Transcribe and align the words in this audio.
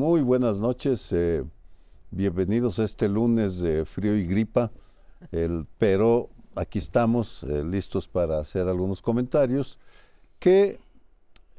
Muy 0.00 0.22
buenas 0.22 0.58
noches. 0.58 1.12
Eh, 1.12 1.44
bienvenidos 2.10 2.78
a 2.78 2.84
este 2.84 3.06
lunes 3.06 3.58
de 3.58 3.84
frío 3.84 4.16
y 4.16 4.24
gripa. 4.24 4.72
Pero 5.76 6.30
aquí 6.54 6.78
estamos 6.78 7.42
eh, 7.42 7.62
listos 7.62 8.08
para 8.08 8.38
hacer 8.38 8.66
algunos 8.66 9.02
comentarios 9.02 9.78
que 10.38 10.80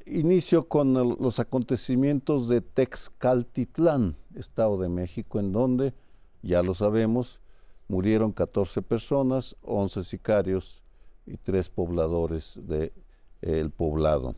inicio 0.07 0.67
con 0.67 0.91
los 1.19 1.37
acontecimientos 1.37 2.47
de 2.47 2.61
Texcaltitlán, 2.61 4.15
Estado 4.33 4.79
de 4.79 4.89
México, 4.89 5.39
en 5.39 5.51
donde, 5.51 5.93
ya 6.41 6.63
lo 6.63 6.73
sabemos, 6.73 7.39
murieron 7.87 8.31
14 8.31 8.81
personas, 8.81 9.55
11 9.61 10.03
sicarios 10.03 10.81
y 11.27 11.37
3 11.37 11.69
pobladores 11.69 12.59
del 12.63 12.91
de, 13.39 13.69
poblado. 13.69 14.35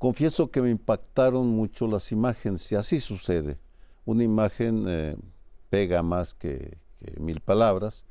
Confieso 0.00 0.50
que 0.50 0.62
me 0.62 0.70
impactaron 0.70 1.46
mucho 1.48 1.86
las 1.86 2.10
imágenes 2.10 2.72
y 2.72 2.74
así 2.74 3.00
sucede. 3.00 3.58
Una 4.06 4.24
imagen 4.24 4.86
eh, 4.88 5.14
pega 5.68 6.02
más 6.02 6.32
que, 6.32 6.78
mil 7.18 7.42
palabras. 7.42 8.06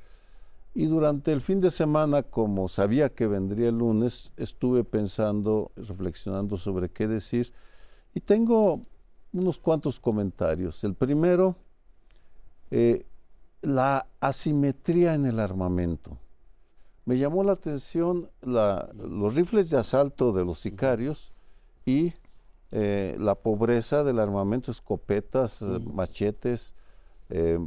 Y 0.76 0.86
durante 0.86 1.34
el 1.34 1.42
fin 1.42 1.60
de 1.62 1.72
semana, 1.72 2.22
como 2.22 2.70
sabía 2.70 3.10
que 3.10 3.26
vendría 3.26 3.70
el 3.70 3.80
lunes, 3.80 4.32
estuve 4.38 4.84
pensando, 4.84 5.72
reflexionando 5.76 6.58
sobre 6.58 6.90
qué 6.90 7.08
decir. 7.08 7.52
Y 8.14 8.20
tengo 8.20 8.84
unos 9.34 9.58
cuantos 9.58 10.00
comentarios. 10.00 10.84
El 10.84 10.94
primero, 10.94 11.56
eh, 12.70 13.04
la 13.64 14.06
asimetría 14.20 15.16
en 15.16 15.26
el 15.26 15.40
armamento. 15.40 16.20
Me 17.06 17.18
llamó 17.18 17.44
la 17.44 17.54
atención 17.54 18.30
los 18.44 19.34
rifles 19.34 19.72
de 19.72 19.78
asalto 19.78 20.32
de 20.32 20.46
los 20.46 20.60
sicarios 20.60 21.34
y 21.86 22.14
eh, 22.72 23.16
la 23.20 23.36
pobreza 23.36 24.04
del 24.04 24.20
armamento, 24.20 24.72
escopetas, 24.72 25.62
eh, 25.62 25.80
machetes, 25.92 26.76
eh, 27.30 27.60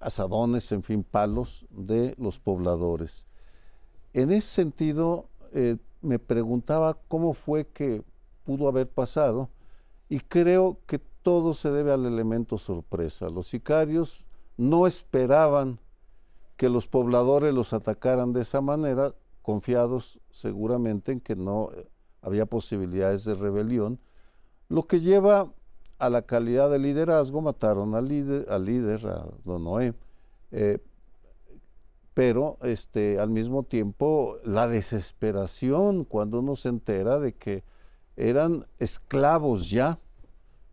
asadones, 0.00 0.70
en 0.72 0.82
fin, 0.82 1.02
palos 1.02 1.66
de 1.70 2.14
los 2.18 2.38
pobladores. 2.38 3.26
En 4.12 4.30
ese 4.30 4.48
sentido, 4.48 5.26
me 6.00 6.18
preguntaba 6.18 6.98
cómo 7.08 7.34
fue 7.34 7.66
que 7.66 8.02
pudo 8.44 8.68
haber 8.68 8.88
pasado 8.88 9.50
y 10.08 10.20
creo 10.20 10.78
que 10.86 10.98
todo 11.22 11.54
se 11.54 11.70
debe 11.70 11.92
al 11.92 12.06
elemento 12.06 12.58
sorpresa. 12.58 13.28
Los 13.28 13.48
sicarios 13.48 14.24
no 14.56 14.86
esperaban 14.86 15.78
que 16.56 16.68
los 16.68 16.86
pobladores 16.86 17.54
los 17.54 17.72
atacaran 17.72 18.32
de 18.32 18.42
esa 18.42 18.60
manera, 18.60 19.14
confiados 19.42 20.20
seguramente 20.30 21.12
en 21.12 21.20
que 21.20 21.36
no 21.36 21.70
eh, 21.74 21.88
había 22.22 22.46
posibilidades 22.46 23.24
de 23.24 23.34
rebelión, 23.34 23.98
lo 24.68 24.86
que 24.86 25.00
lleva 25.00 25.52
a 25.98 26.10
la 26.10 26.22
calidad 26.22 26.70
de 26.70 26.78
liderazgo, 26.78 27.42
mataron 27.42 27.94
al 27.94 28.08
líder, 28.08 28.46
al 28.50 28.64
líder 28.64 29.06
a 29.06 29.26
Don 29.44 29.64
Noé, 29.64 29.94
eh, 30.50 30.78
pero 32.14 32.56
este, 32.62 33.18
al 33.18 33.30
mismo 33.30 33.62
tiempo 33.62 34.38
la 34.44 34.68
desesperación 34.68 36.04
cuando 36.04 36.40
uno 36.40 36.56
se 36.56 36.68
entera 36.68 37.18
de 37.20 37.34
que 37.34 37.62
eran 38.16 38.66
esclavos 38.78 39.70
ya 39.70 39.98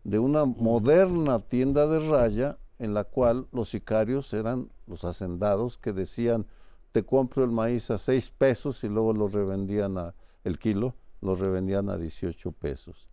de 0.04 0.18
una 0.18 0.44
moderna 0.44 1.38
tienda 1.38 1.86
de 1.86 2.00
raya 2.08 2.58
en 2.78 2.94
la 2.94 3.04
cual 3.04 3.46
los 3.52 3.70
sicarios 3.70 4.32
eran 4.32 4.70
los 4.86 5.04
hacendados 5.04 5.78
que 5.78 5.92
decían, 5.92 6.46
te 6.92 7.04
compro 7.04 7.44
el 7.44 7.50
maíz 7.50 7.90
a 7.90 7.98
seis 7.98 8.30
pesos 8.30 8.82
y 8.84 8.88
luego 8.88 9.12
lo 9.12 9.28
revendían 9.28 9.98
a, 9.98 10.14
el 10.44 10.58
kilo, 10.58 10.94
lo 11.20 11.34
revendían 11.34 11.88
a 11.88 11.96
18 11.96 12.52
pesos. 12.52 13.08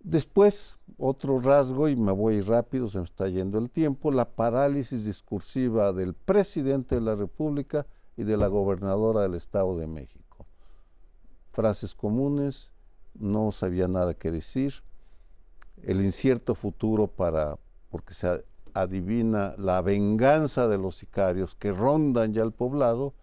Después, 0.00 0.78
otro 0.98 1.40
rasgo, 1.40 1.88
y 1.88 1.94
me 1.94 2.10
voy 2.10 2.40
rápido, 2.40 2.88
se 2.88 2.98
me 2.98 3.04
está 3.04 3.28
yendo 3.28 3.58
el 3.58 3.70
tiempo, 3.70 4.10
la 4.10 4.28
parálisis 4.28 5.04
discursiva 5.04 5.92
del 5.92 6.14
presidente 6.14 6.96
de 6.96 7.00
la 7.00 7.14
República 7.14 7.86
y 8.16 8.24
de 8.24 8.36
la 8.36 8.48
gobernadora 8.48 9.22
del 9.22 9.34
Estado 9.34 9.76
de 9.78 9.86
México. 9.86 10.46
Frases 11.52 11.94
comunes, 11.94 12.72
no 13.14 13.52
sabía 13.52 13.86
nada 13.86 14.14
que 14.14 14.32
decir, 14.32 14.82
el 15.82 16.00
incierto 16.00 16.54
futuro 16.54 17.06
para, 17.06 17.58
porque 17.88 18.14
se 18.14 18.44
adivina 18.74 19.54
la 19.58 19.82
venganza 19.82 20.66
de 20.66 20.78
los 20.78 20.96
sicarios 20.96 21.54
que 21.54 21.72
rondan 21.72 22.32
ya 22.32 22.42
el 22.42 22.52
poblado 22.52 23.14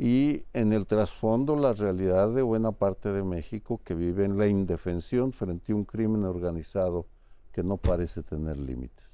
y 0.00 0.44
en 0.52 0.72
el 0.72 0.86
trasfondo 0.86 1.56
la 1.56 1.72
realidad 1.72 2.32
de 2.32 2.42
buena 2.42 2.70
parte 2.70 3.10
de 3.10 3.24
México 3.24 3.80
que 3.82 3.96
vive 3.96 4.24
en 4.24 4.38
la 4.38 4.46
indefensión 4.46 5.32
frente 5.32 5.72
a 5.72 5.74
un 5.74 5.84
crimen 5.84 6.22
organizado 6.22 7.08
que 7.50 7.64
no 7.64 7.78
parece 7.78 8.22
tener 8.22 8.58
límites. 8.58 9.07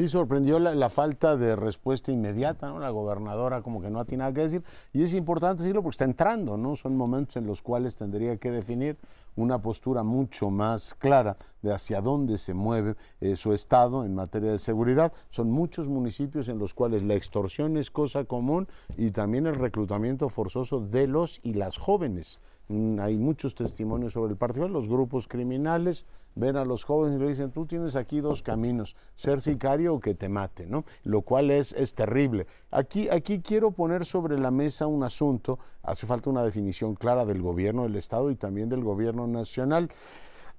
Sí, 0.00 0.08
sorprendió 0.08 0.58
la, 0.58 0.88
falta 0.88 1.36
de 1.36 1.54
respuesta 1.56 2.10
inmediata, 2.10 2.68
¿no? 2.68 2.78
La 2.78 2.88
gobernadora 2.88 3.60
como 3.60 3.82
que 3.82 3.90
no 3.90 4.02
tiene 4.06 4.22
nada 4.22 4.32
que 4.32 4.40
decir. 4.40 4.64
Y 4.94 5.02
es 5.02 5.12
importante 5.12 5.62
decirlo 5.62 5.82
porque 5.82 5.92
está 5.92 6.06
entrando, 6.06 6.56
¿no? 6.56 6.74
Son 6.74 6.96
momentos 6.96 7.36
en 7.36 7.46
los 7.46 7.60
cuales 7.60 7.96
tendría 7.96 8.38
que 8.38 8.50
definir 8.50 8.96
una 9.36 9.60
postura 9.60 10.02
mucho 10.02 10.48
más 10.48 10.94
clara 10.94 11.36
de 11.60 11.74
hacia 11.74 12.00
dónde 12.00 12.38
se 12.38 12.54
mueve 12.54 12.96
eh, 13.20 13.36
su 13.36 13.52
Estado 13.52 14.06
en 14.06 14.14
materia 14.14 14.50
de 14.50 14.58
seguridad. 14.58 15.12
Son 15.28 15.50
muchos 15.50 15.90
municipios 15.90 16.48
en 16.48 16.58
los 16.58 16.72
cuales 16.72 17.02
la 17.04 17.12
extorsión 17.12 17.76
es 17.76 17.90
cosa 17.90 18.24
común 18.24 18.68
y 18.96 19.10
también 19.10 19.46
el 19.46 19.54
reclutamiento 19.54 20.30
forzoso 20.30 20.80
de 20.80 21.08
los 21.08 21.40
y 21.42 21.52
las 21.52 21.76
jóvenes. 21.76 22.40
Mm, 22.70 23.00
hay 23.00 23.18
muchos 23.18 23.56
testimonios 23.56 24.12
sobre 24.12 24.30
el 24.30 24.38
partido. 24.38 24.68
Los 24.68 24.88
grupos 24.88 25.26
criminales 25.26 26.04
ven 26.36 26.56
a 26.56 26.64
los 26.64 26.84
jóvenes 26.84 27.18
y 27.18 27.20
le 27.20 27.28
dicen, 27.30 27.50
tú 27.50 27.66
tienes 27.66 27.96
aquí 27.96 28.20
dos 28.20 28.44
caminos, 28.44 28.94
ser 29.16 29.40
sicario 29.40 29.94
o 29.94 30.00
que 30.00 30.14
te 30.14 30.28
mate, 30.28 30.68
¿no? 30.68 30.84
Lo 31.02 31.22
cual 31.22 31.50
es, 31.50 31.72
es 31.72 31.94
terrible. 31.94 32.46
Aquí, 32.70 33.08
aquí 33.08 33.40
quiero 33.40 33.72
poner 33.72 34.04
sobre 34.04 34.38
la 34.38 34.52
mesa 34.52 34.86
un 34.86 35.02
asunto, 35.02 35.58
hace 35.82 36.06
falta 36.06 36.30
una 36.30 36.44
definición 36.44 36.94
clara 36.94 37.24
del 37.24 37.42
gobierno 37.42 37.82
del 37.82 37.96
Estado 37.96 38.30
y 38.30 38.36
también 38.36 38.68
del 38.68 38.84
gobierno 38.84 39.26
nacional. 39.26 39.90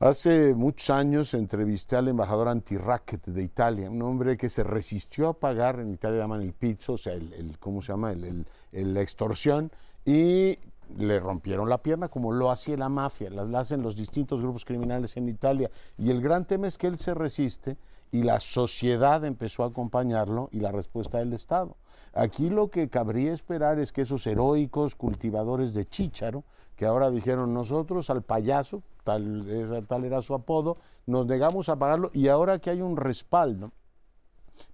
Hace 0.01 0.53
muchos 0.53 0.89
años 0.89 1.33
entrevisté 1.33 1.95
al 1.95 2.09
embajador 2.09 2.49
anti-racket 2.49 3.27
de 3.27 3.43
Italia, 3.43 3.89
un 3.89 4.01
hombre 4.01 4.35
que 4.35 4.49
se 4.49 4.63
resistió 4.63 5.29
a 5.29 5.39
pagar, 5.39 5.79
en 5.79 5.93
Italia 5.93 6.19
llaman 6.19 6.41
el 6.41 6.51
pizzo, 6.51 6.93
o 6.93 6.97
sea, 6.97 7.13
el, 7.13 7.57
¿cómo 7.57 7.81
se 7.81 7.93
llama? 7.93 8.11
El, 8.11 8.45
la 8.71 9.01
extorsión, 9.01 9.71
y 10.03 10.57
le 10.97 11.19
rompieron 11.19 11.69
la 11.69 11.81
pierna 11.81 12.07
como 12.07 12.31
lo 12.31 12.51
hacía 12.51 12.77
la 12.77 12.89
mafia, 12.89 13.29
las 13.29 13.53
hacen 13.53 13.81
los 13.81 13.95
distintos 13.95 14.41
grupos 14.41 14.65
criminales 14.65 15.17
en 15.17 15.29
Italia. 15.29 15.69
Y 15.97 16.09
el 16.09 16.21
gran 16.21 16.45
tema 16.45 16.67
es 16.67 16.77
que 16.77 16.87
él 16.87 16.97
se 16.97 17.13
resiste 17.13 17.77
y 18.11 18.23
la 18.23 18.39
sociedad 18.39 19.23
empezó 19.23 19.63
a 19.63 19.67
acompañarlo 19.67 20.49
y 20.51 20.59
la 20.59 20.71
respuesta 20.71 21.19
del 21.19 21.33
Estado. 21.33 21.77
Aquí 22.13 22.49
lo 22.49 22.69
que 22.69 22.89
cabría 22.89 23.33
esperar 23.33 23.79
es 23.79 23.91
que 23.91 24.01
esos 24.01 24.27
heroicos 24.27 24.95
cultivadores 24.95 25.73
de 25.73 25.87
chícharo, 25.87 26.43
que 26.75 26.85
ahora 26.85 27.09
dijeron 27.09 27.53
nosotros 27.53 28.09
al 28.09 28.21
payaso, 28.21 28.83
tal, 29.03 29.85
tal 29.87 30.03
era 30.03 30.21
su 30.21 30.33
apodo, 30.33 30.77
nos 31.05 31.25
negamos 31.25 31.69
a 31.69 31.77
pagarlo 31.77 32.11
y 32.13 32.27
ahora 32.27 32.59
que 32.59 32.69
hay 32.69 32.81
un 32.81 32.97
respaldo 32.97 33.71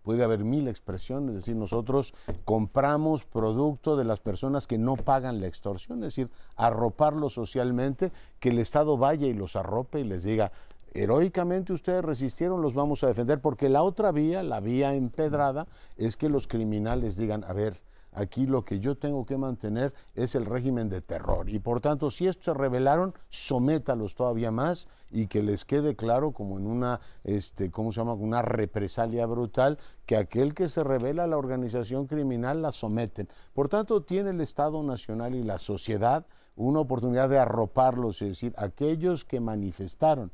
puede 0.03 0.23
haber 0.23 0.43
mil 0.43 0.67
expresiones, 0.67 1.29
es 1.29 1.41
decir, 1.41 1.55
nosotros 1.55 2.13
compramos 2.45 3.25
producto 3.25 3.97
de 3.97 4.05
las 4.05 4.21
personas 4.21 4.67
que 4.67 4.77
no 4.77 4.95
pagan 4.95 5.41
la 5.41 5.47
extorsión, 5.47 5.99
es 5.99 6.15
decir, 6.15 6.29
arroparlos 6.55 7.33
socialmente, 7.33 8.11
que 8.39 8.49
el 8.49 8.59
Estado 8.59 8.97
vaya 8.97 9.27
y 9.27 9.33
los 9.33 9.55
arrope 9.55 9.99
y 9.99 10.03
les 10.03 10.23
diga, 10.23 10.51
heroicamente 10.93 11.73
ustedes 11.73 12.03
resistieron, 12.03 12.61
los 12.61 12.73
vamos 12.73 13.03
a 13.03 13.07
defender, 13.07 13.39
porque 13.39 13.69
la 13.69 13.83
otra 13.83 14.11
vía, 14.11 14.43
la 14.43 14.59
vía 14.59 14.95
empedrada, 14.95 15.67
es 15.97 16.17
que 16.17 16.29
los 16.29 16.47
criminales 16.47 17.17
digan, 17.17 17.43
a 17.43 17.53
ver, 17.53 17.81
Aquí 18.17 18.47
lo 18.47 18.65
que 18.65 18.79
yo 18.79 18.97
tengo 18.97 19.27
que 19.27 19.37
mantener 19.37 19.93
es 20.15 20.33
el 20.33 20.47
régimen 20.47 20.89
de 20.89 21.01
terror. 21.01 21.49
Y 21.49 21.59
por 21.59 21.81
tanto, 21.81 22.09
si 22.09 22.27
estos 22.27 22.45
se 22.45 22.53
rebelaron, 22.55 23.13
sométalos 23.29 24.15
todavía 24.15 24.49
más 24.49 24.87
y 25.11 25.27
que 25.27 25.43
les 25.43 25.65
quede 25.65 25.95
claro, 25.95 26.31
como 26.31 26.57
en 26.57 26.65
una, 26.65 26.99
este, 27.23 27.69
¿cómo 27.69 27.91
se 27.91 27.99
llama? 27.99 28.13
Una 28.13 28.41
represalia 28.41 29.27
brutal, 29.27 29.77
que 30.07 30.17
aquel 30.17 30.55
que 30.55 30.67
se 30.67 30.83
revela 30.83 31.25
a 31.25 31.27
la 31.27 31.37
organización 31.37 32.07
criminal 32.07 32.63
la 32.63 32.71
someten. 32.71 33.29
Por 33.53 33.69
tanto, 33.69 34.01
tiene 34.01 34.31
el 34.31 34.41
Estado 34.41 34.81
Nacional 34.81 35.35
y 35.35 35.43
la 35.43 35.59
sociedad 35.59 36.25
una 36.55 36.79
oportunidad 36.79 37.29
de 37.29 37.37
arroparlos, 37.37 38.23
es 38.23 38.29
decir, 38.29 38.55
aquellos 38.57 39.25
que 39.25 39.39
manifestaron 39.39 40.31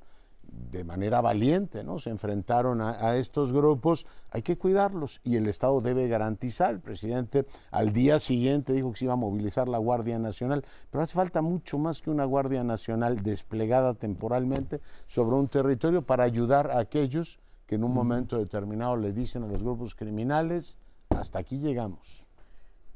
de 0.72 0.84
manera 0.84 1.22
valiente, 1.22 1.84
¿no? 1.84 2.00
Se 2.00 2.10
enfrentaron 2.10 2.82
a, 2.82 3.16
estos 3.16 3.54
grupos, 3.54 4.06
hay 4.32 4.42
que 4.42 4.58
cuidarlos 4.58 5.22
y 5.24 5.36
el 5.36 5.48
Estado 5.48 5.82
debe 5.82 6.08
garantizar. 6.08 6.74
El 6.74 6.80
presidente 6.80 7.46
al 7.72 7.94
día 7.94 8.20
siguiente 8.20 8.74
dijo 8.74 8.92
que 8.92 9.00
se 9.00 9.06
iba 9.06 9.14
a 9.14 9.18
movilizar 9.18 9.70
la 9.70 9.78
Guardia 9.78 10.18
Nacional, 10.20 10.66
pero 10.90 11.04
hace 11.04 11.16
falta 11.16 11.42
mucho 11.42 11.78
más 11.78 12.02
que 12.02 12.10
una 12.10 12.26
Guardia 12.26 12.64
Nacional 12.64 13.18
desplegada 13.18 13.94
temporalmente 13.94 14.82
sobre 15.08 15.36
un 15.36 15.48
territorio 15.48 16.02
para 16.02 16.24
ayudar 16.24 16.72
a 16.72 16.80
aquellos 16.80 17.40
que 17.68 17.76
en 17.76 17.84
un 17.84 17.94
momento 17.94 18.38
determinado 18.38 18.98
le 18.98 19.14
dicen 19.14 19.44
a 19.44 19.48
los 19.48 19.64
grupos 19.64 19.96
criminales, 19.96 20.80
hasta 21.10 21.40
aquí 21.40 21.60
llegamos. 21.60 22.28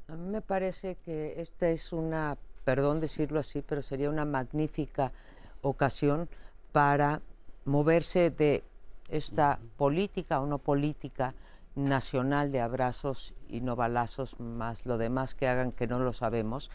A 0.07 0.15
mí 0.15 0.29
me 0.29 0.41
parece 0.41 0.95
que 0.95 1.39
esta 1.41 1.69
es 1.69 1.94
una, 1.94 2.38
perdón 2.63 2.99
decirlo 2.99 3.39
así, 3.39 3.61
pero 3.61 3.81
sería 3.81 4.09
una 4.09 4.25
magnífica 4.25 5.11
ocasión 5.61 6.29
para 6.71 7.21
moverse 7.67 8.31
de 8.31 8.63
esta 9.09 9.59
política 9.77 10.39
o 10.41 10.47
no 10.47 10.57
política 10.57 11.35
nacional 11.75 12.51
de 12.51 12.61
abrazos 12.61 13.35
y 13.47 13.61
no 13.61 13.75
balazos, 13.75 14.39
más 14.39 14.85
lo 14.85 14.97
demás 14.97 15.35
que 15.35 15.47
hagan 15.47 15.71
que 15.71 15.85
no 15.85 15.99
lo 15.99 16.11
sabemos, 16.11 16.71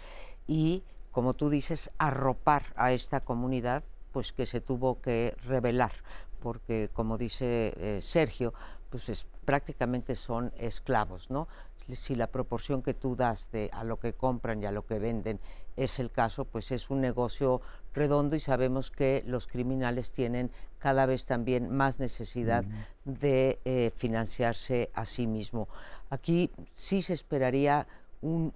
y, 0.46 0.84
como 1.10 1.34
tú 1.34 1.50
dices, 1.50 1.90
arropar 1.98 2.72
a 2.76 2.92
esta 2.92 3.20
comunidad, 3.20 3.82
pues 4.12 4.32
que 4.32 4.46
se 4.46 4.60
tuvo 4.60 5.00
que 5.00 5.34
revelar, 5.44 5.92
porque, 6.40 6.90
como 6.92 7.18
dice 7.18 7.74
eh, 7.76 7.98
Sergio, 8.02 8.52
pues 8.90 9.26
prácticamente 9.44 10.14
son 10.14 10.52
esclavos, 10.56 11.30
¿no? 11.30 11.48
Si 11.88 12.14
la 12.14 12.28
proporción 12.28 12.82
que 12.82 12.94
tú 12.94 13.16
das 13.16 13.50
de 13.50 13.70
a 13.72 13.82
lo 13.82 13.98
que 13.98 14.12
compran 14.12 14.62
y 14.62 14.66
a 14.66 14.70
lo 14.70 14.86
que 14.86 14.98
venden 14.98 15.40
es 15.76 15.98
el 15.98 16.10
caso, 16.10 16.44
pues 16.44 16.72
es 16.72 16.90
un 16.90 17.00
negocio 17.00 17.60
redondo 17.94 18.36
y 18.36 18.40
sabemos 18.40 18.90
que 18.90 19.22
los 19.26 19.46
criminales 19.46 20.12
tienen 20.12 20.50
cada 20.78 21.06
vez 21.06 21.26
también 21.26 21.74
más 21.74 21.98
necesidad 21.98 22.64
de 23.04 23.60
eh, 23.64 23.92
financiarse 23.96 24.90
a 24.94 25.04
sí 25.04 25.26
mismo. 25.26 25.68
Aquí 26.10 26.50
sí 26.72 27.02
se 27.02 27.14
esperaría 27.14 27.86
un 28.20 28.52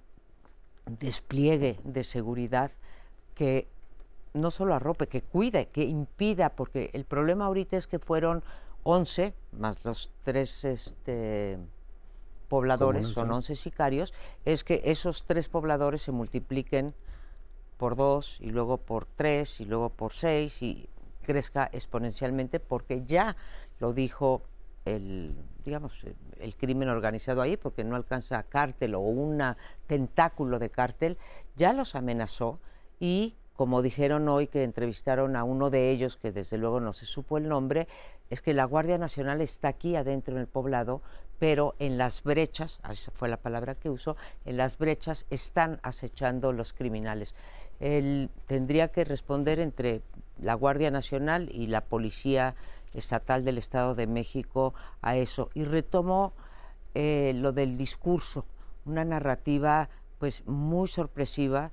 despliegue 0.85 1.79
de 1.83 2.03
seguridad 2.03 2.71
que 3.35 3.67
no 4.33 4.51
solo 4.51 4.75
arrope, 4.75 5.07
que 5.07 5.21
cuide, 5.21 5.67
que 5.67 5.83
impida, 5.83 6.49
porque 6.49 6.89
el 6.93 7.05
problema 7.05 7.45
ahorita 7.45 7.77
es 7.77 7.87
que 7.87 7.99
fueron 7.99 8.43
11, 8.83 9.33
más 9.53 9.83
los 9.83 10.11
tres 10.23 10.63
este, 10.63 11.57
pobladores, 12.47 13.07
son 13.07 13.31
11 13.31 13.55
sicarios, 13.55 14.13
es 14.45 14.63
que 14.63 14.81
esos 14.85 15.23
tres 15.23 15.49
pobladores 15.49 16.01
se 16.01 16.11
multipliquen 16.11 16.93
por 17.77 17.95
dos 17.95 18.37
y 18.41 18.49
luego 18.49 18.77
por 18.77 19.05
tres 19.05 19.61
y 19.61 19.65
luego 19.65 19.89
por 19.89 20.13
seis 20.13 20.61
y 20.61 20.89
crezca 21.23 21.69
exponencialmente 21.71 22.59
porque 22.59 23.03
ya 23.05 23.35
lo 23.79 23.93
dijo 23.93 24.41
el 24.85 25.35
digamos 25.65 25.93
el 26.39 26.55
crimen 26.55 26.89
organizado 26.89 27.41
ahí 27.41 27.57
porque 27.57 27.83
no 27.83 27.95
alcanza 27.95 28.43
cártel 28.43 28.95
o 28.95 29.01
un 29.01 29.41
tentáculo 29.85 30.59
de 30.59 30.69
cártel 30.69 31.17
ya 31.55 31.73
los 31.73 31.95
amenazó 31.95 32.59
y 32.99 33.35
como 33.55 33.81
dijeron 33.81 34.29
hoy 34.29 34.47
que 34.47 34.63
entrevistaron 34.63 35.35
a 35.35 35.43
uno 35.43 35.69
de 35.69 35.91
ellos 35.91 36.15
que 36.15 36.31
desde 36.31 36.57
luego 36.57 36.79
no 36.79 36.93
se 36.93 37.05
supo 37.05 37.37
el 37.37 37.49
nombre 37.49 37.87
es 38.29 38.41
que 38.41 38.53
la 38.53 38.65
Guardia 38.65 38.97
Nacional 38.97 39.41
está 39.41 39.69
aquí 39.69 39.95
adentro 39.95 40.35
en 40.35 40.41
el 40.41 40.47
poblado 40.47 41.01
pero 41.39 41.75
en 41.79 41.97
las 41.97 42.23
brechas, 42.23 42.79
esa 42.89 43.11
fue 43.11 43.29
la 43.29 43.37
palabra 43.37 43.75
que 43.75 43.89
usó, 43.89 44.15
en 44.45 44.57
las 44.57 44.77
brechas 44.77 45.25
están 45.29 45.79
acechando 45.83 46.51
los 46.51 46.73
criminales 46.73 47.35
él 47.79 48.29
tendría 48.47 48.89
que 48.89 49.03
responder 49.03 49.59
entre 49.59 50.01
la 50.39 50.53
Guardia 50.53 50.91
Nacional 50.91 51.49
y 51.51 51.67
la 51.67 51.81
Policía 51.81 52.55
Estatal 52.93 53.43
del 53.43 53.57
Estado 53.57 53.95
de 53.95 54.07
México 54.07 54.73
a 55.01 55.17
eso. 55.17 55.49
Y 55.53 55.63
retomó 55.63 56.33
eh, 56.93 57.33
lo 57.35 57.51
del 57.51 57.77
discurso, 57.77 58.45
una 58.85 59.05
narrativa 59.05 59.89
pues 60.19 60.45
muy 60.47 60.87
sorpresiva, 60.87 61.71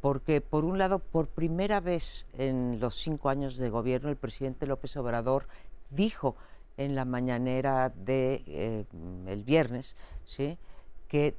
porque 0.00 0.40
por 0.40 0.64
un 0.64 0.78
lado, 0.78 0.98
por 0.98 1.28
primera 1.28 1.80
vez 1.80 2.26
en 2.36 2.78
los 2.78 2.96
cinco 2.96 3.28
años 3.30 3.56
de 3.56 3.70
gobierno, 3.70 4.10
el 4.10 4.16
presidente 4.16 4.66
López 4.66 4.96
Obrador 4.96 5.48
dijo 5.90 6.36
en 6.76 6.94
la 6.94 7.04
mañanera 7.04 7.88
de 7.88 8.44
eh, 8.46 8.84
el 9.26 9.44
viernes, 9.44 9.96
¿sí? 10.24 10.58
que 11.08 11.34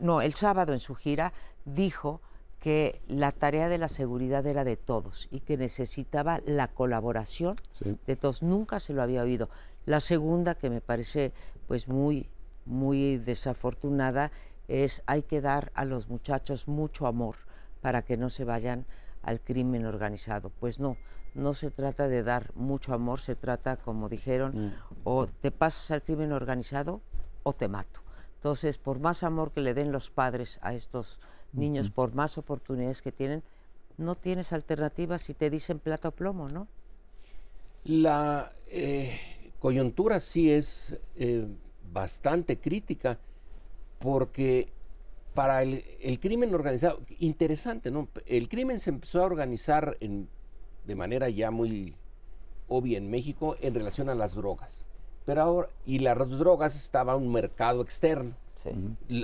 no, 0.00 0.22
el 0.22 0.34
sábado 0.34 0.72
en 0.72 0.80
su 0.80 0.94
gira 0.94 1.32
dijo 1.64 2.20
que 2.62 3.02
la 3.08 3.32
tarea 3.32 3.68
de 3.68 3.76
la 3.76 3.88
seguridad 3.88 4.46
era 4.46 4.62
de 4.62 4.76
todos 4.76 5.26
y 5.32 5.40
que 5.40 5.56
necesitaba 5.56 6.40
la 6.46 6.68
colaboración 6.68 7.56
de 8.06 8.14
todos. 8.14 8.40
Nunca 8.44 8.78
se 8.78 8.92
lo 8.92 9.02
había 9.02 9.22
oído. 9.22 9.50
La 9.84 9.98
segunda, 9.98 10.54
que 10.54 10.70
me 10.70 10.80
parece 10.80 11.32
pues 11.66 11.88
muy, 11.88 12.30
muy 12.64 13.18
desafortunada, 13.18 14.30
es 14.68 15.02
hay 15.06 15.24
que 15.24 15.40
dar 15.40 15.72
a 15.74 15.84
los 15.84 16.08
muchachos 16.08 16.68
mucho 16.68 17.08
amor 17.08 17.34
para 17.80 18.02
que 18.02 18.16
no 18.16 18.30
se 18.30 18.44
vayan 18.44 18.86
al 19.22 19.40
crimen 19.40 19.84
organizado. 19.84 20.50
Pues 20.60 20.78
no, 20.78 20.96
no 21.34 21.54
se 21.54 21.72
trata 21.72 22.06
de 22.06 22.22
dar 22.22 22.54
mucho 22.54 22.94
amor, 22.94 23.18
se 23.18 23.34
trata, 23.34 23.76
como 23.76 24.08
dijeron, 24.08 24.66
mm. 24.66 24.74
o 25.02 25.26
te 25.26 25.50
pasas 25.50 25.90
al 25.90 26.02
crimen 26.02 26.30
organizado 26.30 27.00
o 27.42 27.54
te 27.54 27.66
mato. 27.66 28.02
Entonces, 28.36 28.78
por 28.78 29.00
más 29.00 29.24
amor 29.24 29.50
que 29.50 29.62
le 29.62 29.74
den 29.74 29.90
los 29.90 30.10
padres 30.10 30.60
a 30.62 30.74
estos 30.74 31.18
niños, 31.52 31.90
por 31.90 32.14
más 32.14 32.38
oportunidades 32.38 33.02
que 33.02 33.12
tienen, 33.12 33.42
no 33.96 34.14
tienes 34.14 34.52
alternativas 34.52 35.22
si 35.22 35.34
te 35.34 35.50
dicen 35.50 35.78
plata 35.78 36.08
o 36.08 36.12
plomo, 36.12 36.48
¿no? 36.48 36.68
La 37.84 38.52
eh, 38.68 39.18
coyuntura 39.58 40.20
sí 40.20 40.50
es 40.50 40.98
eh, 41.16 41.46
bastante 41.92 42.58
crítica 42.58 43.18
porque 43.98 44.72
para 45.34 45.62
el, 45.62 45.82
crimen 46.20 46.54
organizado, 46.54 47.00
interesante, 47.18 47.90
¿no? 47.90 48.08
El 48.26 48.48
crimen 48.48 48.78
se 48.78 48.90
empezó 48.90 49.22
a 49.22 49.26
organizar 49.26 49.96
de 49.98 50.94
manera 50.94 51.28
ya 51.28 51.50
muy 51.50 51.94
obvia 52.68 52.98
en 52.98 53.10
México 53.10 53.56
en 53.60 53.74
relación 53.74 54.08
a 54.08 54.14
las 54.14 54.34
drogas. 54.34 54.84
Pero 55.24 55.42
ahora, 55.42 55.68
y 55.86 56.00
las 56.00 56.18
drogas 56.30 56.76
estaba 56.76 57.16
un 57.16 57.32
mercado 57.32 57.82
externo. 57.82 58.34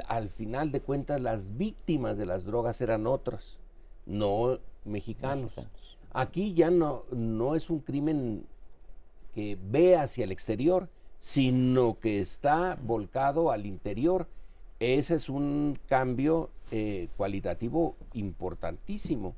Al 0.07 0.29
final 0.31 0.73
de 0.73 0.81
cuentas, 0.81 1.21
las 1.21 1.57
víctimas 1.57 2.19
de 2.19 2.27
las 2.27 2.45
drogas 2.45 2.81
eran 2.81 3.07
otras, 3.07 3.59
no 4.07 4.59
mexicanos. 4.85 5.53
Aquí 6.13 6.55
ya 6.55 6.71
no, 6.71 7.05
no 7.11 7.55
es 7.55 7.71
un 7.71 7.81
crimen 7.81 8.47
que 9.35 9.59
ve 9.71 9.97
hacia 9.97 10.25
el 10.25 10.33
exterior, 10.33 10.89
sino 11.19 11.99
que 11.99 12.21
está 12.21 12.79
volcado 12.83 13.51
al 13.51 13.67
interior. 13.67 14.29
Ese 14.81 15.17
es 15.17 15.29
un 15.29 15.79
cambio 15.89 16.51
eh, 16.71 17.09
cualitativo 17.17 17.97
importantísimo. 18.15 19.35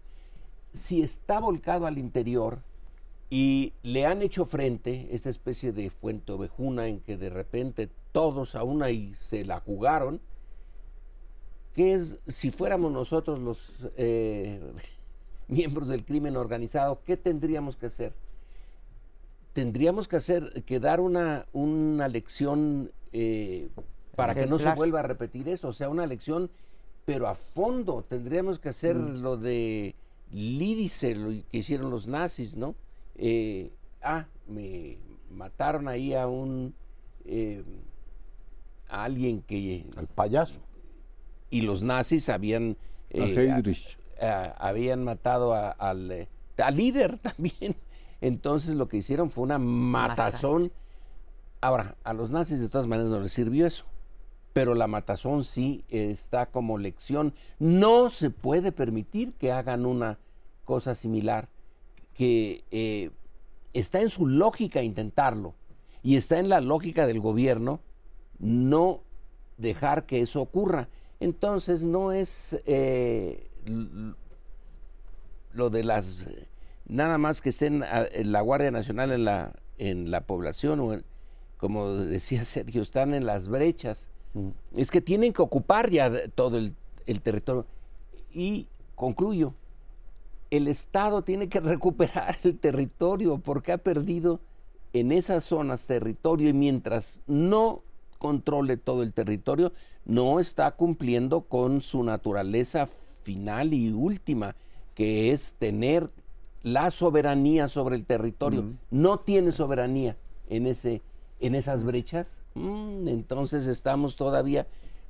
Si 0.72 1.02
está 1.02 1.40
volcado 1.40 1.86
al 1.86 1.98
interior 1.98 2.62
y 3.28 3.72
le 3.82 4.06
han 4.06 4.22
hecho 4.22 4.44
frente 4.44 5.08
esta 5.12 5.30
especie 5.30 5.72
de 5.72 5.90
fuente 5.90 6.32
ovejuna 6.32 6.88
en 6.88 7.00
que 7.00 7.16
de 7.16 7.30
repente 7.30 7.88
todos 8.12 8.54
a 8.54 8.64
una 8.64 8.90
y 8.90 9.14
se 9.14 9.44
la 9.44 9.60
jugaron, 9.60 10.20
que 11.74 11.94
es, 11.94 12.18
si 12.28 12.50
fuéramos 12.50 12.92
nosotros 12.92 13.38
los 13.38 13.72
eh, 13.96 14.60
miembros 15.48 15.88
del 15.88 16.04
crimen 16.04 16.36
organizado, 16.36 17.02
¿qué 17.04 17.16
tendríamos 17.16 17.76
que 17.76 17.86
hacer? 17.86 18.12
Tendríamos 19.52 20.08
que 20.08 20.16
hacer, 20.16 20.64
que 20.64 20.80
dar 20.80 21.00
una, 21.00 21.46
una 21.52 22.08
lección 22.08 22.92
eh, 23.12 23.68
para 24.14 24.34
que 24.34 24.46
no 24.46 24.58
se 24.58 24.72
vuelva 24.74 25.00
a 25.00 25.02
repetir 25.02 25.48
eso, 25.48 25.68
o 25.68 25.72
sea, 25.72 25.88
una 25.88 26.06
lección, 26.06 26.50
pero 27.04 27.26
a 27.26 27.34
fondo, 27.34 28.04
tendríamos 28.06 28.58
que 28.58 28.68
hacer 28.68 28.96
mm. 28.96 29.22
lo 29.22 29.36
de 29.36 29.94
Lídice, 30.32 31.16
lo 31.16 31.30
que 31.50 31.58
hicieron 31.58 31.90
los 31.90 32.06
nazis, 32.06 32.56
¿no? 32.56 32.76
Eh, 33.16 33.72
ah, 34.00 34.26
me 34.46 34.96
mataron 35.30 35.88
ahí 35.88 36.14
a 36.14 36.28
un 36.28 36.72
a 38.90 39.04
alguien 39.04 39.42
que... 39.42 39.86
Al 39.96 40.06
payaso. 40.06 40.60
Y 41.50 41.62
los 41.62 41.82
nazis 41.82 42.28
habían... 42.28 42.76
Eh, 43.12 43.52
habían 44.58 45.02
matado 45.02 45.54
al, 45.54 46.12
eh, 46.12 46.28
al, 46.58 46.76
líder 46.76 47.18
también. 47.22 47.76
Entonces 48.20 48.74
lo 48.74 48.88
que 48.88 48.98
hicieron 48.98 49.30
fue 49.30 49.44
una 49.44 49.58
matazón. 49.58 50.72
Ahora, 51.60 51.96
a 52.04 52.12
los 52.12 52.30
nazis 52.30 52.60
de 52.60 52.68
todas 52.68 52.86
maneras 52.86 53.10
no 53.10 53.20
les 53.20 53.32
sirvió 53.32 53.66
eso. 53.66 53.84
Pero 54.52 54.74
la 54.74 54.86
matazón 54.86 55.44
sí 55.44 55.84
está 55.88 56.46
como 56.46 56.76
lección. 56.76 57.34
No 57.58 58.10
se 58.10 58.30
puede 58.30 58.72
permitir 58.72 59.32
que 59.34 59.52
hagan 59.52 59.86
una 59.86 60.18
cosa 60.64 60.94
similar, 60.94 61.48
que 62.14 62.64
eh, 62.70 63.10
está 63.72 64.00
en 64.00 64.10
su 64.10 64.26
lógica 64.26 64.82
intentarlo 64.82 65.54
y 66.02 66.16
está 66.16 66.38
en 66.38 66.48
la 66.48 66.60
lógica 66.60 67.06
del 67.06 67.20
gobierno 67.20 67.80
no 68.40 69.02
dejar 69.58 70.06
que 70.06 70.20
eso 70.20 70.40
ocurra. 70.40 70.88
Entonces 71.20 71.82
no 71.82 72.12
es 72.12 72.58
eh, 72.66 73.48
lo 75.52 75.70
de 75.70 75.84
las 75.84 76.26
nada 76.86 77.18
más 77.18 77.40
que 77.40 77.50
estén 77.50 77.84
en 78.12 78.32
la 78.32 78.40
Guardia 78.40 78.70
Nacional 78.70 79.12
en 79.12 79.24
la 79.24 79.52
en 79.78 80.10
la 80.10 80.22
población 80.26 80.80
o 80.80 81.00
como 81.56 81.88
decía 81.92 82.44
Sergio 82.46 82.82
están 82.82 83.14
en 83.14 83.26
las 83.26 83.48
brechas. 83.48 84.08
Es 84.74 84.90
que 84.90 85.00
tienen 85.00 85.32
que 85.32 85.42
ocupar 85.42 85.90
ya 85.90 86.28
todo 86.28 86.56
el, 86.56 86.74
el 87.06 87.20
territorio. 87.20 87.66
Y 88.32 88.68
concluyo, 88.94 89.54
el 90.50 90.68
Estado 90.68 91.22
tiene 91.22 91.48
que 91.48 91.60
recuperar 91.60 92.36
el 92.44 92.58
territorio 92.58 93.38
porque 93.38 93.72
ha 93.72 93.78
perdido 93.78 94.40
en 94.92 95.12
esas 95.12 95.44
zonas 95.44 95.86
territorio 95.86 96.48
y 96.48 96.52
mientras 96.52 97.22
no 97.26 97.82
controle 98.20 98.76
todo 98.76 99.02
el 99.02 99.12
territorio, 99.12 99.72
no 100.04 100.38
está 100.38 100.70
cumpliendo 100.70 101.40
con 101.40 101.80
su 101.80 102.04
naturaleza 102.04 102.86
final 103.22 103.74
y 103.74 103.90
última, 103.90 104.54
que 104.94 105.32
es 105.32 105.54
tener 105.54 106.10
la 106.62 106.92
soberanía 106.92 107.66
sobre 107.66 107.96
el 107.96 108.04
territorio. 108.04 108.64
No 108.90 109.18
tiene 109.18 109.50
soberanía. 109.50 110.16
en, 110.48 110.66
ese, 110.66 111.00
en 111.38 111.54
esas 111.54 111.84
brechas, 111.84 112.42
mm, 112.54 113.08
entonces 113.08 113.66
estamos 113.66 114.16
todavía 114.16 114.66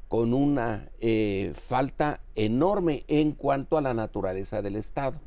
con 0.08 0.34
una 0.34 0.88
eh, 1.00 1.52
falta 1.54 2.20
enorme 2.34 3.04
en 3.08 3.32
cuanto 3.32 3.78
a 3.78 3.80
la 3.80 3.94
naturaleza 3.94 4.62
del 4.62 4.76
Estado. 4.76 5.20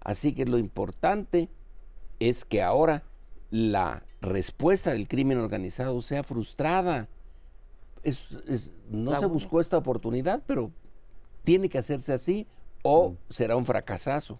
Así 0.00 0.32
que 0.32 0.46
lo 0.46 0.58
importante 0.58 1.48
es 2.18 2.44
que 2.44 2.62
ahora 2.62 3.04
la 3.50 4.02
respuesta 4.22 4.92
del 4.92 5.06
crimen 5.06 5.38
organizado 5.38 6.00
sea 6.00 6.22
frustrada. 6.22 7.08
No 8.90 9.18
se 9.18 9.26
buscó 9.26 9.60
esta 9.60 9.78
oportunidad, 9.78 10.42
pero 10.46 10.70
tiene 11.44 11.68
que 11.68 11.78
hacerse 11.78 12.12
así 12.12 12.46
o 12.82 13.14
será 13.28 13.56
un 13.56 13.64
fracasazo. 13.64 14.38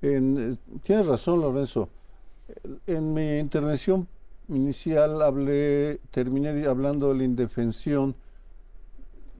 En, 0.00 0.52
eh, 0.52 0.78
tienes 0.82 1.06
razón, 1.06 1.40
Lorenzo. 1.40 1.88
En 2.86 3.12
mi 3.12 3.38
intervención 3.38 4.08
inicial 4.48 5.20
hablé, 5.22 6.00
terminé 6.10 6.66
hablando 6.66 7.08
de 7.08 7.18
la 7.18 7.24
indefensión 7.24 8.14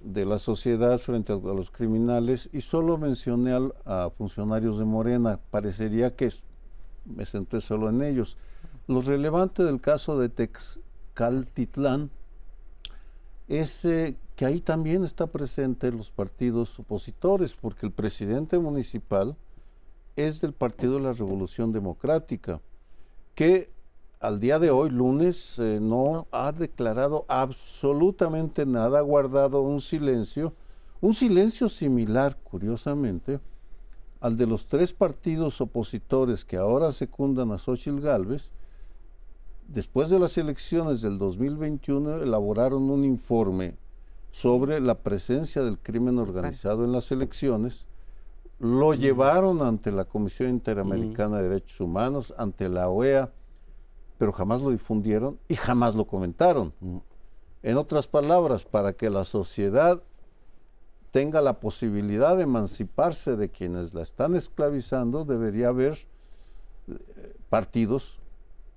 de 0.02 0.24
la 0.24 0.38
sociedad 0.38 0.98
frente 0.98 1.32
a, 1.32 1.36
los 1.36 1.70
criminales 1.70 2.48
y 2.52 2.60
solo 2.60 2.98
mencioné 2.98 3.56
a 3.84 4.10
funcionarios 4.10 4.78
de 4.78 4.84
Morena. 4.84 5.40
Parecería 5.50 6.14
que 6.14 6.30
me 7.04 7.24
centré 7.24 7.60
solo 7.60 7.88
en 7.88 8.02
ellos. 8.02 8.36
Lo 8.86 9.00
relevante 9.00 9.64
del 9.64 9.80
caso 9.80 10.18
de 10.18 10.28
Texcaltitlán 10.28 12.10
es 13.48 13.82
que 14.36 14.46
ahí 14.46 14.60
también 14.60 15.04
está 15.04 15.26
presente 15.26 15.90
los 15.90 16.10
partidos 16.10 16.78
opositores, 16.78 17.54
porque 17.54 17.86
el 17.86 17.92
presidente 17.92 18.58
municipal 18.58 19.36
es 20.16 20.40
del 20.40 20.52
Partido 20.52 20.94
de 20.94 21.00
la 21.00 21.12
Revolución 21.12 21.72
Democrática, 21.72 22.60
que 23.34 23.70
al 24.20 24.40
día 24.40 24.58
de 24.58 24.70
hoy, 24.70 24.90
lunes, 24.90 25.58
eh, 25.58 25.78
no 25.80 26.26
ha 26.32 26.50
declarado 26.50 27.24
absolutamente 27.28 28.66
nada, 28.66 28.98
ha 28.98 29.02
guardado 29.02 29.62
un 29.62 29.80
silencio, 29.80 30.52
un 31.00 31.14
silencio 31.14 31.68
similar, 31.68 32.36
curiosamente, 32.42 33.38
al 34.20 34.36
de 34.36 34.46
los 34.46 34.66
tres 34.66 34.92
partidos 34.92 35.60
opositores 35.60 36.44
que 36.44 36.56
ahora 36.56 36.90
secundan 36.90 37.52
a 37.52 37.58
Xochitl 37.58 38.00
Gálvez, 38.00 38.50
después 39.68 40.10
de 40.10 40.18
las 40.18 40.36
elecciones 40.38 41.02
del 41.02 41.18
2021 41.18 42.22
elaboraron 42.22 42.90
un 42.90 43.04
informe 43.04 43.76
sobre 44.32 44.80
la 44.80 44.96
presencia 44.98 45.62
del 45.62 45.78
crimen 45.78 46.18
organizado 46.18 46.84
en 46.84 46.92
las 46.92 47.12
elecciones, 47.12 47.86
lo 48.58 48.94
llevaron 48.94 49.62
ante 49.62 49.92
la 49.92 50.04
Comisión 50.04 50.50
Interamericana 50.50 51.36
de 51.38 51.48
Derechos 51.48 51.80
Humanos, 51.80 52.34
ante 52.36 52.68
la 52.68 52.88
OEA, 52.88 53.30
pero 54.18 54.32
jamás 54.32 54.62
lo 54.62 54.70
difundieron 54.70 55.38
y 55.48 55.54
jamás 55.54 55.94
lo 55.94 56.06
comentaron. 56.06 56.72
En 57.62 57.76
otras 57.76 58.08
palabras, 58.08 58.64
para 58.64 58.94
que 58.94 59.10
la 59.10 59.24
sociedad 59.24 60.02
tenga 61.12 61.40
la 61.40 61.60
posibilidad 61.60 62.36
de 62.36 62.42
emanciparse 62.44 63.36
de 63.36 63.50
quienes 63.50 63.94
la 63.94 64.02
están 64.02 64.34
esclavizando, 64.34 65.24
debería 65.24 65.68
haber 65.68 65.98
eh, 66.88 67.36
partidos 67.48 68.18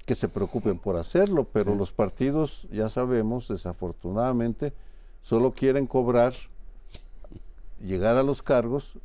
que 0.06 0.16
se 0.16 0.28
preocupen 0.28 0.78
por 0.78 0.96
hacerlo, 0.96 1.46
pero 1.52 1.76
los 1.76 1.92
partidos, 1.92 2.68
ya 2.72 2.90
sabemos, 2.90 3.48
desafortunadamente, 3.48 4.74
solo 5.22 5.52
quieren 5.52 5.86
cobrar, 5.86 6.34
llegar 7.80 8.18
a 8.18 8.24
los 8.24 8.42
cargos, 8.42 8.98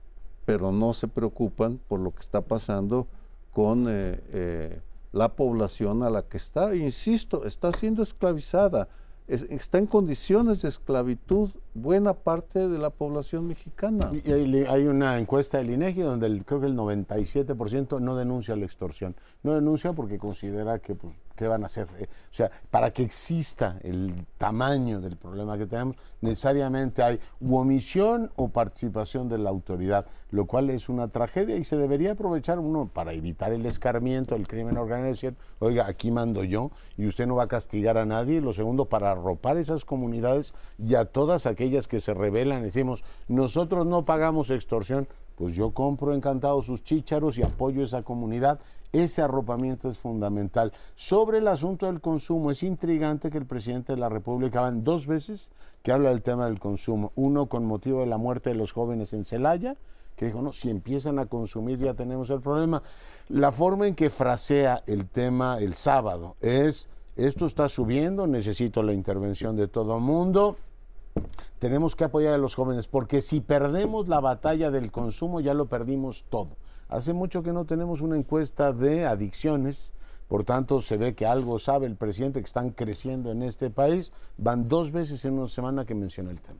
pero 0.44 0.72
no 0.72 0.94
se 0.94 1.08
preocupan 1.08 1.78
por 1.88 2.00
lo 2.00 2.12
que 2.12 2.20
está 2.20 2.40
pasando 2.40 3.06
con 3.52 3.86
eh, 3.88 4.20
eh, 4.32 4.80
la 5.12 5.34
población 5.34 6.02
a 6.02 6.10
la 6.10 6.22
que 6.22 6.36
está, 6.36 6.74
insisto, 6.74 7.44
está 7.44 7.72
siendo 7.72 8.02
esclavizada 8.02 8.88
está 9.28 9.78
en 9.78 9.86
condiciones 9.86 10.62
de 10.62 10.68
esclavitud 10.68 11.50
buena 11.74 12.14
parte 12.14 12.68
de 12.68 12.78
la 12.78 12.90
población 12.90 13.46
mexicana. 13.46 14.10
Y 14.12 14.30
hay, 14.64 14.86
una 14.86 15.18
encuesta 15.18 15.58
del 15.58 15.70
INEGI 15.70 16.02
donde 16.02 16.42
creo 16.44 16.60
que 16.60 16.66
el 16.66 16.76
97% 16.76 18.00
no 18.00 18.16
denuncia 18.16 18.56
la 18.56 18.64
extorsión. 18.64 19.16
No 19.42 19.54
denuncia 19.54 19.92
porque 19.92 20.18
considera 20.18 20.78
que 20.78 20.94
pues, 20.94 21.14
¿qué 21.36 21.46
van 21.46 21.62
a 21.62 21.66
hacer? 21.66 21.86
Eh, 21.98 22.08
o 22.08 22.34
sea, 22.34 22.50
para 22.70 22.90
que 22.92 23.02
exista 23.02 23.78
el 23.82 24.26
tamaño 24.38 25.00
del 25.00 25.16
problema 25.16 25.56
que 25.56 25.66
tenemos, 25.66 25.96
necesariamente 26.20 27.02
hay 27.02 27.20
omisión 27.40 28.32
o 28.36 28.48
participación 28.48 29.28
de 29.28 29.38
la 29.38 29.50
autoridad, 29.50 30.06
lo 30.30 30.46
cual 30.46 30.70
es 30.70 30.88
una 30.88 31.08
tragedia 31.08 31.56
y 31.56 31.64
se 31.64 31.76
debería 31.76 32.12
aprovechar 32.12 32.58
uno 32.58 32.90
para 32.92 33.12
evitar 33.12 33.52
el 33.52 33.64
escarmiento, 33.66 34.34
el 34.34 34.48
crimen 34.48 34.76
organizado, 34.76 34.96
decir, 35.12 35.36
oiga, 35.58 35.86
aquí 35.86 36.10
mando 36.10 36.42
yo 36.42 36.70
y 36.96 37.06
usted 37.06 37.26
no 37.26 37.36
va 37.36 37.44
a 37.44 37.48
castigar 37.48 37.98
a 37.98 38.06
nadie. 38.06 38.40
Lo 38.40 38.52
segundo, 38.52 38.86
para 38.86 39.12
arropar 39.12 39.56
esas 39.56 39.84
comunidades 39.84 40.54
y 40.78 40.94
a 40.94 41.04
todas 41.04 41.46
aquellas 41.46 41.86
que 41.88 42.00
se 42.00 42.14
rebelan, 42.14 42.62
decimos, 42.62 43.04
nosotros 43.28 43.86
no 43.86 44.04
pagamos 44.04 44.50
extorsión, 44.50 45.08
pues 45.36 45.54
yo 45.54 45.70
compro 45.70 46.14
encantado 46.14 46.62
sus 46.62 46.82
chícharos 46.82 47.38
y 47.38 47.42
apoyo 47.42 47.84
esa 47.84 48.02
comunidad 48.02 48.58
ese 48.92 49.22
arropamiento 49.22 49.90
es 49.90 49.98
fundamental. 49.98 50.72
Sobre 50.94 51.38
el 51.38 51.48
asunto 51.48 51.86
del 51.86 52.00
consumo, 52.00 52.50
es 52.50 52.62
intrigante 52.62 53.30
que 53.30 53.38
el 53.38 53.46
presidente 53.46 53.92
de 53.92 53.98
la 53.98 54.08
República 54.08 54.60
van 54.60 54.84
dos 54.84 55.06
veces 55.06 55.50
que 55.82 55.92
habla 55.92 56.10
del 56.10 56.22
tema 56.22 56.46
del 56.46 56.58
consumo. 56.58 57.12
Uno 57.14 57.46
con 57.46 57.64
motivo 57.64 58.00
de 58.00 58.06
la 58.06 58.16
muerte 58.16 58.50
de 58.50 58.56
los 58.56 58.72
jóvenes 58.72 59.12
en 59.12 59.24
Celaya, 59.24 59.76
que 60.16 60.26
dijo, 60.26 60.40
no, 60.40 60.52
si 60.52 60.70
empiezan 60.70 61.18
a 61.18 61.26
consumir 61.26 61.78
ya 61.78 61.94
tenemos 61.94 62.30
el 62.30 62.40
problema. 62.40 62.82
La 63.28 63.52
forma 63.52 63.86
en 63.86 63.94
que 63.94 64.08
frasea 64.08 64.82
el 64.86 65.06
tema 65.06 65.58
el 65.58 65.74
sábado 65.74 66.36
es, 66.40 66.88
esto 67.16 67.46
está 67.46 67.68
subiendo, 67.68 68.26
necesito 68.26 68.82
la 68.82 68.94
intervención 68.94 69.56
de 69.56 69.68
todo 69.68 69.96
el 69.96 70.02
mundo. 70.02 70.56
Tenemos 71.58 71.96
que 71.96 72.04
apoyar 72.04 72.34
a 72.34 72.38
los 72.38 72.54
jóvenes 72.54 72.88
porque 72.88 73.20
si 73.20 73.40
perdemos 73.40 74.08
la 74.08 74.20
batalla 74.20 74.70
del 74.70 74.92
consumo 74.92 75.40
ya 75.40 75.54
lo 75.54 75.66
perdimos 75.66 76.24
todo. 76.28 76.56
Hace 76.88 77.12
mucho 77.12 77.42
que 77.42 77.52
no 77.52 77.64
tenemos 77.64 78.00
una 78.00 78.16
encuesta 78.16 78.72
de 78.72 79.06
adicciones, 79.06 79.92
por 80.28 80.44
tanto 80.44 80.80
se 80.80 80.96
ve 80.96 81.14
que 81.14 81.26
algo 81.26 81.58
sabe 81.58 81.86
el 81.86 81.96
presidente 81.96 82.40
que 82.40 82.46
están 82.46 82.70
creciendo 82.70 83.32
en 83.32 83.42
este 83.42 83.70
país. 83.70 84.12
Van 84.36 84.68
dos 84.68 84.92
veces 84.92 85.24
en 85.24 85.34
una 85.34 85.48
semana 85.48 85.84
que 85.84 85.94
menciona 85.94 86.30
el 86.30 86.40
tema. 86.40 86.58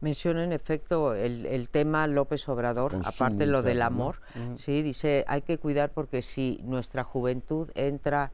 Menciona 0.00 0.42
en 0.42 0.52
efecto 0.52 1.14
el, 1.14 1.68
tema 1.68 2.08
López 2.08 2.48
Obrador, 2.48 2.96
aparte 3.04 3.46
lo 3.46 3.62
del 3.62 3.82
amor, 3.82 4.16
sí, 4.56 4.82
dice 4.82 5.24
hay 5.28 5.42
que 5.42 5.58
cuidar 5.58 5.92
porque 5.92 6.22
si 6.22 6.58
nuestra 6.64 7.04
juventud 7.04 7.70
entra 7.76 8.32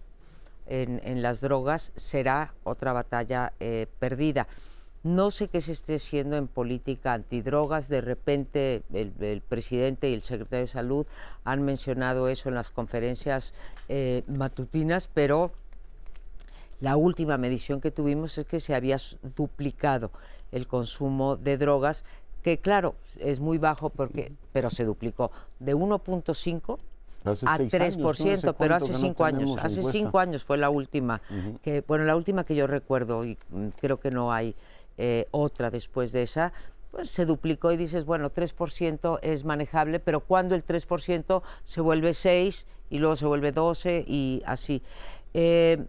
en, 0.64 1.22
las 1.22 1.42
drogas 1.42 1.92
será 1.94 2.54
otra 2.64 2.94
batalla 2.94 3.52
eh, 3.60 3.86
perdida. 3.98 4.46
No 5.04 5.30
sé 5.30 5.48
qué 5.48 5.60
se 5.60 5.72
esté 5.72 5.94
haciendo 5.94 6.36
en 6.36 6.48
política 6.48 7.12
antidrogas. 7.12 7.88
De 7.88 8.00
repente 8.00 8.82
el, 8.92 9.42
presidente 9.48 10.10
y 10.10 10.14
el 10.14 10.22
secretario 10.22 10.66
de 10.66 10.72
Salud 10.72 11.06
han 11.44 11.62
mencionado 11.62 12.28
eso 12.28 12.48
en 12.48 12.56
las 12.56 12.70
conferencias 12.70 13.54
eh, 13.88 14.24
matutinas, 14.26 15.08
pero 15.08 15.52
la 16.80 16.96
última 16.96 17.38
medición 17.38 17.80
que 17.80 17.90
tuvimos 17.90 18.38
es 18.38 18.46
que 18.46 18.60
se 18.60 18.74
había 18.74 18.96
duplicado 19.36 20.10
el 20.52 20.66
consumo 20.66 21.36
de 21.36 21.58
drogas, 21.58 22.04
que 22.42 22.58
claro, 22.58 22.94
es 23.18 23.40
muy 23.40 23.58
bajo, 23.58 23.90
porque, 23.90 24.32
pero 24.52 24.70
se 24.70 24.84
duplicó 24.84 25.30
de 25.58 25.74
1.5 25.74 26.78
a 27.24 27.58
3%, 27.58 28.54
pero 28.56 28.74
hace 28.76 28.94
cinco 28.94 29.24
años. 29.24 29.58
Hace 29.62 29.82
cinco 29.82 30.18
años 30.18 30.44
fue 30.44 30.56
la 30.56 30.70
última, 30.70 31.20
que, 31.62 31.82
bueno, 31.86 32.04
la 32.04 32.16
última 32.16 32.44
que 32.44 32.54
yo 32.54 32.66
recuerdo 32.66 33.24
y 33.24 33.36
mm, 33.50 33.68
creo 33.80 33.98
que 33.98 34.10
no 34.10 34.32
hay 34.32 34.54
eh, 34.98 35.26
otra 35.30 35.70
después 35.70 36.12
de 36.12 36.22
esa, 36.22 36.52
pues 36.90 37.10
se 37.10 37.24
duplicó 37.24 37.72
y 37.72 37.76
dices, 37.76 38.04
bueno, 38.04 38.30
3% 38.30 39.18
es 39.22 39.44
manejable, 39.44 40.00
pero 40.00 40.20
cuando 40.20 40.54
el 40.54 40.64
3% 40.66 41.42
se 41.64 41.80
vuelve 41.80 42.14
6 42.14 42.66
y 42.90 42.98
luego 42.98 43.16
se 43.16 43.26
vuelve 43.26 43.52
12 43.52 44.04
y 44.06 44.42
así. 44.44 44.82
Eh, 45.34 45.86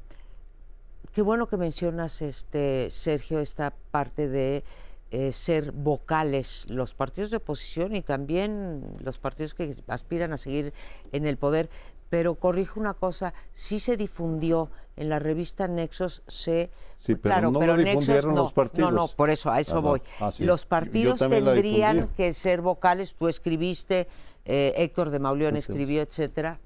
qué 1.13 1.21
bueno 1.21 1.47
que 1.47 1.57
mencionas, 1.57 2.21
este 2.21 2.89
Sergio, 2.91 3.39
esta 3.39 3.73
parte 3.91 4.27
de 4.27 4.63
eh, 5.11 5.31
ser 5.31 5.71
vocales 5.71 6.67
los 6.69 6.93
partidos 6.93 7.31
de 7.31 7.37
oposición 7.37 7.95
y 7.95 8.03
también 8.03 8.83
los 8.99 9.17
partidos 9.17 9.55
que 9.55 9.75
aspiran 9.87 10.33
a 10.33 10.37
seguir 10.37 10.71
en 11.11 11.25
el 11.25 11.37
poder. 11.37 11.69
Pero 12.09 12.35
corrijo 12.35 12.79
una 12.79 12.93
cosa, 12.93 13.33
sí 13.53 13.79
se 13.79 13.97
difundió 13.97 14.69
en 14.95 15.09
la 15.09 15.19
revista 15.19 15.67
Nexos, 15.67 16.23
se 16.27 16.71
Sí, 16.99 17.15
pero 17.15 17.33
claro, 17.33 17.51
no 17.51 17.59
pero 17.59 17.77
lo 17.77 17.83
difundieron 17.83 18.35
los 18.35 18.51
partidos. 18.51 18.91
No, 18.91 18.97
no, 18.97 19.07
por 19.07 19.29
eso, 19.29 19.49
a 19.49 19.61
eso 19.61 19.77
ah, 19.77 19.79
voy. 19.79 20.01
Ah, 20.19 20.31
los 20.39 20.65
partidos 20.65 21.19
tendrían 21.19 22.09
que 22.17 22.33
ser 22.33 22.61
vocales. 22.61 23.15
Tú 23.15 23.29
escribiste, 23.29 24.09
eh, 24.43 24.73
Héctor 24.75 25.09
de 25.09 25.19
Mauleón 25.19 25.55
escribió, 25.55 26.01
etcétera. 26.01 26.59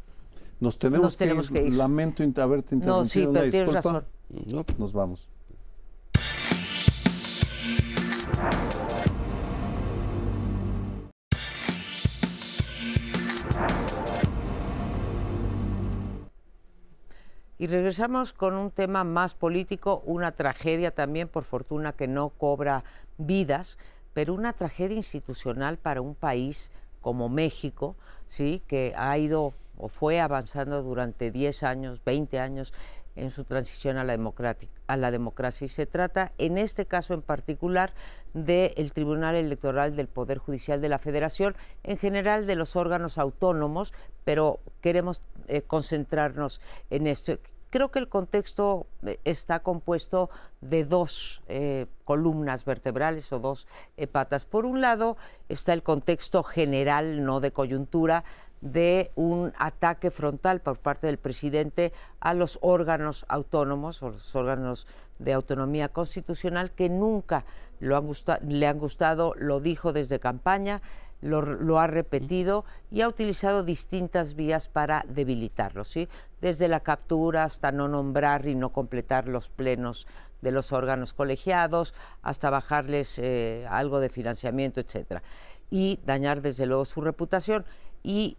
Nos 0.59 0.79
tenemos, 0.79 1.15
que, 1.51 1.61
ir. 1.61 1.73
Lamento 1.73 2.23
haberte 2.41 2.73
interrumpido. 2.73 2.97
No, 2.97 3.05
sí, 3.05 3.27
pero 3.31 3.49
tienes 3.51 3.73
razón. 3.73 4.05
No, 4.51 4.65
nos 4.79 4.91
vamos. 4.91 5.29
Y 17.63 17.67
regresamos 17.67 18.33
con 18.33 18.55
un 18.55 18.71
tema 18.71 19.05
más 19.05 19.35
político, 19.35 20.03
una 20.05 20.33
tragedia 20.33 20.91
también, 20.91 21.29
por 21.29 21.45
fortuna 21.45 21.93
que 21.93 22.09
no 22.09 22.27
cobra 22.27 22.83
vidas, 23.17 23.77
pero 24.13 24.33
una 24.33 24.51
tragedia 24.51 24.97
institucional 24.97 25.77
para 25.77 26.01
un 26.01 26.13
país 26.13 26.71
como 26.99 27.29
México, 27.29 27.95
¿sí? 28.27 28.61
que 28.67 28.93
ha 28.97 29.17
ido 29.17 29.53
o 29.77 29.87
fue 29.87 30.19
avanzando 30.19 30.83
durante 30.83 31.31
10 31.31 31.63
años, 31.63 32.01
20 32.03 32.37
años 32.37 32.73
en 33.15 33.31
su 33.31 33.45
transición 33.45 33.95
a 33.95 34.03
la, 34.03 34.19
a 34.87 34.97
la 34.97 35.11
democracia. 35.11 35.63
Y 35.63 35.69
se 35.69 35.85
trata, 35.85 36.33
en 36.37 36.57
este 36.57 36.85
caso 36.85 37.13
en 37.13 37.21
particular, 37.21 37.93
del 38.33 38.91
Tribunal 38.91 39.35
Electoral 39.35 39.95
del 39.95 40.09
Poder 40.09 40.37
Judicial 40.37 40.81
de 40.81 40.89
la 40.89 40.99
Federación, 40.99 41.55
en 41.83 41.97
general 41.97 42.45
de 42.45 42.55
los 42.55 42.75
órganos 42.75 43.17
autónomos, 43.17 43.93
pero 44.25 44.59
queremos 44.81 45.21
eh, 45.47 45.61
concentrarnos 45.61 46.59
en 46.89 47.07
esto. 47.07 47.37
Creo 47.73 47.89
que 47.89 47.97
el 47.97 48.07
contexto 48.07 48.85
eh, 49.03 49.19
está 49.23 49.61
compuesto 49.61 50.29
de 50.61 50.85
dos 50.85 51.41
eh, 51.47 51.87
columnas 52.05 52.65
vertebrales 52.65 53.33
o 53.33 53.39
dos 53.39 53.67
patas. 54.11 54.45
Por 54.45 54.67
un 54.67 54.79
lado 54.79 55.17
está 55.49 55.73
el 55.73 55.81
contexto 55.81 56.43
general, 56.43 57.25
no 57.25 57.39
de 57.39 57.51
coyuntura, 57.51 58.25
de 58.61 59.09
un 59.15 59.53
ataque 59.57 60.11
frontal 60.11 60.61
por 60.61 60.77
parte 60.77 61.07
del 61.07 61.17
presidente 61.17 61.93
a 62.19 62.35
los 62.35 62.59
órganos 62.61 63.25
autónomos 63.27 64.03
o 64.03 64.11
los 64.11 64.35
órganos 64.35 64.85
de 65.17 65.33
autonomía 65.33 65.89
constitucional 65.89 66.69
que 66.69 66.89
nunca 66.89 67.43
lo 67.79 67.97
han 67.97 68.07
le 68.47 68.67
han 68.67 68.77
gustado, 68.77 69.33
lo 69.35 69.59
dijo 69.61 69.93
desde 69.93 70.19
campaña, 70.19 70.83
lo, 71.23 71.79
ha 71.79 71.87
repetido 71.87 72.65
y 72.91 73.01
ha 73.01 73.07
utilizado 73.07 73.63
distintas 73.63 74.35
vías 74.35 74.67
para 74.67 75.05
debilitarlo, 75.07 75.83
¿sí? 75.83 76.07
desde 76.41 76.67
la 76.67 76.81
captura 76.81 77.45
hasta 77.45 77.71
no 77.71 77.87
nombrar 77.87 78.45
y 78.45 78.55
no 78.55 78.71
completar 78.71 79.27
los 79.27 79.49
plenos 79.49 80.05
de 80.41 80.51
los 80.51 80.73
órganos 80.73 81.13
colegiados, 81.13 81.93
hasta 82.21 82.49
bajarles 82.49 83.17
eh, 83.19 83.65
algo 83.69 84.01
de 84.01 84.09
financiamiento, 84.09 84.81
etcétera, 84.81 85.23
y 85.71 85.99
dañar 86.05 86.41
desde 86.41 86.65
luego 86.65 86.83
su 86.83 86.99
reputación. 86.99 87.65
Y 88.03 88.37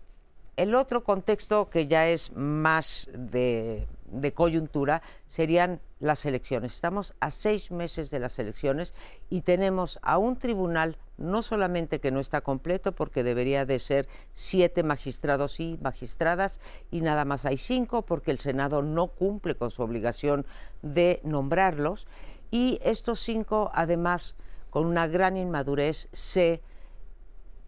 el 0.57 0.75
otro 0.75 1.03
contexto 1.03 1.69
que 1.69 1.87
ya 1.87 2.07
es 2.07 2.33
más 2.37 3.09
de, 3.13 3.89
coyuntura 4.35 5.03
serían 5.27 5.81
las 6.05 6.27
elecciones. 6.27 6.75
Estamos 6.75 7.15
a 7.21 7.31
seis 7.31 7.71
meses 7.71 8.11
de 8.11 8.19
las 8.19 8.39
elecciones 8.39 8.93
y 9.31 9.41
tenemos 9.41 9.99
a 10.03 10.19
un 10.19 10.37
tribunal 10.37 10.99
no 11.17 11.41
solamente 11.41 11.99
que 11.99 12.11
no 12.11 12.21
está 12.21 12.43
completo 12.43 12.93
porque 12.93 13.23
debería 13.23 13.65
de 13.65 13.79
ser 13.79 14.07
siete 14.35 14.83
magistrados 14.83 15.61
y 15.61 15.79
magistradas 15.81 16.61
y 16.91 17.01
nada 17.01 17.25
más 17.25 17.47
hay 17.47 17.57
cinco 17.57 18.03
porque 18.03 18.33
el 18.33 18.39
Senado 18.39 18.83
no 18.83 19.07
cumple 19.07 19.55
con 19.55 19.71
su 19.71 19.83
obligación 19.83 20.45
de 20.83 21.21
nombrarlos. 21.25 22.07
Y 22.51 22.79
estos 22.83 23.21
cinco 23.21 23.71
además 23.73 24.37
con 24.69 24.85
una 24.85 25.07
gran 25.07 25.39
inmadurez 25.39 26.09
se 26.13 26.61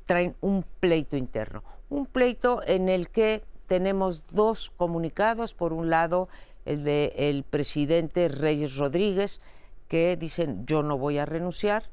traen 0.05 0.37
un 0.43 0.63
pleito 0.79 1.17
interno. 1.17 1.65
Un 1.89 2.05
pleito 2.05 2.61
en 2.67 2.91
el 2.91 3.09
que 3.09 3.45
tenemos 3.67 4.27
dos 4.29 4.71
comunicados, 4.77 5.55
por 5.55 5.73
un 5.73 5.89
lado 5.89 6.29
el 6.67 6.85
del 6.85 7.45
presidente 7.45 8.29
Reyes 8.29 8.77
Rodríguez, 8.77 9.41
que 9.89 10.17
dicen 10.17 10.67
yo 10.67 10.83
no 10.83 10.99
voy 10.99 11.19
a 11.19 11.25
renunciar, 11.25 11.85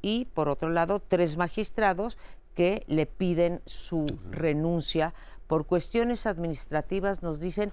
y 0.00 0.26
por 0.26 0.48
otro 0.48 0.70
lado 0.70 1.00
tres 1.00 1.36
magistrados 1.36 2.16
que 2.54 2.84
le 2.86 3.06
piden 3.06 3.60
su 3.66 4.06
renuncia 4.30 5.12
por 5.46 5.66
cuestiones 5.66 6.26
administrativas, 6.26 7.22
nos 7.22 7.40
dicen, 7.40 7.72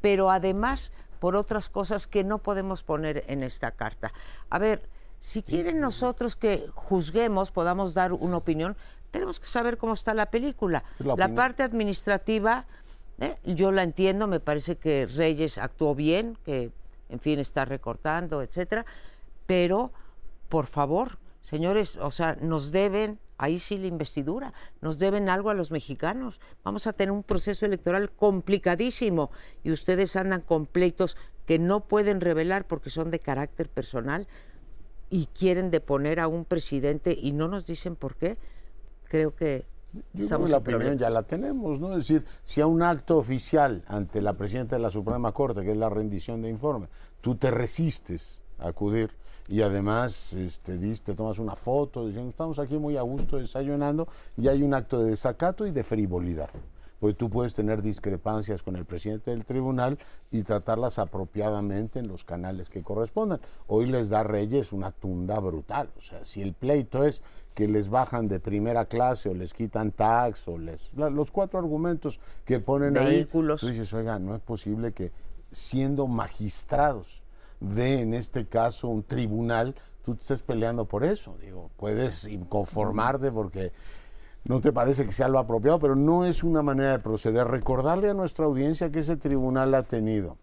pero 0.00 0.30
además 0.30 0.92
por 1.18 1.36
otras 1.36 1.68
cosas 1.68 2.06
que 2.06 2.24
no 2.24 2.38
podemos 2.38 2.82
poner 2.82 3.24
en 3.28 3.42
esta 3.42 3.72
carta. 3.72 4.12
A 4.48 4.58
ver, 4.58 4.88
si 5.18 5.42
quieren 5.42 5.80
nosotros 5.80 6.34
que 6.34 6.66
juzguemos, 6.74 7.50
podamos 7.50 7.92
dar 7.92 8.12
una 8.14 8.38
opinión, 8.38 8.76
tenemos 9.10 9.38
que 9.38 9.46
saber 9.46 9.76
cómo 9.76 9.92
está 9.92 10.14
la 10.14 10.26
película. 10.26 10.82
La, 10.98 11.28
parte 11.34 11.62
administrativa, 11.62 12.64
¿eh? 13.20 13.36
yo 13.44 13.70
la 13.70 13.82
entiendo, 13.82 14.26
me 14.26 14.40
parece 14.40 14.76
que 14.76 15.06
Reyes 15.06 15.58
actuó 15.58 15.94
bien, 15.94 16.36
que 16.44 16.72
en 17.08 17.20
fin 17.20 17.38
está 17.38 17.64
recortando, 17.64 18.42
etcétera, 18.42 18.84
pero 19.46 19.92
por 20.48 20.66
favor, 20.66 21.18
señores, 21.42 21.96
o 21.98 22.10
sea, 22.10 22.36
nos 22.40 22.72
deben, 22.72 23.18
ahí 23.38 23.58
sí 23.58 23.78
la 23.78 23.86
investidura, 23.86 24.52
nos 24.80 24.98
deben 24.98 25.28
algo 25.28 25.50
a 25.50 25.54
los 25.54 25.70
mexicanos. 25.70 26.40
Vamos 26.64 26.86
a 26.86 26.92
tener 26.92 27.12
un 27.12 27.22
proceso 27.22 27.66
electoral 27.66 28.10
complicadísimo 28.10 29.30
y 29.62 29.70
ustedes 29.70 30.16
andan 30.16 30.40
con 30.40 30.66
pleitos 30.66 31.16
que 31.46 31.58
no 31.58 31.80
pueden 31.80 32.20
revelar 32.20 32.66
porque 32.66 32.90
son 32.90 33.10
de 33.10 33.18
carácter 33.18 33.68
personal 33.68 34.26
y 35.08 35.26
quieren 35.26 35.70
deponer 35.70 36.20
a 36.20 36.28
un 36.28 36.44
presidente 36.44 37.16
y 37.20 37.32
no 37.32 37.48
nos 37.48 37.66
dicen 37.66 37.96
por 37.96 38.14
qué 38.14 38.38
creo 39.08 39.34
que 39.34 39.66
Yo 40.12 40.38
la 40.46 40.58
opinión 40.58 40.98
ya 40.98 41.10
la 41.10 41.22
tenemos, 41.22 41.80
¿no? 41.80 41.90
Es 41.92 41.98
decir, 41.98 42.24
si 42.44 42.60
a 42.60 42.66
un 42.66 42.82
acto 42.82 43.18
oficial 43.18 43.82
ante 43.88 44.22
la 44.22 44.34
presidenta 44.34 44.76
de 44.76 44.82
la 44.82 44.90
Suprema 44.90 45.32
Corte, 45.32 45.62
que 45.62 45.72
es 45.72 45.76
la 45.76 45.88
rendición 45.88 46.42
de 46.42 46.48
informe, 46.48 46.88
tú 47.20 47.34
te 47.34 47.50
resistes 47.50 48.40
a 48.58 48.68
acudir 48.68 49.10
y 49.48 49.62
además 49.62 50.32
este, 50.34 50.78
te 50.78 51.14
tomas 51.14 51.38
una 51.38 51.56
foto 51.56 52.06
diciendo 52.06 52.30
estamos 52.30 52.58
aquí 52.58 52.78
muy 52.78 52.96
a 52.96 53.02
gusto 53.02 53.36
desayunando 53.36 54.06
y 54.36 54.46
hay 54.46 54.62
un 54.62 54.74
acto 54.74 55.02
de 55.02 55.10
desacato 55.10 55.66
y 55.66 55.72
de 55.72 55.82
frivolidad 55.82 56.50
pues 57.00 57.16
tú 57.16 57.30
puedes 57.30 57.54
tener 57.54 57.82
discrepancias 57.82 58.62
con 58.62 58.76
el 58.76 58.84
presidente 58.84 59.30
del 59.30 59.44
tribunal 59.44 59.98
y 60.30 60.42
tratarlas 60.42 60.98
apropiadamente 60.98 61.98
en 61.98 62.08
los 62.08 62.24
canales 62.24 62.70
que 62.70 62.82
correspondan. 62.82 63.40
Hoy 63.66 63.86
les 63.86 64.10
da 64.10 64.22
Reyes 64.22 64.72
una 64.72 64.92
tunda 64.92 65.40
brutal, 65.40 65.90
o 65.98 66.00
sea, 66.00 66.24
si 66.24 66.42
el 66.42 66.52
pleito 66.52 67.04
es 67.04 67.22
que 67.54 67.66
les 67.66 67.88
bajan 67.88 68.28
de 68.28 68.38
primera 68.38 68.84
clase 68.84 69.28
o 69.28 69.34
les 69.34 69.52
quitan 69.52 69.90
tax 69.90 70.46
o 70.46 70.58
les 70.58 70.92
los 70.94 71.32
cuatro 71.32 71.58
argumentos 71.58 72.20
que 72.44 72.60
ponen 72.60 72.94
Vehículos. 72.94 73.62
ahí, 73.62 73.68
tú 73.68 73.72
dices, 73.72 73.92
oiga, 73.94 74.18
no 74.18 74.36
es 74.36 74.40
posible 74.40 74.92
que 74.92 75.10
siendo 75.50 76.06
magistrados 76.06 77.22
de, 77.60 78.00
en 78.00 78.14
este 78.14 78.46
caso, 78.46 78.88
un 78.88 79.02
tribunal, 79.02 79.74
tú 80.02 80.14
te 80.14 80.22
estés 80.22 80.42
peleando 80.42 80.86
por 80.86 81.04
eso. 81.04 81.36
Digo, 81.40 81.70
puedes 81.76 82.26
inconformarte 82.26 83.30
porque 83.32 83.72
no 84.44 84.60
te 84.60 84.72
parece 84.72 85.04
que 85.04 85.12
sea 85.12 85.28
lo 85.28 85.38
apropiado, 85.38 85.78
pero 85.78 85.94
no 85.94 86.24
es 86.24 86.42
una 86.42 86.62
manera 86.62 86.92
de 86.92 86.98
proceder. 86.98 87.46
Recordarle 87.46 88.10
a 88.10 88.14
nuestra 88.14 88.46
audiencia 88.46 88.90
que 88.90 89.00
ese 89.00 89.16
tribunal 89.16 89.74
ha 89.74 89.82
tenido 89.82 90.36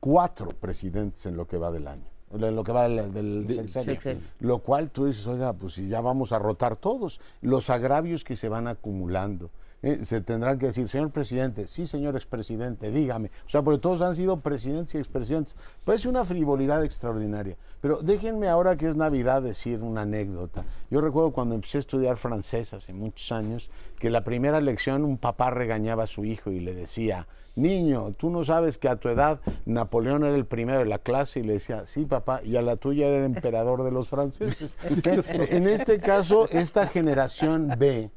cuatro 0.00 0.48
presidentes 0.48 1.26
en 1.26 1.36
lo 1.36 1.46
que 1.46 1.58
va 1.58 1.70
del 1.70 1.88
año, 1.88 2.06
en 2.32 2.56
lo 2.56 2.64
que 2.64 2.72
va 2.72 2.88
del, 2.88 3.12
del 3.12 4.20
Lo 4.40 4.58
cual 4.58 4.90
tú 4.90 5.06
dices, 5.06 5.26
oiga, 5.26 5.52
pues 5.52 5.74
si 5.74 5.88
ya 5.88 6.00
vamos 6.00 6.32
a 6.32 6.38
rotar 6.38 6.76
todos, 6.76 7.20
los 7.40 7.70
agravios 7.70 8.24
que 8.24 8.36
se 8.36 8.48
van 8.48 8.66
acumulando. 8.66 9.50
Eh, 9.82 9.98
se 10.02 10.20
tendrán 10.20 10.58
que 10.58 10.66
decir, 10.66 10.88
señor 10.88 11.10
presidente, 11.10 11.66
sí, 11.66 11.86
señor 11.86 12.14
expresidente, 12.14 12.90
dígame. 12.90 13.30
O 13.44 13.48
sea, 13.48 13.62
porque 13.62 13.80
todos 13.80 14.00
han 14.00 14.14
sido 14.14 14.40
presidentes 14.40 14.94
y 14.94 14.98
expresidentes. 14.98 15.56
Es 15.86 16.06
una 16.06 16.24
frivolidad 16.24 16.84
extraordinaria. 16.84 17.56
Pero 17.80 17.98
déjenme 18.00 18.48
ahora 18.48 18.76
que 18.76 18.86
es 18.86 18.94
Navidad 18.94 19.42
decir 19.42 19.80
una 19.80 20.02
anécdota. 20.02 20.64
Yo 20.90 21.00
recuerdo 21.00 21.32
cuando 21.32 21.56
empecé 21.56 21.78
a 21.78 21.80
estudiar 21.80 22.16
francés 22.16 22.74
hace 22.74 22.92
muchos 22.92 23.32
años, 23.32 23.70
que 23.98 24.10
la 24.10 24.22
primera 24.22 24.60
lección 24.60 25.04
un 25.04 25.18
papá 25.18 25.50
regañaba 25.50 26.04
a 26.04 26.06
su 26.06 26.24
hijo 26.24 26.50
y 26.52 26.60
le 26.60 26.74
decía, 26.74 27.26
niño, 27.56 28.12
tú 28.16 28.30
no 28.30 28.44
sabes 28.44 28.78
que 28.78 28.88
a 28.88 28.96
tu 28.96 29.08
edad 29.08 29.40
Napoleón 29.66 30.24
era 30.24 30.34
el 30.34 30.46
primero 30.46 30.78
de 30.78 30.86
la 30.86 30.98
clase 30.98 31.40
y 31.40 31.42
le 31.42 31.54
decía, 31.54 31.86
sí 31.86 32.06
papá, 32.06 32.40
y 32.44 32.56
a 32.56 32.62
la 32.62 32.76
tuya 32.76 33.08
era 33.08 33.18
el 33.18 33.24
emperador 33.24 33.82
de 33.82 33.90
los 33.90 34.08
franceses. 34.08 34.76
en 35.04 35.66
este 35.66 35.98
caso, 35.98 36.48
esta 36.50 36.86
generación 36.86 37.72
B 37.78 38.10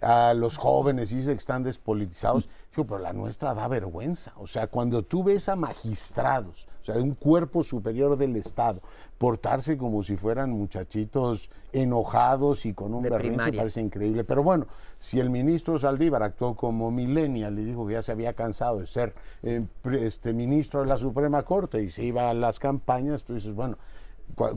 a 0.00 0.34
los 0.34 0.56
jóvenes, 0.56 1.10
dice 1.10 1.30
que 1.30 1.38
están 1.38 1.62
despolitizados. 1.62 2.48
Digo, 2.70 2.86
pero 2.86 2.98
la 3.00 3.12
nuestra 3.12 3.54
da 3.54 3.66
vergüenza. 3.68 4.32
O 4.36 4.46
sea, 4.46 4.68
cuando 4.68 5.02
tú 5.02 5.24
ves 5.24 5.48
a 5.48 5.56
magistrados, 5.56 6.68
o 6.82 6.84
sea, 6.84 6.94
de 6.94 7.02
un 7.02 7.14
cuerpo 7.14 7.62
superior 7.62 8.16
del 8.16 8.36
Estado, 8.36 8.80
portarse 9.18 9.76
como 9.76 10.02
si 10.02 10.16
fueran 10.16 10.50
muchachitos 10.50 11.50
enojados 11.72 12.66
y 12.66 12.74
con 12.74 12.94
un 12.94 13.02
berrinche, 13.02 13.52
parece 13.52 13.80
increíble. 13.80 14.24
Pero 14.24 14.42
bueno, 14.42 14.66
si 14.96 15.18
el 15.18 15.30
ministro 15.30 15.78
Saldívar 15.78 16.22
actuó 16.22 16.54
como 16.54 16.90
millennial 16.90 17.58
y 17.58 17.64
dijo 17.64 17.86
que 17.86 17.94
ya 17.94 18.02
se 18.02 18.12
había 18.12 18.34
cansado 18.34 18.78
de 18.78 18.86
ser 18.86 19.14
eh, 19.42 19.66
este 20.00 20.32
ministro 20.32 20.80
de 20.80 20.86
la 20.86 20.98
Suprema 20.98 21.42
Corte 21.42 21.82
y 21.82 21.90
se 21.90 22.04
iba 22.04 22.30
a 22.30 22.34
las 22.34 22.58
campañas, 22.58 23.24
tú 23.24 23.34
dices, 23.34 23.54
bueno, 23.54 23.76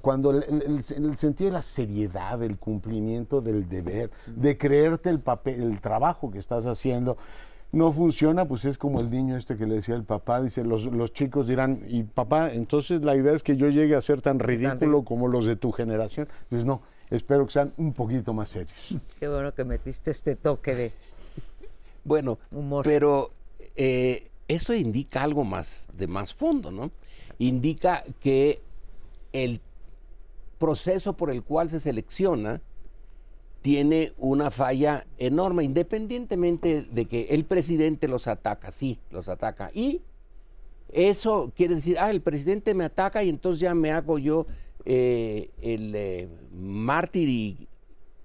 cuando 0.01 0.31
el, 0.31 0.83
sentido 0.83 1.49
de 1.49 1.53
la 1.53 1.61
seriedad, 1.61 2.39
del 2.39 2.57
cumplimiento 2.57 3.41
del 3.41 3.67
deber, 3.67 4.11
de 4.27 4.57
creerte 4.57 5.09
el 5.09 5.19
papel, 5.19 5.63
el 5.63 5.81
trabajo 5.81 6.31
que 6.31 6.39
estás 6.39 6.65
haciendo, 6.65 7.17
no 7.71 7.91
funciona, 7.91 8.45
pues 8.45 8.65
es 8.65 8.77
como 8.77 8.99
el 8.99 9.09
niño 9.09 9.37
este 9.37 9.55
que 9.55 9.65
le 9.65 9.75
decía 9.75 9.95
el 9.95 10.03
papá, 10.03 10.41
dice, 10.41 10.63
los, 10.63 10.85
los 10.85 11.13
chicos 11.13 11.47
dirán, 11.47 11.83
y 11.87 12.03
papá, 12.03 12.53
entonces 12.53 13.03
la 13.03 13.15
idea 13.15 13.33
es 13.33 13.43
que 13.43 13.55
yo 13.55 13.69
llegue 13.69 13.95
a 13.95 14.01
ser 14.01 14.21
tan 14.21 14.39
ridículo 14.39 15.03
como 15.03 15.27
los 15.27 15.45
de 15.45 15.55
tu 15.55 15.71
generación. 15.71 16.27
Dices, 16.49 16.65
no, 16.65 16.81
espero 17.09 17.45
que 17.45 17.53
sean 17.53 17.73
un 17.77 17.93
poquito 17.93 18.33
más 18.33 18.49
serios. 18.49 18.97
Qué 19.19 19.27
bueno 19.27 19.53
que 19.53 19.63
metiste 19.63 20.11
este 20.11 20.35
toque 20.35 20.75
de 20.75 20.91
bueno, 22.03 22.39
humor. 22.51 22.83
Pero 22.83 23.31
eh, 23.75 24.29
esto 24.47 24.73
indica 24.73 25.23
algo 25.23 25.43
más 25.43 25.87
de 25.93 26.07
más 26.07 26.33
fondo, 26.33 26.71
¿no? 26.71 26.91
Indica 27.39 28.03
que 28.19 28.61
el 29.33 29.61
proceso 30.61 31.17
por 31.17 31.31
el 31.31 31.43
cual 31.43 31.71
se 31.71 31.79
selecciona 31.79 32.61
tiene 33.63 34.13
una 34.17 34.51
falla 34.51 35.07
enorme, 35.17 35.63
independientemente 35.63 36.83
de 36.83 37.05
que 37.05 37.27
el 37.31 37.45
presidente 37.45 38.07
los 38.07 38.27
ataca, 38.27 38.71
sí, 38.71 38.99
los 39.09 39.27
ataca. 39.27 39.71
Y 39.73 40.01
eso 40.93 41.51
quiere 41.55 41.75
decir, 41.75 41.97
ah, 41.99 42.11
el 42.11 42.21
presidente 42.21 42.75
me 42.75 42.83
ataca 42.83 43.23
y 43.23 43.29
entonces 43.29 43.59
ya 43.59 43.73
me 43.73 43.91
hago 43.91 44.19
yo 44.19 44.45
eh, 44.85 45.49
el 45.61 45.93
eh, 45.95 46.29
mártir 46.53 47.27
y 47.27 47.67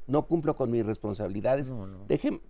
no 0.06 0.26
cumplo 0.26 0.54
con 0.54 0.70
mis 0.70 0.84
responsabilidades. 0.84 1.72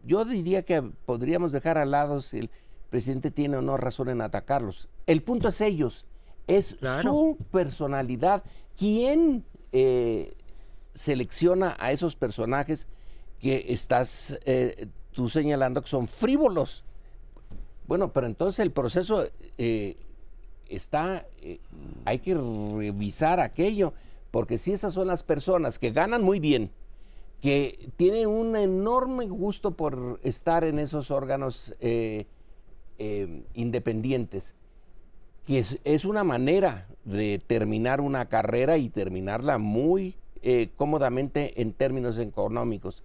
yo 0.05 0.25
diría 0.25 0.63
que 0.63 0.83
podríamos 0.83 1.53
dejar 1.53 1.79
al 1.79 1.93
lado 1.93 2.21
si 2.21 2.39
el 2.39 2.51
presidente 2.91 3.31
tiene 3.31 3.57
o 3.57 3.63
no 3.63 3.77
razón 3.77 4.09
en 4.09 4.21
atacarlos. 4.21 4.89
El 5.07 5.23
punto 5.23 5.49
es 5.49 5.61
ellos, 5.61 6.07
es 6.49 6.77
su 7.03 7.39
personalidad. 7.51 8.43
¿Quién 8.77 9.45
eh, 9.79 10.33
selecciona 10.95 11.77
a 11.79 11.93
esos 11.93 12.17
personajes 12.17 12.87
que 13.39 13.67
estás 13.69 14.39
eh, 14.47 14.89
tú 15.13 15.29
señalando 15.29 15.83
que 15.83 15.89
son 15.89 16.09
frívolos? 16.09 16.83
Bueno, 17.87 18.11
pero 18.11 18.27
entonces 18.27 18.61
el 18.61 18.71
proceso 18.71 19.27
eh, 19.59 19.97
está, 20.71 21.27
hay 22.07 22.19
que 22.21 22.35
revisar 22.35 23.39
aquello, 23.39 23.93
porque 24.31 24.57
si 24.57 24.73
esas 24.73 24.95
son 24.95 25.09
las 25.09 25.23
personas 25.23 25.79
que 25.79 25.91
ganan 25.91 26.23
muy 26.23 26.41
bien, 26.41 26.71
que 27.43 27.91
tienen 27.99 28.29
un 28.29 28.57
enorme 28.57 29.27
gusto 29.27 29.73
por 29.73 30.19
estar 30.23 30.65
en 30.65 30.79
esos 30.79 31.11
órganos 31.11 31.75
independientes, 33.53 34.55
que 35.47 35.65
es, 35.85 36.05
una 36.05 36.25
manera 36.25 36.89
de 37.05 37.39
terminar 37.39 38.01
una 38.01 38.29
carrera 38.29 38.79
y 38.79 38.91
terminarla 38.91 39.59
muy 39.59 40.17
eh, 40.43 40.71
cómodamente 40.75 41.63
en 41.63 41.73
términos 41.73 42.19
económicos. 42.19 43.05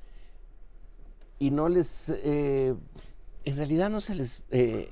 Y 1.37 1.51
no 1.51 1.69
les, 1.69 2.09
eh, 2.09 2.73
en 3.45 3.57
realidad 3.57 3.91
no 3.91 4.01
se 4.01 4.15
les 4.15 4.41
eh, 4.49 4.89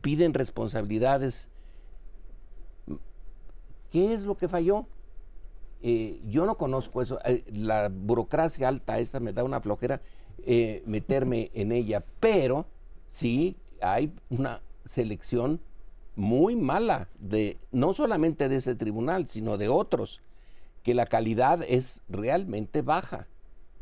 piden 0.00 0.32
responsabilidades. 0.32 1.50
¿Qué 3.90 4.14
es 4.14 4.24
lo 4.24 4.36
que 4.36 4.48
falló? 4.48 4.86
yo 6.28 6.46
no 6.46 6.56
conozco 6.56 7.02
eso. 7.02 7.18
la 7.52 7.90
burocracia 7.92 8.68
alta 8.68 9.00
esta 9.00 9.18
me 9.18 9.32
da 9.32 9.42
una 9.42 9.60
flojera 9.60 10.00
meterme 10.86 11.50
en 11.54 11.72
ella, 11.72 12.04
pero 12.20 12.66
sí 13.08 13.56
hay 13.80 14.14
una 14.30 14.62
selección 14.84 15.60
muy 16.16 16.56
mala 16.56 17.08
de 17.18 17.58
no 17.70 17.94
solamente 17.94 18.48
de 18.48 18.56
ese 18.56 18.74
tribunal, 18.74 19.28
sino 19.28 19.56
de 19.58 19.68
otros, 19.68 20.20
que 20.82 20.94
la 20.94 21.06
calidad 21.06 21.62
es 21.66 22.00
realmente 22.08 22.82
baja. 22.82 23.26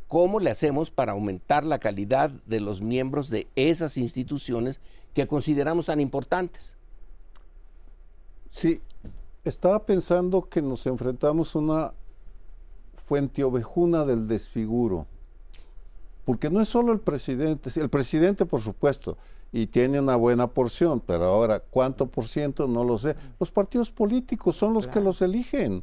¿Cómo 0.06 0.40
le 0.40 0.50
hacemos 0.50 0.90
para 0.90 1.12
aumentar 1.12 1.64
la 1.64 1.78
calidad 1.78 2.30
de 2.30 2.60
los 2.60 2.82
miembros 2.82 3.30
de 3.30 3.48
esas 3.54 3.96
instituciones 3.96 4.80
que 5.14 5.26
consideramos 5.26 5.86
tan 5.86 6.00
importantes? 6.00 6.76
Sí, 8.48 8.80
estaba 9.44 9.86
pensando 9.86 10.48
que 10.48 10.60
nos 10.60 10.86
enfrentamos 10.86 11.54
a 11.54 11.58
una 11.58 11.92
fuente 13.06 13.42
ovejuna 13.44 14.04
del 14.04 14.28
desfiguro, 14.28 15.06
porque 16.24 16.50
no 16.50 16.60
es 16.60 16.68
solo 16.68 16.92
el 16.92 17.00
presidente, 17.00 17.70
el 17.80 17.88
presidente 17.88 18.46
por 18.46 18.60
supuesto, 18.60 19.16
y 19.52 19.66
tiene 19.66 20.00
una 20.00 20.16
buena 20.16 20.46
porción, 20.46 21.00
pero 21.00 21.24
ahora 21.24 21.60
cuánto 21.60 22.06
por 22.06 22.26
ciento 22.26 22.68
no 22.68 22.84
lo 22.84 22.98
sé. 22.98 23.16
Los 23.38 23.50
partidos 23.50 23.90
políticos 23.90 24.56
son 24.56 24.74
los 24.74 24.86
que 24.86 25.00
los 25.00 25.20
eligen. 25.22 25.82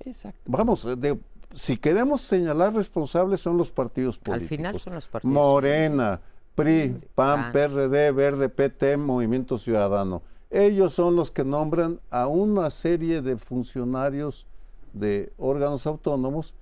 Exacto. 0.00 0.40
Vamos, 0.46 0.86
de, 1.00 1.18
si 1.54 1.76
queremos 1.76 2.20
señalar 2.20 2.74
responsables 2.74 3.40
son 3.40 3.56
los 3.56 3.70
partidos 3.70 4.18
políticos. 4.18 4.50
Al 4.50 4.56
final 4.56 4.80
son 4.80 4.94
los 4.94 5.08
partidos. 5.08 5.32
Morena, 5.32 6.20
PRI, 6.54 7.00
PAN, 7.14 7.52
PRD, 7.52 8.12
Verde, 8.12 8.48
PT, 8.48 8.96
Movimiento 8.96 9.58
Ciudadano. 9.58 10.22
Ellos 10.50 10.92
son 10.92 11.16
los 11.16 11.30
que 11.30 11.44
nombran 11.44 12.00
a 12.10 12.26
una 12.26 12.68
serie 12.70 13.22
de 13.22 13.38
funcionarios 13.38 14.46
de 14.92 15.32
órganos 15.38 15.86
autónomos 15.86 16.54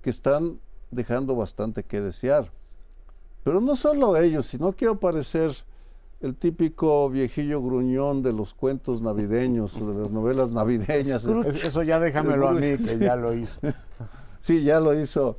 que 0.00 0.08
están 0.08 0.58
dejando 0.90 1.34
bastante 1.34 1.82
que 1.82 2.00
desear. 2.00 2.50
Pero 3.44 3.60
no 3.60 3.76
solo 3.76 4.16
ellos, 4.16 4.46
sino 4.46 4.72
quiero 4.72 4.98
parecer 4.98 5.52
el 6.20 6.34
típico 6.34 7.10
viejillo 7.10 7.62
gruñón 7.62 8.22
de 8.22 8.32
los 8.32 8.54
cuentos 8.54 9.02
navideños 9.02 9.76
o 9.76 9.92
de 9.92 10.00
las 10.00 10.10
novelas 10.10 10.52
navideñas. 10.52 11.26
Eso 11.26 11.82
ya 11.82 12.00
déjamelo 12.00 12.48
a 12.48 12.52
mí, 12.52 12.78
que 12.78 12.98
ya 12.98 13.14
lo 13.14 13.34
hizo. 13.34 13.60
sí, 14.40 14.64
ya 14.64 14.80
lo 14.80 14.98
hizo. 14.98 15.36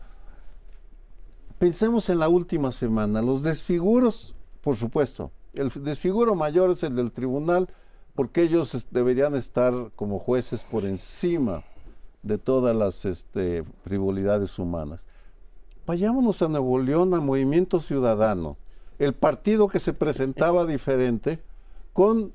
Pensemos 1.58 2.08
en 2.12 2.20
la 2.20 2.30
última 2.30 2.72
semana. 2.72 3.24
Los 3.24 3.41
desfiguros, 3.41 4.36
por 4.62 4.76
supuesto. 4.76 5.32
El 5.54 5.72
desfiguro 5.84 6.36
mayor 6.36 6.70
es 6.70 6.84
el 6.84 6.96
del 6.96 7.12
tribunal, 7.12 7.68
porque 8.13 8.44
ellos 8.44 8.88
deberían 8.91 9.34
estar 9.36 9.74
como 9.96 10.20
jueces 10.20 10.63
por 10.63 10.86
encima 10.86 11.63
de 12.22 12.38
todas 12.38 12.76
las 12.76 13.06
este, 13.06 13.63
frivolidades 13.84 14.60
humanas. 14.60 15.08
Vayámonos 15.86 16.41
a 16.41 16.48
Nuevo 16.48 16.80
León, 16.80 17.13
a 17.13 17.21
Movimiento 17.21 17.80
Ciudadano, 17.80 18.58
el 18.98 19.13
partido 19.13 19.67
que 19.67 19.80
se 19.80 19.93
presentaba 19.93 20.65
diferente, 20.65 21.39
con 21.93 22.34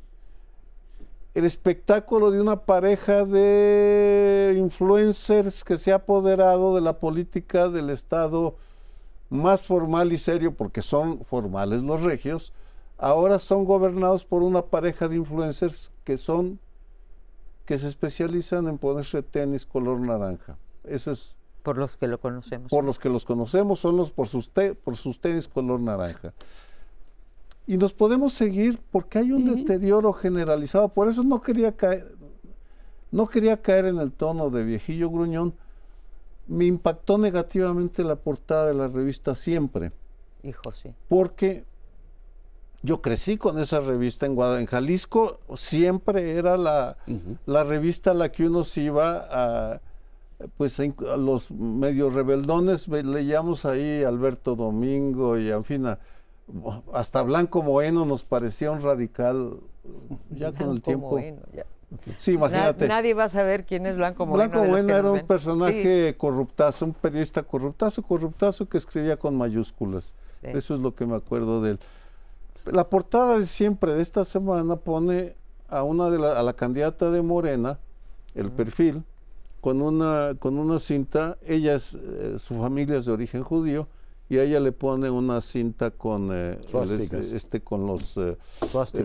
el 1.35 1.45
espectáculo 1.45 2.31
de 2.31 2.41
una 2.41 2.61
pareja 2.61 3.25
de 3.25 4.55
influencers 4.57 5.65
que 5.65 5.79
se 5.79 5.91
ha 5.91 5.97
apoderado 5.97 6.77
de 6.77 6.81
la 6.81 6.99
política 7.01 7.69
del 7.69 7.91
Estado 7.91 8.55
más 9.31 9.63
formal 9.63 10.13
y 10.13 10.19
serio, 10.19 10.55
porque 10.55 10.83
son 10.83 11.25
formales 11.25 11.83
los 11.83 12.03
regios, 12.03 12.53
ahora 12.99 13.41
son 13.41 13.65
gobernados 13.65 14.25
por 14.25 14.45
una 14.45 14.63
pareja 14.63 15.09
de 15.09 15.17
influencers 15.17 15.91
que 16.05 16.17
son 16.17 16.61
que 17.65 17.79
se 17.79 17.89
especializan 17.89 18.69
en 18.69 18.79
ponerse 18.79 19.23
tenis 19.23 19.67
color 19.67 20.01
naranja. 20.01 20.57
Eso 20.83 21.13
es 21.13 21.37
por 21.63 21.79
los 21.79 21.97
que 21.97 22.07
lo 22.07 22.21
conocemos. 22.21 22.71
Por 22.71 22.85
los 22.85 22.99
que 22.99 23.09
los 23.09 23.25
conocemos, 23.25 23.81
son 23.81 23.97
los 23.97 24.11
por 24.11 24.27
sus, 24.27 24.51
por 24.83 24.97
sus 24.97 25.21
tenis 25.21 25.49
color 25.49 25.81
naranja. 25.81 26.33
Y 27.67 27.77
nos 27.77 27.93
podemos 27.93 28.33
seguir 28.33 28.81
porque 28.91 29.19
hay 29.19 29.33
un 29.33 29.55
deterioro 29.55 30.13
generalizado. 30.13 30.89
Por 30.89 31.09
eso 31.09 31.23
no 31.23 31.41
quería 31.41 31.77
caer, 31.77 32.17
no 33.13 33.29
quería 33.29 33.63
caer 33.63 33.87
en 33.87 33.99
el 33.99 34.13
tono 34.13 34.51
de 34.51 34.65
viejillo 34.65 35.11
gruñón. 35.11 35.55
Me 36.49 36.65
impactó 36.65 37.17
negativamente 37.17 38.03
la 38.03 38.17
portada 38.17 38.67
de 38.67 38.75
la 38.75 38.89
revista 38.89 39.35
Siempre. 39.37 39.93
Hijo, 40.43 40.73
sí. 40.73 40.93
Porque 41.09 41.65
yo 42.83 43.03
crecí 43.03 43.37
con 43.37 43.59
esa 43.59 43.81
revista 43.81 44.27
en 44.27 44.35
Guadalajara. 44.35 44.63
En 44.63 44.67
Jalisco 44.67 45.39
siempre 45.55 46.33
era 46.33 46.57
la, 46.57 46.97
la 47.47 47.63
revista 47.63 48.13
a 48.13 48.15
la 48.15 48.33
que 48.33 48.47
uno 48.47 48.65
se 48.65 48.81
iba 48.81 49.29
a 49.31 49.81
pues 50.57 50.81
a 50.81 51.17
los 51.17 51.51
medios 51.51 52.15
rebeldones 52.15 52.89
leíamos 52.89 53.65
ahí 53.65 54.03
Alberto 54.03 54.57
Domingo 54.57 55.39
y 55.39 55.51
en 55.51 55.65
fin, 55.65 55.87
hasta 56.93 57.23
Blanco 57.23 57.63
Moeno 57.63 58.07
nos 58.07 58.25
parecía 58.25 58.71
un 58.71 58.81
radical 58.81 59.59
ya 60.31 60.53
con 60.53 60.71
el 60.71 60.83
tiempo. 60.83 61.19
Sí, 62.19 62.33
imagínate. 62.33 62.87
nadie 62.87 63.15
va 63.15 63.25
a 63.25 63.29
saber 63.29 63.67
quién 63.67 63.85
es 63.85 63.97
Blanco 63.97 64.25
Moeno. 64.25 64.63
Blanco 64.63 64.77
era 64.77 65.11
un 65.11 65.27
personaje 65.27 66.15
corruptazo, 66.17 66.87
un 66.87 66.95
periodista 66.95 67.43
corruptazo, 67.43 68.03
corruptazo 68.03 68.69
que 68.69 68.79
escribía 68.79 69.17
con 69.17 69.37
mayúsculas. 69.37 70.15
Eso 70.43 70.75
es 70.75 70.81
lo 70.81 70.95
que 70.95 71.05
me 71.05 71.17
acuerdo 71.17 71.61
de 71.61 71.73
él. 71.73 71.81
La 72.65 72.89
portada 72.89 73.39
de 73.39 73.47
siempre 73.47 73.93
de 73.93 74.03
esta 74.03 74.25
semana 74.25 74.77
pone 74.77 75.35
a 75.69 75.83
una 75.83 76.11
de 76.11 76.19
la, 76.19 76.39
a 76.39 76.43
la 76.43 76.53
candidata 76.55 77.11
de 77.11 77.23
Morena, 77.23 77.79
el 78.35 78.51
perfil, 78.51 79.05
con 79.61 79.83
una, 79.83 80.35
con 80.39 80.59
una 80.59 80.79
cinta, 80.79 81.39
ella 81.47 81.75
es, 81.75 81.95
eh, 81.95 82.37
su 82.39 82.59
familia 82.59 82.99
es 82.99 83.05
de 83.05 83.13
origen 83.13 83.43
judío, 83.43 83.89
y 84.29 84.39
a 84.39 84.45
ella 84.45 84.61
le 84.61 84.71
pone 84.71 85.11
una 85.11 85.41
cinta 85.41 85.91
con 85.91 86.31
eh, 86.33 86.59
este, 86.63 87.37
este, 87.37 87.61
con 87.63 87.87
los 87.87 88.17
eh, 88.17 88.37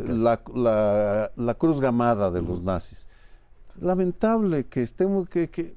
la, 0.08 0.40
la, 0.54 1.32
la, 1.36 1.54
cruz 1.56 1.82
gamada 1.82 2.30
de 2.30 2.44
los 2.44 2.62
nazis. 2.62 3.08
Lamentable 3.82 4.68
que 4.68 4.84
estemos 4.84 5.28
que, 5.28 5.50
que 5.50 5.74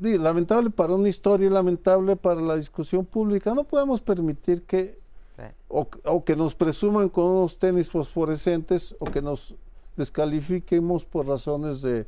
lamentable 0.00 0.70
para 0.70 0.94
una 0.94 1.08
historia 1.08 1.46
y 1.46 1.50
lamentable 1.50 2.16
para 2.16 2.40
la 2.40 2.56
discusión 2.56 3.06
pública. 3.06 3.54
No 3.54 3.62
podemos 3.62 4.00
permitir 4.00 4.62
que 4.62 4.98
o, 5.68 5.86
o, 6.04 6.24
que 6.24 6.34
nos 6.34 6.56
presuman 6.56 7.08
con 7.08 7.24
unos 7.24 7.56
tenis 7.56 7.88
fosforescentes 7.88 8.96
o 8.98 9.04
que 9.04 9.22
nos 9.22 9.54
descalifiquemos 9.96 11.04
por 11.04 11.26
razones 11.26 11.82
de 11.82 12.04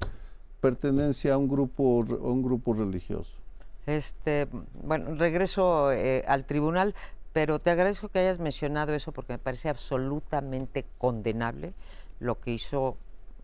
pertenencia 0.61 1.35
a 1.35 1.38
un 1.38 1.49
grupo, 1.49 1.83
un 2.01 2.42
grupo 2.42 2.75
religioso. 2.75 3.37
Este, 3.87 4.46
bueno, 4.83 5.14
regreso 5.14 5.90
eh, 5.92 6.25
al 6.27 6.44
tribunal, 6.44 6.94
pero 7.33 7.59
te 7.59 7.70
agradezco 7.70 8.09
que 8.09 8.18
hayas 8.20 8.38
mencionado 8.38 8.94
eso 8.94 9.12
porque 9.12 9.33
me 9.33 9.38
parece 9.38 9.68
absolutamente 9.68 10.85
condenable 10.99 11.73
lo 12.18 12.40
que 12.40 12.53
hizo 12.53 12.96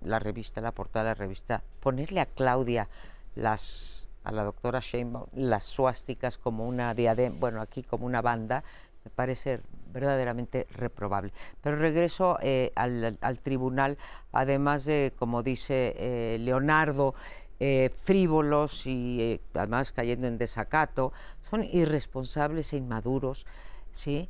la 0.02 0.18
revista, 0.18 0.60
la 0.60 0.72
portada 0.72 1.06
de 1.06 1.10
la 1.10 1.14
revista, 1.14 1.62
ponerle 1.80 2.20
a 2.20 2.26
Claudia 2.26 2.88
las 3.34 4.06
a 4.24 4.32
la 4.32 4.42
doctora 4.42 4.80
Sheinbaum 4.80 5.26
las 5.34 5.62
suásticas 5.62 6.36
como 6.36 6.66
una 6.66 6.92
diadema, 6.94 7.36
bueno, 7.38 7.60
aquí 7.60 7.84
como 7.84 8.06
una 8.06 8.22
banda, 8.22 8.64
me 9.04 9.10
parece 9.10 9.60
verdaderamente 9.96 10.66
reprobable. 10.72 11.32
Pero 11.62 11.76
regreso 11.76 12.38
eh, 12.42 12.70
al, 12.76 13.38
tribunal, 13.42 13.96
además 14.30 14.84
de, 14.84 15.14
como 15.18 15.42
dice 15.42 15.94
eh, 15.96 16.36
Leonardo, 16.38 17.14
eh, 17.58 17.90
frívolos 18.04 18.86
y 18.86 19.40
además 19.54 19.92
cayendo 19.92 20.26
en 20.26 20.36
desacato, 20.36 21.14
son 21.40 21.64
irresponsables 21.64 22.74
e 22.74 22.76
inmaduros, 22.76 23.46
¿sí? 23.90 24.28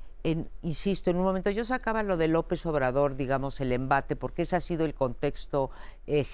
insisto, 0.62 1.10
en 1.10 1.18
un 1.18 1.22
momento 1.22 1.50
yo 1.50 1.64
sacaba 1.64 2.02
lo 2.02 2.16
de 2.16 2.26
López 2.26 2.66
Obrador, 2.66 3.14
digamos, 3.14 3.60
el 3.60 3.70
embate, 3.70 4.16
porque 4.16 4.42
ese 4.42 4.56
ha 4.56 4.60
sido 4.60 4.84
el 4.84 4.92
contexto 4.92 5.70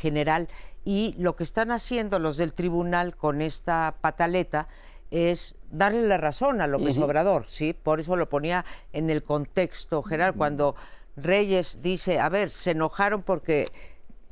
general 0.01 0.49
y 0.83 1.15
lo 1.19 1.37
que 1.37 1.45
están 1.45 1.71
haciendo 1.71 2.19
los 2.19 2.39
del 2.39 2.55
tribunal 2.55 3.15
con 3.15 3.43
esta 3.43 3.97
pataleta 4.01 4.67
es 5.11 5.57
darle 5.73 6.07
la 6.07 6.19
razón 6.19 6.61
a 6.61 6.69
López 6.69 6.99
Obrador, 6.99 7.45
¿sí? 7.49 7.73
Por 7.73 7.99
eso 7.99 8.15
lo 8.15 8.29
ponía 8.29 8.65
en 8.93 9.11
el 9.11 9.25
contexto 9.25 10.03
general, 10.03 10.35
cuando 10.35 10.77
Reyes 11.17 11.83
dice, 11.83 12.21
a 12.21 12.29
ver, 12.29 12.51
se 12.51 12.71
enojaron 12.71 13.23
porque 13.23 13.67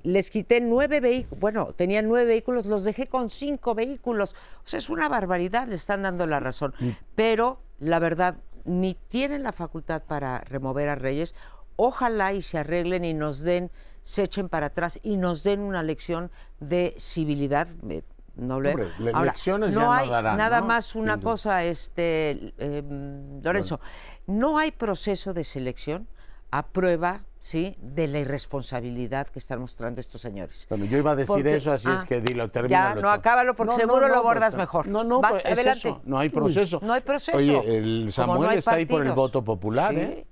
les 0.02 0.30
quité 0.30 0.60
nueve 0.60 1.00
vehículos, 1.00 1.40
bueno, 1.40 1.72
tenían 1.74 2.08
nueve 2.08 2.26
vehículos, 2.26 2.66
los 2.66 2.84
dejé 2.84 3.06
con 3.06 3.28
cinco 3.28 3.74
vehículos. 3.74 4.34
O 4.64 4.66
sea, 4.66 4.78
es 4.78 4.88
una 4.88 5.08
barbaridad, 5.08 5.66
le 5.66 5.74
están 5.74 6.02
dando 6.02 6.26
la 6.26 6.40
razón. 6.40 6.74
Pero 7.14 7.60
la 7.78 7.98
verdad, 7.98 8.36
ni 8.64 8.94
tienen 8.94 9.42
la 9.42 9.52
facultad 9.52 10.02
para 10.02 10.40
remover 10.40 10.88
a 10.88 10.94
Reyes. 10.94 11.34
Ojalá 11.76 12.32
y 12.32 12.42
se 12.42 12.58
arreglen 12.58 13.04
y 13.04 13.14
nos 13.14 13.40
den, 13.40 13.70
se 14.02 14.22
echen 14.22 14.48
para 14.48 14.66
atrás 14.66 15.00
y 15.02 15.16
nos 15.16 15.42
den 15.42 15.60
una 15.60 15.82
lección 15.82 16.30
de 16.60 16.94
civilidad. 16.98 17.68
No 18.40 18.60
le... 18.60 18.74
elecciones 18.98 19.74
no 19.74 19.92
hay 19.92 20.08
no 20.08 20.22
nada 20.22 20.62
más 20.62 20.94
una 20.94 21.20
cosa, 21.20 21.62
este 21.64 22.54
em, 22.58 23.42
Lorenzo, 23.42 23.80
no 24.26 24.58
hay 24.58 24.70
proceso 24.70 25.34
de 25.34 25.44
selección 25.44 26.08
a 26.50 26.66
prueba 26.66 27.22
¿sí? 27.38 27.76
de 27.80 28.06
la 28.06 28.20
irresponsabilidad 28.20 29.26
que 29.28 29.38
están 29.38 29.60
mostrando 29.60 30.00
estos 30.00 30.20
señores. 30.20 30.66
Bueno, 30.68 30.84
yo 30.84 30.98
iba 30.98 31.12
a 31.12 31.16
decir 31.16 31.46
eso, 31.46 31.72
así 31.72 31.90
es 31.90 32.02
ah, 32.02 32.06
que 32.06 32.20
dilo, 32.20 32.48
termina. 32.50 32.94
Ya, 32.94 33.00
no, 33.00 33.10
acábalo 33.10 33.54
porque 33.54 33.74
seguro 33.74 34.08
lo 34.08 34.22
bordas 34.22 34.54
mejor. 34.54 34.86
No, 34.86 35.04
no, 35.04 35.20
pues, 35.20 35.44
adelante. 35.44 35.96
no 36.04 36.18
hay 36.18 36.28
proceso. 36.28 36.80
no 36.82 36.92
hay 36.92 37.00
proceso. 37.00 37.36
Oye, 37.36 37.76
el 37.78 38.12
Samuel 38.12 38.58
está 38.58 38.72
ahí 38.72 38.86
por 38.86 39.04
el 39.04 39.12
voto 39.12 39.42
popular, 39.42 39.94
¿eh? 39.94 40.26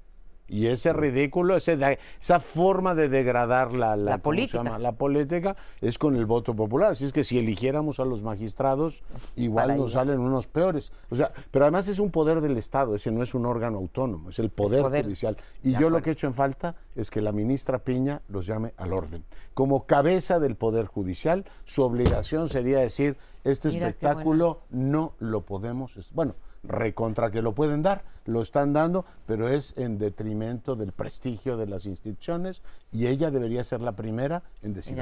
Y 0.48 0.66
ese 0.66 0.92
ridículo, 0.92 1.56
ese, 1.56 1.98
esa 2.20 2.40
forma 2.40 2.94
de 2.94 3.08
degradar 3.08 3.72
la, 3.72 3.96
la, 3.96 4.18
política. 4.18 4.78
la 4.78 4.92
política 4.92 5.56
es 5.80 5.98
con 5.98 6.16
el 6.16 6.26
voto 6.26 6.54
popular. 6.54 6.92
Así 6.92 7.04
es 7.04 7.12
que 7.12 7.24
si 7.24 7.38
eligiéramos 7.38 8.00
a 8.00 8.04
los 8.04 8.22
magistrados, 8.22 9.02
igual 9.36 9.76
nos 9.76 9.92
salen 9.92 10.20
unos 10.20 10.46
peores. 10.46 10.92
O 11.10 11.16
sea, 11.16 11.32
pero 11.50 11.64
además 11.66 11.88
es 11.88 11.98
un 11.98 12.10
poder 12.10 12.40
del 12.40 12.56
Estado, 12.56 12.94
ese 12.94 13.10
no 13.10 13.22
es 13.22 13.34
un 13.34 13.46
órgano 13.46 13.78
autónomo, 13.78 14.30
es 14.30 14.38
el 14.38 14.50
poder, 14.50 14.82
judicial. 14.82 15.36
Y 15.62 15.72
yo 15.74 15.90
lo 15.90 16.00
que 16.02 16.10
he 16.10 16.12
hecho 16.12 16.26
en 16.26 16.34
falta 16.34 16.76
es 16.96 17.10
que 17.10 17.20
la 17.20 17.32
ministra 17.32 17.78
Piña 17.78 18.22
los 18.28 18.46
llame 18.46 18.72
al 18.76 18.92
orden. 18.92 19.24
Como 19.54 19.86
cabeza 19.86 20.38
del 20.38 20.56
poder 20.56 20.86
judicial, 20.86 21.44
su 21.64 21.82
obligación 21.82 22.48
sería 22.48 22.78
decir, 22.78 23.16
este 23.44 23.68
espectáculo 23.68 24.60
no 24.70 25.12
lo 25.18 25.42
podemos... 25.42 26.10
Bueno, 26.12 26.34
recontra 26.62 27.30
que 27.30 27.42
lo 27.42 27.54
pueden 27.54 27.82
dar, 27.82 28.04
lo 28.24 28.42
están 28.42 28.72
dando, 28.72 29.04
pero 29.26 29.48
es 29.48 29.74
en 29.76 29.98
detrimento 29.98 30.76
del 30.76 30.92
prestigio 30.92 31.56
de 31.56 31.66
las 31.66 31.86
instituciones 31.86 32.62
y 32.92 33.06
ella 33.06 33.30
debería 33.30 33.64
ser 33.64 33.82
la 33.82 33.92
primera 33.92 34.42
en 34.62 34.74
decir. 34.74 34.96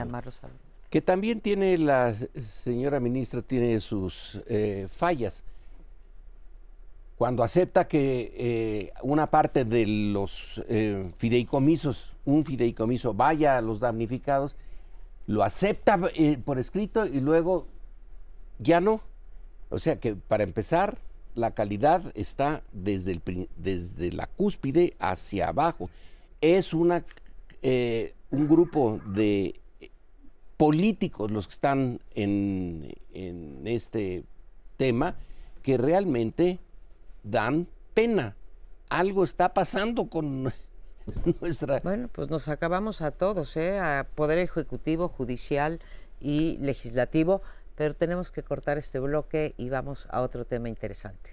Que 0.91 1.01
también 1.03 1.41
tiene 1.41 1.77
la 1.79 2.15
señora 2.15 3.01
ministra, 3.01 3.43
tiene 3.43 3.81
sus 3.81 4.41
eh, 4.47 4.87
fallas. 4.89 5.43
Cuando 7.17 7.43
acepta 7.43 7.89
que 7.89 8.33
eh, 8.37 8.93
una 9.03 9.31
parte 9.31 9.65
de 9.65 9.87
los 9.87 10.63
eh, 10.69 11.11
fideicomisos, 11.17 12.15
un 12.27 12.45
fideicomiso 12.45 13.15
vaya 13.15 13.57
a 13.57 13.63
los 13.63 13.81
damnificados, 13.81 14.55
lo 15.27 15.43
acepta 15.43 15.99
por 16.45 16.59
escrito 16.59 17.07
y 17.07 17.21
luego 17.21 17.67
ya 18.59 18.81
no. 18.81 19.01
O 19.71 19.79
sea 19.79 19.99
que 19.99 20.15
para 20.15 20.45
empezar, 20.45 20.99
la 21.37 21.53
calidad 21.53 22.03
está 22.15 22.63
desde, 22.73 23.13
el, 23.13 23.49
desde 23.57 24.11
la 24.13 24.27
cúspide 24.27 24.97
hacia 24.99 25.49
abajo. 25.49 25.89
Es 26.41 26.75
una, 26.75 27.05
eh, 27.63 28.15
un 28.31 28.49
grupo 28.49 28.99
de 29.07 29.61
políticos 30.57 31.31
los 31.31 31.47
que 31.47 31.53
están 31.53 32.01
en, 32.15 32.93
en 33.13 33.67
este 33.67 34.25
tema 34.77 35.15
que 35.63 35.77
realmente 35.77 36.59
dan 37.23 37.69
pena. 37.95 38.37
Algo 38.89 39.25
está 39.25 39.53
pasando 39.53 40.07
con 40.09 40.45
nuestra... 41.41 41.81
Bueno, 41.81 42.09
pues 42.11 42.31
nos 42.31 42.49
acabamos 42.49 43.03
a 43.03 43.11
todos, 43.11 43.57
¿eh? 43.57 43.79
a 43.79 44.07
Poder 44.15 44.39
Ejecutivo, 44.39 45.09
Judicial 45.09 45.81
y 46.21 46.57
Legislativo 46.59 47.43
pero 47.77 47.95
tenemos 47.95 48.31
que 48.31 48.43
cortar 48.43 48.79
este 48.79 48.99
bloque 48.99 49.55
y 49.57 49.69
vamos 49.69 50.09
a 50.11 50.23
otro 50.23 50.45
tema 50.45 50.69
interesante. 50.69 51.31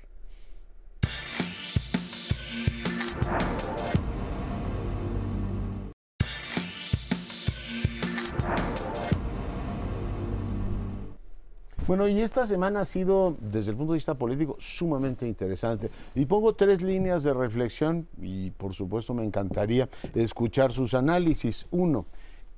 Bueno, 11.85 12.07
y 12.07 12.21
esta 12.21 12.45
semana 12.45 12.81
ha 12.81 12.85
sido, 12.85 13.35
desde 13.41 13.71
el 13.71 13.77
punto 13.77 13.91
de 13.91 13.97
vista 13.97 14.13
político, 14.15 14.55
sumamente 14.57 15.27
interesante. 15.27 15.91
Y 16.15 16.25
pongo 16.25 16.55
tres 16.55 16.81
líneas 16.81 17.23
de 17.23 17.33
reflexión 17.33 18.07
y 18.21 18.51
por 18.51 18.73
supuesto 18.73 19.13
me 19.13 19.25
encantaría 19.25 19.89
escuchar 20.15 20.71
sus 20.71 20.93
análisis. 20.93 21.67
Uno, 21.71 22.05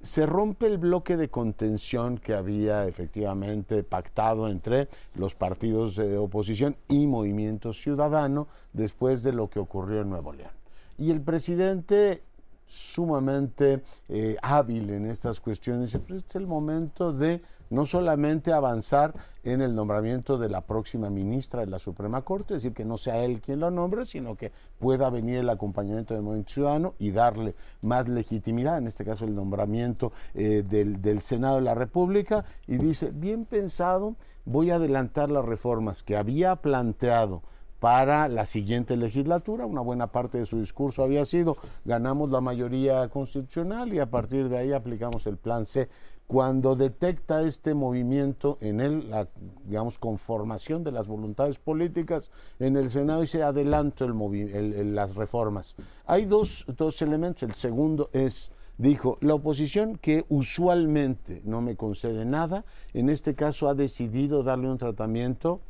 se 0.01 0.25
rompe 0.25 0.67
el 0.67 0.77
bloque 0.77 1.17
de 1.17 1.29
contención 1.29 2.17
que 2.17 2.34
había 2.34 2.88
efectivamente 2.88 3.84
pactado 3.84 4.49
entre 4.49 4.88
los 5.15 5.36
partidos 5.36 5.95
de 5.95 6.17
oposición 6.17 6.75
y 6.88 7.08
Movimiento 7.08 7.73
Ciudadano 7.73 8.47
después 8.73 9.23
de 9.23 9.34
lo 9.34 9.49
que 9.49 9.60
ocurrió 9.60 10.01
en 10.01 10.10
Nuevo 10.10 10.34
León. 10.34 10.51
Y 10.97 11.12
el 11.12 11.21
presidente 11.21 12.23
sumamente 12.65 13.84
eh, 14.10 14.38
hábil 14.41 14.89
en 14.89 15.05
estas 15.05 15.39
cuestiones, 15.39 15.91
dice, 15.91 15.99
pues 15.99 16.23
es 16.27 16.36
el 16.36 16.47
momento 16.47 17.12
de 17.12 17.41
no 17.69 17.86
solamente 17.86 18.54
avanzar 18.54 19.13
en 19.43 19.62
el 19.62 19.75
nombramiento 19.75 20.38
de 20.38 20.49
la 20.49 20.62
próxima 20.62 21.10
ministra 21.10 21.62
de 21.62 21.67
la 21.67 21.80
Suprema 21.80 22.21
Corte, 22.23 22.56
es 22.56 22.63
decir, 22.63 22.75
que 22.75 22.86
no 22.86 22.97
sea 22.97 23.23
él 23.23 23.41
quien 23.41 23.60
lo 23.60 23.71
nombre, 23.71 24.06
sino 24.06 24.36
que 24.36 24.51
pueda 24.80 25.10
venir 25.10 25.38
el 25.38 25.49
acompañamiento 25.49 26.13
del 26.13 26.23
movimiento 26.23 26.54
ciudadano 26.54 26.93
y 26.99 27.12
darle 27.12 27.56
más 27.82 28.08
legitimidad, 28.08 28.78
en 28.78 28.88
este 28.88 29.06
caso 29.06 29.25
el 29.25 29.36
nombramiento 29.36 30.12
eh, 30.34 30.63
del, 30.67 31.01
del 31.01 31.21
Senado 31.21 31.56
de 31.56 31.62
la 31.62 31.75
República, 31.75 32.45
y 32.67 32.78
dice, 32.78 33.12
bien 33.12 33.45
pensado, 33.45 34.15
voy 34.45 34.71
a 34.71 34.75
adelantar 34.75 35.32
las 35.32 35.45
reformas 35.45 36.04
que 36.04 36.17
había 36.17 36.56
planteado 36.56 37.41
para 37.80 38.28
la 38.30 38.45
siguiente 38.45 38.97
legislatura. 38.97 39.65
Una 39.65 39.82
buena 39.82 40.08
parte 40.08 40.39
de 40.39 40.45
su 40.45 40.60
discurso 40.60 41.04
había 41.04 41.25
sido, 41.25 41.58
ganamos 41.84 42.30
la 42.32 42.41
mayoría 42.41 43.08
constitucional 43.10 43.93
y 43.93 43.99
a 43.99 44.10
partir 44.10 44.49
de 44.49 44.58
ahí 44.58 44.73
aplicamos 44.73 45.28
el 45.28 45.38
plan 45.38 45.65
C 45.65 45.89
cuando 46.27 46.75
detecta 46.75 47.43
este 47.43 47.73
movimiento 47.73 48.57
en 48.61 48.79
él, 48.79 49.09
la 49.09 49.27
digamos, 49.65 49.99
conformación 49.99 50.83
de 50.83 50.91
las 50.91 51.07
voluntades 51.07 51.59
políticas 51.59 52.31
en 52.59 52.77
el 52.77 52.89
Senado 52.89 53.23
y 53.23 53.27
se 53.27 53.43
adelanta 53.43 54.05
el, 54.05 54.95
las 54.95 55.15
reformas. 55.15 55.75
Hay 56.05 56.25
dos, 56.25 56.65
dos 56.77 57.01
elementos. 57.01 57.43
El 57.43 57.53
segundo 57.53 58.09
es, 58.11 58.51
dijo, 58.77 59.17
la 59.21 59.35
oposición 59.35 59.97
que 59.97 60.25
usualmente 60.29 61.41
no 61.45 61.61
me 61.61 61.75
concede 61.75 62.25
nada, 62.25 62.65
en 62.93 63.09
este 63.09 63.35
caso 63.35 63.69
ha 63.69 63.75
decidido 63.75 64.41
darle 64.41 64.69
un 64.69 64.77
tratamiento 64.77 65.61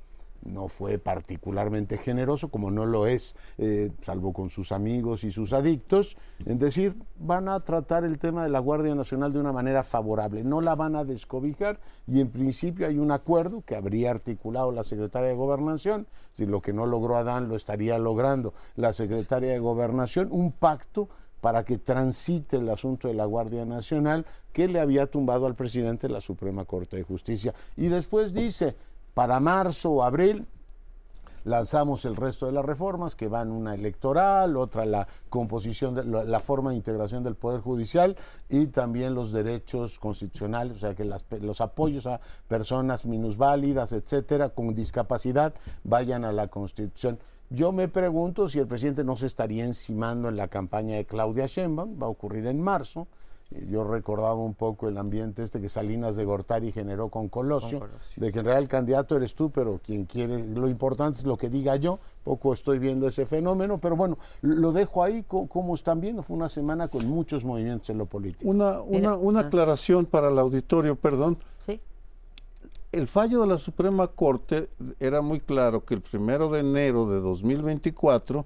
no 0.45 0.67
fue 0.67 0.97
particularmente 0.97 1.97
generoso, 1.97 2.49
como 2.49 2.71
no 2.71 2.85
lo 2.85 3.07
es, 3.07 3.35
eh, 3.57 3.91
salvo 4.01 4.31
con 4.31 4.49
sus 4.49 4.71
amigos 4.71 5.23
y 5.23 5.31
sus 5.31 5.53
adictos, 5.53 6.17
en 6.45 6.57
decir, 6.57 6.95
van 7.19 7.49
a 7.49 7.59
tratar 7.61 8.03
el 8.05 8.17
tema 8.19 8.43
de 8.43 8.49
la 8.49 8.59
Guardia 8.59 8.95
Nacional 8.95 9.33
de 9.33 9.39
una 9.39 9.51
manera 9.51 9.83
favorable, 9.83 10.43
no 10.43 10.61
la 10.61 10.75
van 10.75 10.95
a 10.95 11.03
descobijar 11.03 11.79
y 12.07 12.21
en 12.21 12.29
principio 12.29 12.87
hay 12.87 12.97
un 12.97 13.11
acuerdo 13.11 13.63
que 13.65 13.75
habría 13.75 14.11
articulado 14.11 14.71
la 14.71 14.83
Secretaria 14.83 15.29
de 15.29 15.35
Gobernación, 15.35 16.07
si 16.31 16.45
lo 16.45 16.61
que 16.61 16.73
no 16.73 16.85
logró 16.85 17.17
Adán 17.17 17.49
lo 17.49 17.55
estaría 17.55 17.97
logrando 17.97 18.53
la 18.75 18.93
Secretaria 18.93 19.51
de 19.51 19.59
Gobernación, 19.59 20.29
un 20.31 20.51
pacto 20.51 21.09
para 21.41 21.63
que 21.63 21.77
transite 21.77 22.57
el 22.57 22.67
asunto 22.69 23.07
de 23.07 23.13
la 23.13 23.25
Guardia 23.25 23.65
Nacional 23.65 24.25
que 24.51 24.67
le 24.67 24.79
había 24.79 25.05
tumbado 25.05 25.45
al 25.45 25.53
presidente 25.53 26.07
de 26.07 26.13
la 26.13 26.21
Suprema 26.21 26.65
Corte 26.65 26.97
de 26.97 27.03
Justicia. 27.03 27.53
Y 27.75 27.87
después 27.87 28.33
dice, 28.33 28.75
para 29.15 29.39
marzo 29.39 29.91
o 29.91 30.03
abril 30.03 30.45
lanzamos 31.45 32.05
el 32.05 32.15
resto 32.15 32.47
de 32.47 32.51
las 32.51 32.65
reformas 32.65 33.15
que 33.15 33.27
van 33.27 33.51
una 33.51 33.73
electoral, 33.73 34.57
otra 34.57 34.85
la 34.85 35.07
composición, 35.29 35.95
de, 35.95 36.03
la, 36.03 36.39
forma 36.39 36.71
de 36.71 36.75
integración 36.75 37.23
del 37.23 37.35
Poder 37.35 37.61
Judicial 37.61 38.15
y 38.49 38.67
también 38.67 39.13
los 39.13 39.31
derechos 39.31 39.97
constitucionales, 39.99 40.77
o 40.77 40.79
sea, 40.79 40.95
que 40.95 41.05
los 41.05 41.61
apoyos 41.61 42.07
a 42.07 42.19
personas 42.47 43.05
minusválidas, 43.05 43.93
etcétera, 43.93 44.49
con 44.49 44.75
discapacidad, 44.75 45.53
vayan 45.83 46.25
a 46.25 46.33
la 46.33 46.47
Constitución. 46.47 47.19
Yo 47.51 47.71
me 47.71 47.87
pregunto 47.87 48.49
si 48.49 48.59
el 48.59 48.67
presidente 48.67 49.03
no 49.03 49.15
se 49.15 49.27
estaría 49.27 49.63
encimando 49.63 50.29
en 50.29 50.35
la 50.35 50.47
campaña 50.47 50.95
de 50.95 51.05
Claudia 51.05 51.45
Sheinbaum, 51.45 52.01
va 52.01 52.07
a 52.07 52.09
ocurrir 52.09 52.47
en 52.47 52.59
marzo, 52.59 53.07
yo 53.51 53.83
recordaba 53.83 54.35
un 54.35 54.53
poco 54.53 54.89
el 54.89 54.97
ambiente 54.97 55.43
este 55.43 55.61
que 55.61 55.69
Salinas 55.69 56.15
de 56.15 56.25
Gortari 56.25 56.71
generó 56.71 57.09
con 57.09 57.29
Colosio, 57.29 57.87
de 58.15 58.31
que 58.31 58.39
en 58.39 58.45
realidad 58.45 58.63
el 58.63 58.67
candidato 58.67 59.15
eres 59.15 59.35
tú, 59.35 59.51
pero 59.51 59.79
quien 59.85 60.05
quiere, 60.05 60.45
lo 60.45 60.67
importante 60.67 61.19
es 61.19 61.25
lo 61.25 61.37
que 61.37 61.49
diga 61.49 61.75
yo, 61.75 61.99
poco 62.23 62.53
estoy 62.53 62.79
viendo 62.79 63.07
ese 63.07 63.25
fenómeno, 63.25 63.77
pero 63.77 63.95
bueno, 63.95 64.17
lo 64.41 64.71
dejo 64.71 65.03
ahí 65.03 65.23
como 65.23 65.75
están 65.75 66.01
viendo, 66.01 66.23
fue 66.23 66.35
una 66.35 66.49
semana 66.49 66.87
con 66.87 67.05
muchos 67.07 67.45
movimientos 67.45 67.89
en 67.89 67.99
lo 67.99 68.07
político. 68.07 68.49
Una, 68.49 68.81
una, 68.81 69.15
una 69.15 69.39
ah. 69.41 69.43
aclaración 69.43 70.05
para 70.05 70.29
el 70.29 70.39
auditorio, 70.39 70.95
perdón. 70.95 71.37
Sí. 71.59 71.79
El 72.91 73.07
fallo 73.07 73.41
de 73.41 73.47
la 73.47 73.59
Suprema 73.59 74.07
Corte 74.07 74.69
era 74.99 75.21
muy 75.21 75.39
claro 75.39 75.85
que 75.85 75.93
el 75.93 76.01
primero 76.01 76.49
de 76.49 76.61
enero 76.61 77.09
de 77.09 77.19
2024 77.19 78.45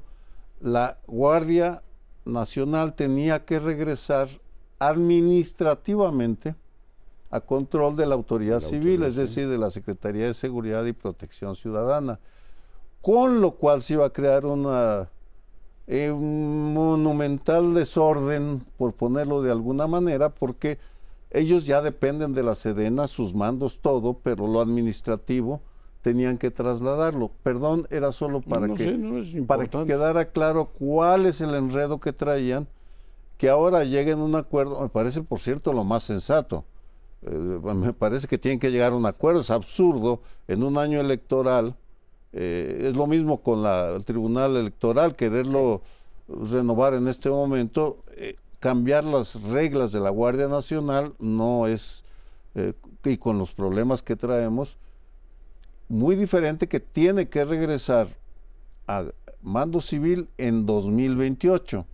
la 0.60 0.98
Guardia 1.08 1.84
Nacional 2.26 2.94
tenía 2.94 3.46
que 3.46 3.60
regresar 3.60 4.28
administrativamente 4.80 6.56
a 7.30 7.42
control 7.42 7.96
de 7.96 8.06
la 8.08 8.16
autoridad 8.16 8.60
civil, 8.60 9.04
es 9.04 9.16
decir, 9.16 9.48
de 9.48 9.58
la 9.58 9.70
Secretaría 9.70 10.26
de 10.26 10.34
Seguridad 10.34 10.84
y 10.86 10.94
Protección 10.94 11.56
Ciudadana, 11.56 12.20
con 13.02 13.40
lo 13.40 13.52
cual 13.52 13.84
se 13.84 13.94
iba 13.94 14.06
a 14.08 14.10
crear 14.10 14.46
una, 14.46 15.10
eh, 15.86 16.12
un 16.12 16.74
monumental 16.74 17.74
desorden, 17.74 18.64
por 18.78 18.94
ponerlo 18.94 19.44
de 19.44 19.52
alguna 19.52 19.86
manera, 19.86 20.30
porque 20.30 20.80
ellos 21.30 21.68
ya 21.68 21.84
dependen 21.84 22.34
de 22.34 22.42
la 22.42 22.56
Sedena, 22.56 23.08
sus 23.08 23.36
mandos, 23.36 23.80
todo, 23.80 24.16
pero 24.24 24.48
lo 24.48 24.60
administrativo 24.60 25.62
tenían 26.02 26.38
que 26.38 26.50
trasladarlo. 26.50 27.30
Perdón, 27.44 27.86
era 27.92 28.12
solo 28.12 28.42
para, 28.42 28.74
que, 28.74 29.44
para 29.46 29.68
que 29.68 29.86
quedara 29.86 30.32
claro 30.32 30.66
cuál 30.66 31.28
es 31.28 31.42
el 31.42 31.54
enredo 31.54 32.00
que 32.00 32.14
traían 32.14 32.68
que 33.40 33.48
ahora 33.48 33.86
lleguen 33.86 34.20
a 34.20 34.24
un 34.26 34.36
acuerdo, 34.36 34.82
me 34.82 34.90
parece, 34.90 35.22
por 35.22 35.40
cierto, 35.40 35.72
lo 35.72 35.86
más 35.86 36.04
sensato. 36.04 36.66
Eh, 37.22 37.32
me 37.74 37.94
parece 37.94 38.28
que 38.28 38.38
tienen 38.38 38.60
que 38.60 38.70
llegar 38.70 38.92
a 38.92 38.98
un 38.98 39.06
acuerdo, 39.06 39.40
es 39.40 39.50
absurdo 39.50 40.22
en 40.50 40.62
un 40.62 40.78
año 40.78 41.00
electoral. 41.00 41.74
Eh, 42.34 42.88
es 42.90 42.98
lo 42.98 43.08
mismo 43.08 43.42
con 43.42 43.64
la, 43.64 43.96
el 43.96 44.04
Tribunal 44.04 44.58
Electoral, 44.58 45.16
quererlo 45.16 45.82
renovar 46.28 46.94
en 46.96 47.08
este 47.08 47.30
momento. 47.30 48.04
Eh, 48.18 48.36
cambiar 48.60 49.06
las 49.06 49.42
reglas 49.42 49.94
de 49.94 50.02
la 50.02 50.10
Guardia 50.10 50.50
Nacional 50.50 51.14
no 51.18 51.66
es, 51.66 52.04
y 53.06 53.18
con 53.18 53.40
los 53.40 53.54
problemas 53.54 54.04
que 54.04 54.18
traemos, 54.18 54.76
muy 55.88 56.18
diferente 56.18 56.68
que 56.68 56.82
tiene 56.82 57.30
que 57.30 57.46
regresar 57.46 58.10
a 58.86 59.06
mando 59.42 59.80
civil 59.80 60.28
en 60.38 60.66
2028. 60.66 61.86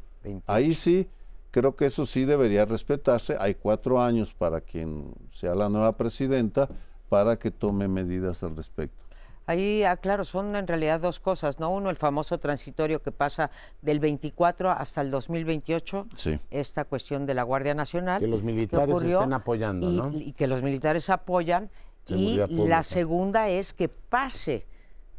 Ahí 0.47 0.73
sí 0.73 1.07
Creo 1.55 1.73
que 1.73 1.85
eso 1.85 2.05
sí 2.05 2.25
debería 2.25 2.65
respetarse. 2.65 3.37
Hay 3.39 3.55
cuatro 3.55 4.01
años 4.01 4.33
para 4.33 4.59
quien 4.59 5.13
sea 5.31 5.55
la 5.55 5.69
nueva 5.69 5.93
presidenta 5.95 6.67
para 7.07 7.39
que 7.39 7.49
tome 7.49 7.87
medidas 7.87 8.43
al 8.43 8.57
respecto. 8.57 9.05
Ahí, 9.45 9.81
ah, 9.85 9.95
claro, 9.95 10.25
son 10.25 10.53
en 10.57 10.67
realidad 10.67 10.99
dos 10.99 11.21
cosas, 11.21 11.57
¿no? 11.57 11.69
Uno, 11.69 11.89
el 11.89 11.95
famoso 11.95 12.39
transitorio 12.39 13.01
que 13.01 13.13
pasa 13.13 13.51
del 13.81 14.01
24 14.01 14.69
hasta 14.69 14.99
el 14.99 15.11
2028, 15.11 16.07
sí. 16.17 16.37
esta 16.51 16.83
cuestión 16.83 17.25
de 17.25 17.35
la 17.35 17.43
Guardia 17.43 17.73
Nacional. 17.73 18.19
Que 18.19 18.27
los 18.27 18.43
militares 18.43 19.01
estén 19.01 19.31
apoyando, 19.31 19.89
y, 19.89 19.95
¿no? 19.95 20.11
Y 20.11 20.33
que 20.33 20.47
los 20.47 20.61
militares 20.61 21.09
apoyan. 21.09 21.69
y 22.09 22.35
la 22.67 22.83
segunda 22.83 23.47
es 23.47 23.71
que 23.71 23.87
pase 23.87 24.67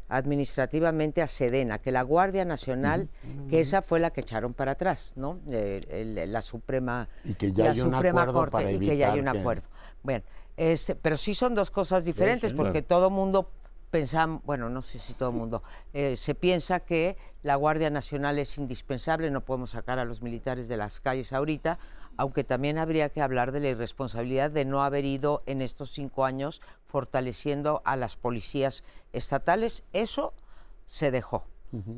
administrativamente 0.09 1.21
a 1.21 1.27
Sedena, 1.27 1.79
que 1.79 1.91
la 1.91 2.01
Guardia 2.01 2.45
Nacional, 2.45 3.09
que 3.49 3.59
esa 3.59 3.81
fue 3.81 3.99
la 3.99 4.11
que 4.11 4.21
echaron 4.21 4.53
para 4.53 4.73
atrás, 4.73 5.13
¿no? 5.15 5.39
la 5.45 6.41
Suprema, 6.41 7.09
y 7.23 7.33
que 7.33 7.51
ya 7.51 7.71
hay 7.71 7.81
un 7.81 7.93
acuerdo 7.93 8.33
Corte, 8.33 8.51
para 8.51 8.71
y 8.71 8.79
que 8.79 8.97
ya 8.97 9.11
hay 9.11 9.19
un 9.19 9.27
acuerdo. 9.27 9.67
Bueno, 10.03 10.23
este, 10.55 10.95
pero 10.95 11.17
sí 11.17 11.33
son 11.33 11.55
dos 11.55 11.71
cosas 11.71 12.05
diferentes, 12.05 12.53
porque 12.53 12.81
todo 12.81 13.09
mundo 13.09 13.51
pensamos, 13.89 14.41
bueno, 14.43 14.69
no 14.69 14.81
sé 14.81 14.99
si 14.99 15.13
todo 15.13 15.29
el 15.29 15.35
mundo, 15.35 15.63
eh, 15.93 16.15
se 16.15 16.35
piensa 16.35 16.81
que 16.81 17.17
la 17.43 17.55
Guardia 17.55 17.89
Nacional 17.89 18.37
es 18.39 18.57
indispensable, 18.57 19.29
no 19.31 19.41
podemos 19.41 19.71
sacar 19.71 19.99
a 19.99 20.05
los 20.05 20.21
militares 20.21 20.67
de 20.67 20.77
las 20.77 20.99
calles 20.99 21.33
ahorita, 21.33 21.79
aunque 22.17 22.43
también 22.43 22.77
habría 22.77 23.09
que 23.09 23.21
hablar 23.21 23.51
de 23.51 23.59
la 23.59 23.69
irresponsabilidad 23.69 24.51
de 24.51 24.65
no 24.65 24.83
haber 24.83 25.05
ido 25.05 25.43
en 25.45 25.61
estos 25.61 25.91
cinco 25.91 26.25
años 26.25 26.61
fortaleciendo 26.85 27.81
a 27.85 27.95
las 27.95 28.15
policías 28.17 28.83
estatales. 29.13 29.83
Eso 29.93 30.33
se 30.85 31.11
dejó. 31.11 31.45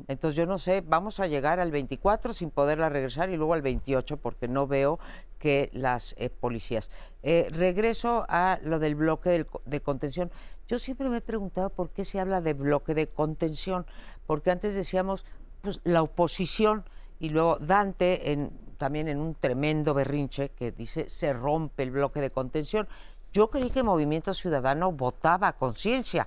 Entonces 0.08 0.36
yo 0.36 0.46
no 0.46 0.58
sé, 0.58 0.80
vamos 0.80 1.20
a 1.20 1.28
llegar 1.28 1.60
al 1.60 1.70
24 1.70 2.32
sin 2.34 2.50
poderla 2.50 2.88
regresar 2.88 3.30
y 3.30 3.36
luego 3.36 3.54
al 3.54 3.62
28 3.62 4.16
porque 4.16 4.48
no 4.48 4.66
veo 4.66 4.98
que 5.38 5.70
las 5.72 6.16
eh, 6.18 6.28
policías. 6.28 6.90
Eh, 7.22 7.48
regreso 7.52 8.26
a 8.28 8.58
lo 8.62 8.80
del 8.80 8.96
bloque 8.96 9.46
de 9.64 9.80
contención. 9.80 10.32
Yo 10.66 10.80
siempre 10.80 11.08
me 11.08 11.18
he 11.18 11.20
preguntado 11.20 11.70
por 11.70 11.90
qué 11.90 12.04
se 12.04 12.18
habla 12.18 12.40
de 12.40 12.52
bloque 12.54 12.94
de 12.94 13.06
contención, 13.06 13.86
porque 14.26 14.50
antes 14.50 14.74
decíamos 14.74 15.24
pues, 15.62 15.80
la 15.84 16.02
oposición 16.02 16.84
y 17.20 17.30
luego 17.30 17.58
Dante 17.60 18.32
en 18.32 18.50
también 18.80 19.08
en 19.08 19.20
un 19.20 19.34
tremendo 19.34 19.92
berrinche 19.92 20.52
que 20.52 20.72
dice 20.72 21.10
se 21.10 21.34
rompe 21.34 21.82
el 21.82 21.90
bloque 21.90 22.22
de 22.22 22.30
contención. 22.30 22.88
Yo 23.30 23.50
creí 23.50 23.68
que 23.68 23.82
Movimiento 23.82 24.32
Ciudadano 24.32 24.90
votaba 24.90 25.48
a 25.48 25.52
conciencia, 25.52 26.26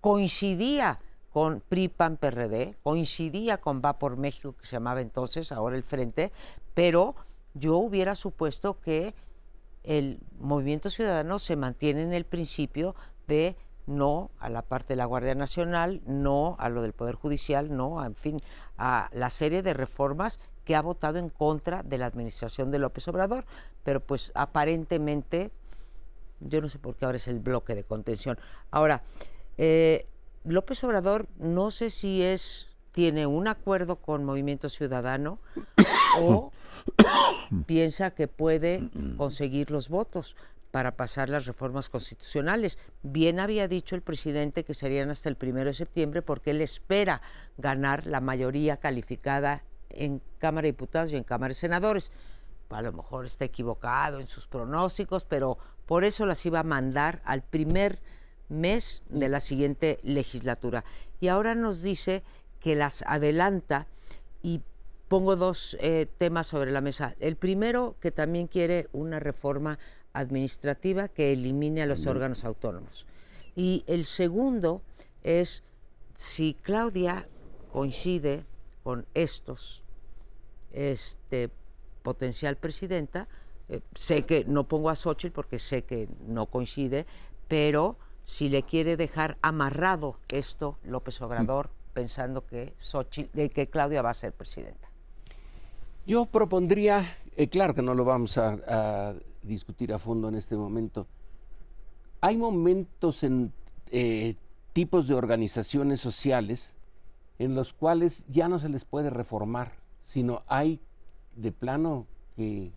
coincidía 0.00 0.98
con 1.32 1.60
PRI, 1.60 1.86
PAN, 1.86 2.16
PRD, 2.16 2.74
coincidía 2.82 3.58
con 3.58 3.80
Va 3.80 4.00
por 4.00 4.16
México, 4.16 4.56
que 4.58 4.66
se 4.66 4.72
llamaba 4.72 5.00
entonces, 5.00 5.52
ahora 5.52 5.76
el 5.76 5.84
Frente, 5.84 6.32
pero 6.74 7.14
yo 7.54 7.76
hubiera 7.76 8.16
supuesto 8.16 8.80
que 8.80 9.14
el 9.84 10.18
Movimiento 10.40 10.90
Ciudadano 10.90 11.38
se 11.38 11.54
mantiene 11.54 12.02
en 12.02 12.12
el 12.12 12.24
principio 12.24 12.96
de 13.28 13.54
no 13.86 14.32
a 14.40 14.48
la 14.48 14.62
parte 14.62 14.94
de 14.94 14.96
la 14.96 15.04
Guardia 15.04 15.36
Nacional, 15.36 16.02
no 16.04 16.56
a 16.58 16.68
lo 16.68 16.82
del 16.82 16.94
Poder 16.94 17.14
Judicial, 17.14 17.74
no, 17.74 18.04
en 18.04 18.16
fin, 18.16 18.40
a 18.76 19.08
la 19.12 19.30
serie 19.30 19.62
de 19.62 19.72
reformas 19.72 20.40
que 20.70 20.76
ha 20.76 20.82
votado 20.82 21.18
en 21.18 21.30
contra 21.30 21.82
de 21.82 21.98
la 21.98 22.06
administración 22.06 22.70
de 22.70 22.78
López 22.78 23.08
Obrador, 23.08 23.44
pero 23.82 23.98
pues 23.98 24.30
aparentemente, 24.36 25.50
yo 26.38 26.60
no 26.60 26.68
sé 26.68 26.78
por 26.78 26.94
qué 26.94 27.06
ahora 27.06 27.16
es 27.16 27.26
el 27.26 27.40
bloque 27.40 27.74
de 27.74 27.82
contención. 27.82 28.38
Ahora, 28.70 29.02
eh, 29.58 30.06
López 30.44 30.84
Obrador 30.84 31.26
no 31.38 31.72
sé 31.72 31.90
si 31.90 32.22
es 32.22 32.68
tiene 32.92 33.26
un 33.26 33.48
acuerdo 33.48 33.96
con 33.96 34.24
Movimiento 34.24 34.68
Ciudadano 34.68 35.40
o 36.20 36.52
piensa 37.66 38.12
que 38.12 38.28
puede 38.28 38.90
conseguir 39.16 39.72
los 39.72 39.88
votos 39.88 40.36
para 40.70 40.96
pasar 40.96 41.30
las 41.30 41.46
reformas 41.46 41.88
constitucionales. 41.88 42.78
Bien 43.02 43.40
había 43.40 43.66
dicho 43.66 43.96
el 43.96 44.02
presidente 44.02 44.62
que 44.62 44.74
serían 44.74 45.10
hasta 45.10 45.28
el 45.28 45.34
primero 45.34 45.66
de 45.66 45.74
septiembre 45.74 46.22
porque 46.22 46.52
él 46.52 46.60
espera 46.60 47.22
ganar 47.58 48.06
la 48.06 48.20
mayoría 48.20 48.76
calificada 48.76 49.64
en 49.90 50.20
Cámara 50.38 50.66
de 50.66 50.72
Diputados 50.72 51.12
y 51.12 51.16
en 51.16 51.24
Cámara 51.24 51.50
de 51.50 51.54
Senadores. 51.54 52.12
A 52.70 52.82
lo 52.82 52.92
mejor 52.92 53.24
está 53.26 53.44
equivocado 53.44 54.20
en 54.20 54.26
sus 54.26 54.46
pronósticos, 54.46 55.24
pero 55.24 55.58
por 55.86 56.04
eso 56.04 56.24
las 56.26 56.44
iba 56.46 56.60
a 56.60 56.64
mandar 56.64 57.20
al 57.24 57.42
primer 57.42 58.00
mes 58.48 59.02
de 59.08 59.28
la 59.28 59.40
siguiente 59.40 59.98
legislatura. 60.02 60.84
Y 61.20 61.28
ahora 61.28 61.54
nos 61.54 61.82
dice 61.82 62.22
que 62.60 62.76
las 62.76 63.02
adelanta 63.06 63.86
y 64.42 64.60
pongo 65.08 65.34
dos 65.34 65.76
eh, 65.80 66.06
temas 66.18 66.46
sobre 66.46 66.70
la 66.70 66.80
mesa. 66.80 67.16
El 67.18 67.36
primero, 67.36 67.96
que 68.00 68.12
también 68.12 68.46
quiere 68.46 68.88
una 68.92 69.18
reforma 69.18 69.78
administrativa 70.12 71.08
que 71.08 71.32
elimine 71.32 71.82
a 71.82 71.86
los 71.86 72.06
órganos 72.06 72.44
autónomos. 72.44 73.06
Y 73.56 73.84
el 73.86 74.06
segundo 74.06 74.82
es 75.22 75.62
si 76.14 76.54
Claudia 76.54 77.28
coincide 77.72 78.44
con 78.82 79.06
estos 79.14 79.82
este, 80.72 81.50
potencial 82.02 82.56
presidenta. 82.56 83.28
Eh, 83.68 83.80
sé 83.94 84.24
que 84.24 84.44
no 84.44 84.64
pongo 84.64 84.90
a 84.90 84.96
Xochitl 84.96 85.34
porque 85.34 85.58
sé 85.58 85.84
que 85.84 86.08
no 86.26 86.46
coincide, 86.46 87.06
pero 87.48 87.96
si 88.24 88.48
le 88.48 88.62
quiere 88.62 88.96
dejar 88.96 89.36
amarrado 89.42 90.18
esto 90.28 90.78
López 90.84 91.20
Obrador, 91.22 91.70
pensando 91.92 92.46
que, 92.46 92.74
Xochitl, 92.76 93.48
que 93.50 93.68
Claudia 93.68 94.02
va 94.02 94.10
a 94.10 94.14
ser 94.14 94.32
presidenta. 94.32 94.88
Yo 96.06 96.26
propondría, 96.26 97.04
eh, 97.36 97.48
claro 97.48 97.74
que 97.74 97.82
no 97.82 97.94
lo 97.94 98.04
vamos 98.04 98.38
a, 98.38 99.14
discutir 99.42 99.92
a 99.92 99.98
fondo 99.98 100.28
en 100.28 100.34
este 100.34 100.54
momento, 100.54 101.06
hay 102.20 102.36
momentos 102.36 103.22
en 103.22 103.52
eh, 103.90 104.34
tipos 104.74 105.08
de 105.08 105.14
organizaciones 105.14 106.00
sociales 106.00 106.74
en 107.40 107.54
los 107.54 107.72
cuales 107.72 108.26
ya 108.28 108.48
no 108.48 108.58
se 108.58 108.68
les 108.68 108.84
puede 108.84 109.08
reformar, 109.08 109.72
sino 110.02 110.42
hay 110.46 110.78
de 111.36 111.52
plano 111.52 112.06
que 112.36 112.70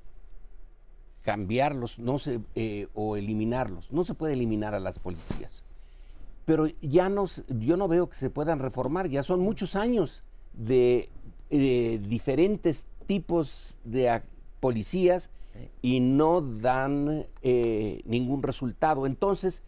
cambiarlos 1.22 2.00
no 2.00 2.18
se, 2.18 2.40
eh, 2.56 2.88
o 2.94 3.18
eliminarlos. 3.18 3.92
No 3.92 4.06
se 4.06 4.14
puede 4.14 4.34
eliminar 4.34 4.74
a 4.74 4.80
las 4.80 5.00
policías. 5.00 5.66
Pero 6.46 6.68
ya 6.82 7.10
no, 7.10 7.26
yo 7.50 7.76
no 7.76 7.90
veo 7.90 8.08
que 8.08 8.16
se 8.16 8.30
puedan 8.30 8.60
reformar, 8.60 9.10
ya 9.10 9.22
son 9.22 9.42
muchos 9.42 9.76
años 9.76 10.24
de 10.54 11.10
diferentes 11.50 12.88
tipos 13.06 13.78
de 13.84 14.22
policías 14.62 15.30
y 15.82 16.00
no 16.00 16.40
dan 16.42 17.26
eh, 17.42 18.02
ningún 18.06 18.42
resultado. 18.42 19.06
Entonces, 19.06 19.62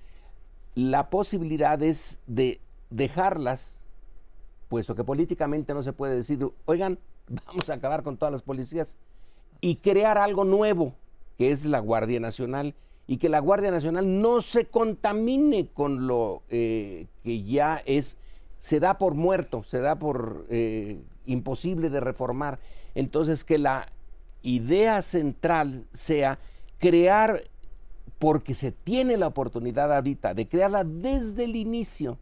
la 0.73 1.09
posibilidad 1.09 1.83
es 1.83 2.21
de 2.27 2.61
dejarlas, 2.89 3.81
puesto 4.67 4.95
que 4.95 5.03
políticamente 5.03 5.73
no 5.73 5.83
se 5.83 5.93
puede 5.93 6.15
decir, 6.15 6.47
oigan, 6.65 6.99
vamos 7.27 7.69
a 7.69 7.73
acabar 7.73 8.03
con 8.03 8.17
todas 8.17 8.31
las 8.31 8.41
policías 8.41 8.97
y 9.61 9.77
crear 9.77 10.17
algo 10.17 10.45
nuevo, 10.45 10.93
que 11.37 11.51
es 11.51 11.65
la 11.65 11.79
Guardia 11.79 12.19
Nacional, 12.19 12.75
y 13.07 13.17
que 13.17 13.29
la 13.29 13.39
Guardia 13.39 13.71
Nacional 13.71 14.21
no 14.21 14.41
se 14.41 14.65
contamine 14.65 15.67
con 15.67 16.07
lo 16.07 16.41
eh, 16.49 17.07
que 17.23 17.43
ya 17.43 17.81
es, 17.85 18.17
se 18.57 18.79
da 18.79 18.97
por 18.97 19.13
muerto, 19.13 19.63
se 19.63 19.79
da 19.79 19.97
por 19.97 20.45
eh, 20.49 21.01
imposible 21.25 21.89
de 21.89 21.99
reformar. 21.99 22.59
Entonces, 22.95 23.43
que 23.43 23.57
la 23.57 23.91
idea 24.41 25.01
central 25.01 25.85
sea 25.91 26.39
crear, 26.79 27.43
porque 28.17 28.55
se 28.55 28.71
tiene 28.71 29.17
la 29.17 29.27
oportunidad 29.27 29.93
ahorita 29.93 30.33
de 30.33 30.47
crearla 30.47 30.83
desde 30.83 31.43
el 31.43 31.55
inicio, 31.55 32.17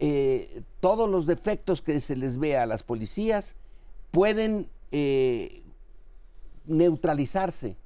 eh, 0.00 0.62
todos 0.80 1.08
los 1.08 1.26
defectos 1.26 1.82
que 1.82 2.00
se 2.00 2.16
les 2.16 2.38
vea 2.38 2.64
a 2.64 2.66
las 2.66 2.82
policías 2.82 3.54
pueden 4.10 4.68
neutralizarse 6.66 7.76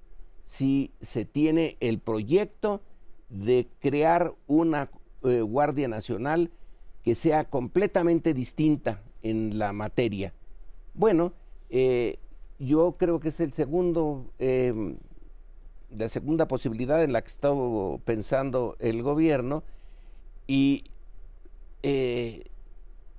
si 0.42 0.92
se 1.00 1.24
tiene 1.24 1.76
el 1.80 1.98
proyecto 1.98 2.80
de 3.28 3.68
crear 3.80 4.34
una 4.46 4.90
eh, 5.24 5.40
Guardia 5.40 5.88
Nacional 5.88 6.50
que 7.02 7.14
sea 7.14 7.44
completamente 7.44 8.32
distinta 8.32 9.02
en 9.22 9.58
la 9.58 9.72
materia. 9.72 10.32
Bueno, 10.94 11.32
eh, 11.70 12.18
yo 12.58 12.96
creo 12.98 13.20
que 13.20 13.28
es 13.28 13.40
el 13.40 13.52
segundo, 13.52 14.30
em, 14.38 14.96
la 15.90 16.08
segunda 16.08 16.46
posibilidad 16.46 17.02
en 17.02 17.12
la 17.12 17.22
que 17.22 17.28
está 17.28 17.50
pensando 18.04 18.76
el 18.78 19.02
gobierno 19.02 19.64
y 20.46 20.84
eh, 21.84 22.44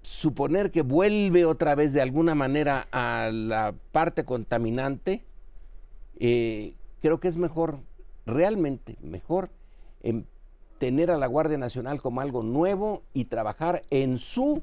suponer 0.02 0.72
que 0.72 0.82
vuelve 0.82 1.46
otra 1.46 1.76
vez 1.76 1.94
de 1.94 2.02
alguna 2.02 2.36
manera 2.36 2.88
a 2.92 3.30
la 3.32 3.74
parte 3.92 4.26
contaminante, 4.26 5.24
creo 6.18 7.20
que 7.20 7.28
es 7.28 7.38
mejor, 7.38 7.80
realmente 8.26 8.98
mejor, 9.02 9.50
tener 10.78 11.12
a 11.12 11.18
la 11.18 11.28
Guardia 11.28 11.58
Nacional 11.58 12.02
como 12.02 12.22
algo 12.22 12.44
nuevo 12.44 13.04
y 13.14 13.26
trabajar 13.26 13.84
en 13.90 14.18
su 14.18 14.62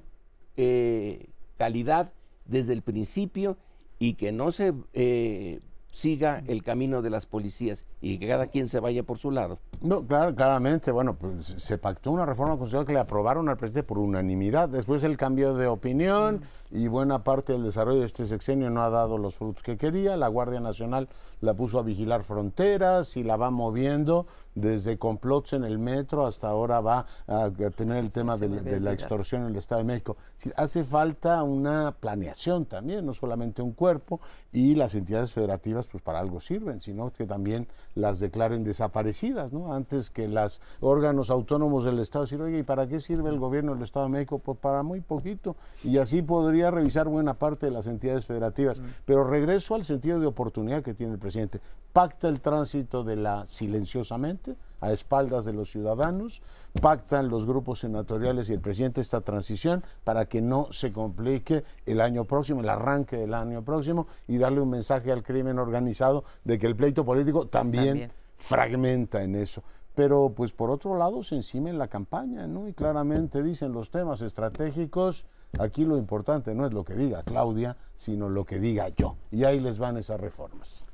eh, 0.56 1.30
calidad 1.56 2.12
desde 2.44 2.72
el 2.72 2.82
principio 2.82 3.56
y 3.98 4.14
que 4.14 4.32
no 4.32 4.52
se 4.52 4.74
eh, 4.92 5.60
siga 5.92 6.42
el 6.46 6.62
camino 6.62 7.02
de 7.02 7.10
las 7.10 7.26
policías 7.26 7.84
y 8.00 8.18
que 8.18 8.26
cada 8.26 8.48
quien 8.48 8.66
se 8.66 8.80
vaya 8.80 9.04
por 9.04 9.18
su 9.18 9.30
lado. 9.30 9.58
No, 9.80 10.06
claro, 10.06 10.34
claramente, 10.34 10.90
bueno, 10.90 11.14
pues 11.14 11.44
se 11.44 11.76
pactó 11.76 12.10
una 12.12 12.24
reforma 12.24 12.52
constitucional 12.52 12.86
que 12.86 12.92
le 12.94 13.00
aprobaron 13.00 13.48
al 13.48 13.56
presidente 13.56 13.82
por 13.86 13.98
unanimidad. 13.98 14.68
Después 14.68 15.04
el 15.04 15.16
cambio 15.16 15.54
de 15.54 15.66
opinión 15.66 16.42
y 16.70 16.88
buena 16.88 17.24
parte 17.24 17.52
del 17.52 17.64
desarrollo 17.64 18.00
de 18.00 18.06
este 18.06 18.24
sexenio 18.24 18.70
no 18.70 18.82
ha 18.82 18.90
dado 18.90 19.18
los 19.18 19.36
frutos 19.36 19.62
que 19.62 19.76
quería. 19.76 20.16
La 20.16 20.28
Guardia 20.28 20.60
Nacional 20.60 21.08
la 21.40 21.54
puso 21.54 21.78
a 21.78 21.82
vigilar 21.82 22.22
fronteras 22.22 23.16
y 23.16 23.24
la 23.24 23.36
va 23.36 23.50
moviendo 23.50 24.26
desde 24.54 24.98
complots 24.98 25.52
en 25.52 25.64
el 25.64 25.78
metro 25.78 26.26
hasta 26.26 26.48
ahora 26.48 26.80
va 26.80 27.06
a, 27.26 27.50
tener 27.74 27.96
el 27.96 28.10
tema 28.10 28.36
de, 28.36 28.80
la 28.80 28.92
extorsión 28.92 29.42
en 29.42 29.48
el 29.48 29.56
Estado 29.56 29.80
de 29.80 29.84
México. 29.84 30.16
hace 30.56 30.84
falta 30.84 31.42
una 31.42 31.92
planeación 31.92 32.66
también, 32.66 33.04
no 33.04 33.12
solamente 33.12 33.62
un 33.62 33.72
cuerpo 33.72 34.20
y 34.52 34.74
las 34.74 34.94
entidades 34.94 35.34
federativas 35.34 35.81
pues 35.86 36.02
para 36.02 36.20
algo 36.20 36.40
sirven, 36.40 36.80
sino 36.80 37.10
que 37.12 37.26
también 37.26 37.68
las 37.94 38.18
declaren 38.18 38.64
desaparecidas, 38.64 39.52
¿no? 39.52 39.72
Antes 39.72 40.10
que 40.10 40.28
los 40.28 40.60
órganos 40.80 41.30
autónomos 41.30 41.84
del 41.84 41.98
Estado 41.98 42.24
decir, 42.24 42.40
oye, 42.40 42.58
¿y 42.58 42.62
para 42.62 42.86
qué 42.86 43.00
sirve 43.00 43.30
el 43.30 43.38
gobierno 43.38 43.74
del 43.74 43.82
Estado 43.82 44.06
de 44.06 44.12
México? 44.12 44.38
Pues 44.38 44.58
para 44.58 44.82
muy 44.82 45.00
poquito. 45.00 45.56
Y 45.84 45.98
así 45.98 46.22
podría 46.22 46.70
revisar 46.70 47.08
buena 47.08 47.34
parte 47.34 47.66
de 47.66 47.72
las 47.72 47.86
entidades 47.86 48.26
federativas. 48.26 48.80
Mm. 48.80 48.84
Pero 49.04 49.24
regreso 49.24 49.74
al 49.74 49.84
sentido 49.84 50.20
de 50.20 50.26
oportunidad 50.26 50.82
que 50.82 50.94
tiene 50.94 51.12
el 51.12 51.18
presidente. 51.18 51.60
Pacta 51.92 52.28
el 52.28 52.40
tránsito 52.40 53.04
de 53.04 53.16
la 53.16 53.44
silenciosamente, 53.48 54.56
a 54.82 54.92
espaldas 54.92 55.44
de 55.44 55.54
los 55.54 55.70
ciudadanos, 55.70 56.42
pactan 56.80 57.28
los 57.28 57.46
grupos 57.46 57.78
senatoriales 57.78 58.50
y 58.50 58.52
el 58.52 58.60
presidente 58.60 59.00
esta 59.00 59.20
transición 59.20 59.82
para 60.04 60.26
que 60.26 60.42
no 60.42 60.66
se 60.70 60.92
complique 60.92 61.62
el 61.86 62.00
año 62.00 62.24
próximo, 62.24 62.60
el 62.60 62.68
arranque 62.68 63.16
del 63.16 63.32
año 63.32 63.64
próximo 63.64 64.08
y 64.26 64.38
darle 64.38 64.60
un 64.60 64.70
mensaje 64.70 65.12
al 65.12 65.22
crimen 65.22 65.58
organizado 65.58 66.24
de 66.44 66.58
que 66.58 66.66
el 66.66 66.76
pleito 66.76 67.04
político 67.04 67.46
también, 67.46 68.10
fragmenta 68.36 69.22
en 69.22 69.36
eso. 69.36 69.62
Pero 69.94 70.32
pues 70.34 70.52
por 70.52 70.70
otro 70.70 70.98
lado 70.98 71.22
se 71.22 71.36
encima 71.36 71.70
en 71.70 71.78
la 71.78 71.86
campaña, 71.86 72.48
¿no? 72.48 72.66
Y 72.66 72.72
claramente 72.72 73.40
dicen 73.42 73.72
los 73.72 73.90
temas 73.90 74.20
estratégicos, 74.20 75.26
aquí 75.60 75.84
lo 75.84 75.96
importante 75.96 76.54
no 76.56 76.66
es 76.66 76.72
lo 76.72 76.82
que 76.82 76.94
diga 76.94 77.22
Claudia, 77.22 77.76
sino 77.94 78.28
lo 78.28 78.44
que 78.44 78.58
diga 78.58 78.88
yo. 78.88 79.16
Y 79.30 79.44
ahí 79.44 79.60
les 79.60 79.78
van 79.78 79.96
esas 79.96 80.20
reformas. 80.20 80.86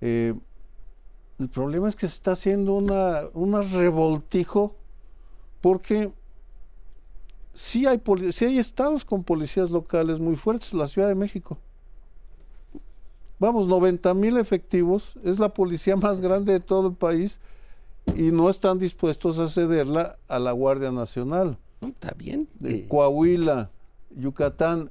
Eh, 0.00 0.34
el 1.38 1.48
problema 1.48 1.88
es 1.88 1.96
que 1.96 2.08
se 2.08 2.14
está 2.14 2.32
haciendo 2.32 2.74
una, 2.74 3.22
una 3.32 3.60
revoltijo 3.60 4.76
porque 5.60 6.12
sí 7.54 7.86
hay, 7.86 8.00
sí 8.30 8.44
hay 8.44 8.58
estados 8.58 9.04
con 9.04 9.24
policías 9.24 9.70
locales 9.70 10.20
muy 10.20 10.36
fuertes, 10.36 10.74
la 10.74 10.88
Ciudad 10.88 11.08
de 11.08 11.14
México. 11.14 11.58
Vamos, 13.38 13.66
90 13.66 14.14
mil 14.14 14.36
efectivos, 14.36 15.18
es 15.24 15.38
la 15.38 15.48
policía 15.48 15.96
más 15.96 16.20
grande 16.20 16.52
de 16.52 16.60
todo 16.60 16.88
el 16.88 16.94
país 16.94 17.40
y 18.14 18.30
no 18.30 18.48
están 18.48 18.78
dispuestos 18.78 19.38
a 19.38 19.48
cederla 19.48 20.18
a 20.28 20.38
la 20.38 20.52
Guardia 20.52 20.92
Nacional. 20.92 21.58
Está 21.80 22.12
bien. 22.16 22.48
De 22.58 22.86
Coahuila, 22.86 23.70
Yucatán. 24.14 24.90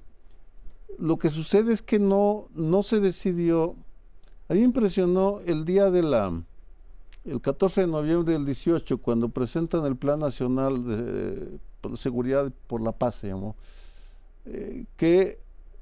Lo 1.00 1.18
que 1.18 1.30
sucede 1.30 1.74
es 1.74 1.82
que 1.82 2.00
no, 2.00 2.48
no 2.54 2.84
se 2.84 3.00
decidió 3.00 3.76
a 4.48 4.54
mí 4.54 4.60
me 4.60 4.66
impresionó 4.66 5.40
el 5.46 5.66
día 5.66 5.90
de 5.90 6.04
la, 6.04 6.42
el 7.26 7.42
14 7.42 7.82
de 7.82 7.88
noviembre 7.88 8.34
del 8.34 8.46
18, 8.46 8.98
cuando 8.98 9.30
presentan 9.30 9.86
el 9.86 9.96
Plan 9.96 10.20
Nacional 10.20 10.88
de, 10.88 11.60
Seguridad 11.96 12.52
por 12.68 12.82
la 12.82 12.94
Paz, 12.94 13.16
se 13.16 13.28
llamó, 13.28 13.56
eh, 14.46 14.86
que 14.96 15.40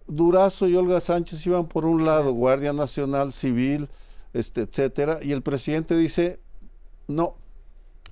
Durazo 0.08 0.68
y 0.68 0.76
Olga 0.76 1.00
Sánchez 1.00 1.46
iban 1.46 1.68
por 1.68 1.86
un 1.86 2.06
lado, 2.06 2.34
Guardia 2.34 2.74
Nacional, 2.74 3.34
Civil, 3.34 3.88
este, 4.34 4.62
etcétera, 4.62 5.20
y 5.22 5.32
el 5.32 5.42
presidente 5.42 5.96
dice, 5.96 6.40
no, 7.08 7.36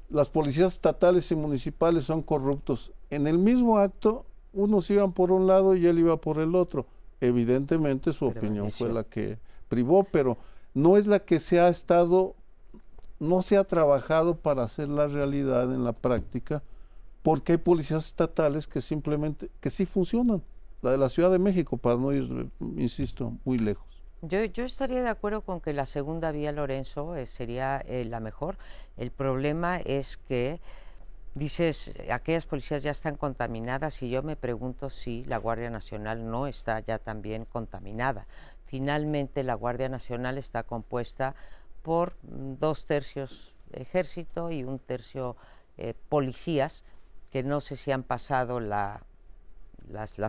las 0.09 0.29
policías 0.29 0.73
estatales 0.73 1.31
y 1.31 1.35
municipales 1.35 2.05
son 2.05 2.21
corruptos. 2.21 2.91
En 3.09 3.27
el 3.27 3.37
mismo 3.37 3.77
acto, 3.77 4.25
unos 4.53 4.89
iban 4.89 5.11
por 5.11 5.31
un 5.31 5.47
lado 5.47 5.75
y 5.75 5.85
él 5.87 5.99
iba 5.99 6.17
por 6.17 6.39
el 6.39 6.55
otro. 6.55 6.85
Evidentemente 7.21 8.13
su 8.13 8.25
opinión 8.25 8.71
fue 8.71 8.91
la 8.91 9.03
que 9.03 9.37
privó, 9.69 10.03
pero 10.03 10.37
no 10.73 10.97
es 10.97 11.07
la 11.07 11.19
que 11.19 11.39
se 11.39 11.59
ha 11.59 11.69
estado, 11.69 12.35
no 13.19 13.41
se 13.41 13.57
ha 13.57 13.63
trabajado 13.63 14.35
para 14.35 14.63
hacer 14.63 14.89
la 14.89 15.07
realidad 15.07 15.73
en 15.73 15.83
la 15.83 15.93
práctica, 15.93 16.61
porque 17.23 17.53
hay 17.53 17.57
policías 17.57 18.05
estatales 18.05 18.67
que 18.67 18.81
simplemente, 18.81 19.49
que 19.61 19.69
sí 19.69 19.85
funcionan. 19.85 20.43
La 20.81 20.91
de 20.91 20.97
la 20.97 21.09
Ciudad 21.09 21.29
de 21.31 21.39
México, 21.39 21.77
para 21.77 21.97
no 21.97 22.11
ir, 22.13 22.49
insisto, 22.77 23.33
muy 23.43 23.57
lejos. 23.57 23.85
Yo, 24.21 24.43
yo 24.45 24.63
estaría 24.63 25.01
de 25.01 25.09
acuerdo 25.09 25.41
con 25.41 25.61
que 25.61 25.73
la 25.73 25.85
segunda 25.85 26.31
vía, 26.31 26.51
Lorenzo, 26.51 27.15
eh, 27.15 27.25
sería 27.25 27.77
eh, 27.79 28.05
la 28.05 28.19
mejor. 28.19 28.57
El 28.97 29.11
problema 29.11 29.77
es 29.77 30.17
que 30.17 30.59
dices, 31.35 31.93
aquellas 32.11 32.45
policías 32.45 32.83
ya 32.83 32.91
están 32.91 33.15
contaminadas 33.15 34.01
y 34.03 34.09
yo 34.09 34.23
me 34.23 34.35
pregunto 34.35 34.89
si 34.89 35.23
la 35.25 35.37
Guardia 35.37 35.69
Nacional 35.69 36.29
no 36.29 36.47
está 36.47 36.79
ya 36.79 36.99
también 36.99 37.45
contaminada. 37.45 38.27
Finalmente, 38.69 39.41
la 39.41 39.55
Guardia 39.55 39.89
Nacional 39.89 40.37
está 40.37 40.61
compuesta 40.61 41.33
por 41.81 42.13
dos 42.21 42.85
tercios 42.85 43.55
ejército 43.71 44.51
y 44.51 44.63
un 44.63 44.77
tercio 44.77 45.35
eh, 45.77 45.95
policías 46.07 46.83
que 47.31 47.41
no 47.41 47.61
sé 47.61 47.75
si 47.77 47.91
han 47.91 48.03
pasado 48.03 48.59
las, 48.59 49.01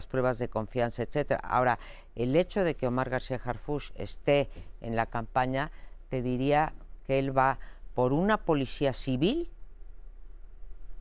pruebas 0.08 0.38
de 0.38 0.48
confianza, 0.48 1.02
etcétera. 1.02 1.40
Ahora, 1.44 1.78
el 2.14 2.34
hecho 2.34 2.64
de 2.64 2.76
que 2.76 2.86
Omar 2.86 3.10
García 3.10 3.38
Harfush 3.44 3.90
esté 3.94 4.48
en 4.80 4.96
la 4.96 5.04
campaña, 5.04 5.70
te 6.08 6.22
diría 6.22 6.72
que 7.06 7.18
él 7.18 7.36
va 7.36 7.58
por 7.94 8.14
una 8.14 8.38
policía 8.38 8.94
civil 8.94 9.50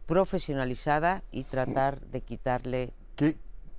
profesionalizada 0.07 1.23
y 1.31 1.45
tratar 1.45 2.01
de 2.01 2.19
quitarle 2.19 2.93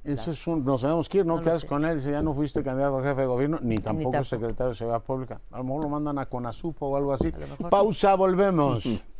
Eso 0.02 0.30
es 0.30 0.46
un, 0.46 0.64
nos 0.64 0.80
tenemos 0.80 1.08
que 1.08 1.18
ir, 1.18 1.26
no, 1.26 1.36
No 1.36 1.42
quedas 1.42 1.64
con 1.64 1.84
él, 1.84 1.96
dice, 1.96 2.10
ya 2.10 2.22
no 2.22 2.32
fuiste 2.32 2.62
candidato 2.62 2.98
a 2.98 3.02
jefe 3.02 3.20
de 3.20 3.26
gobierno, 3.26 3.58
ni 3.60 3.78
tampoco, 3.78 4.12
tampoco. 4.12 4.24
secretario 4.24 4.68
de 4.70 4.74
Seguridad 4.74 5.02
Pública. 5.02 5.40
A 5.50 5.58
lo 5.58 5.64
mejor 5.64 5.84
lo 5.84 5.88
mandan 5.90 6.18
a 6.18 6.26
Conasupo 6.26 6.86
o 6.86 6.96
algo 6.96 7.12
así. 7.12 7.32
Pausa, 7.68 8.14
volvemos. 8.14 9.04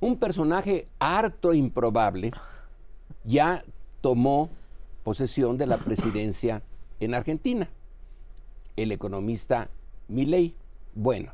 un 0.00 0.16
personaje 0.16 0.88
harto 0.98 1.52
improbable 1.52 2.32
ya 3.24 3.62
tomó 4.00 4.48
posesión 5.02 5.58
de 5.58 5.66
la 5.66 5.76
presidencia 5.76 6.62
en 7.00 7.14
Argentina, 7.14 7.68
el 8.82 8.92
economista 8.92 9.70
Milei. 10.08 10.54
Bueno, 10.94 11.32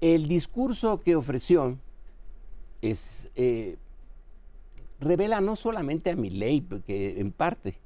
el 0.00 0.28
discurso 0.28 1.00
que 1.00 1.16
ofreció 1.16 1.78
es, 2.82 3.30
eh, 3.34 3.76
revela 5.00 5.40
no 5.40 5.56
solamente 5.56 6.10
a 6.10 6.16
Milei, 6.16 6.60
porque 6.60 7.20
en 7.20 7.32
parte, 7.32 7.78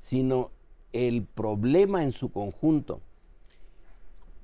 sino 0.00 0.50
el 0.92 1.24
problema 1.24 2.02
en 2.02 2.12
su 2.12 2.30
conjunto 2.30 3.00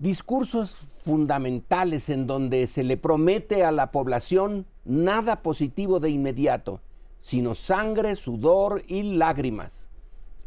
discursos 0.01 0.77
fundamentales 1.05 2.09
en 2.09 2.27
donde 2.27 2.67
se 2.67 2.83
le 2.83 2.97
promete 2.97 3.65
a 3.65 3.71
la 3.71 3.93
población 3.93 4.67
nada 4.85 5.43
positivo 5.43 6.01
de 6.01 6.09
inmediato, 6.09 6.81
sino 7.19 7.55
sangre, 7.55 8.17
sudor 8.17 8.83
y 8.89 9.03
lágrimas. 9.03 9.90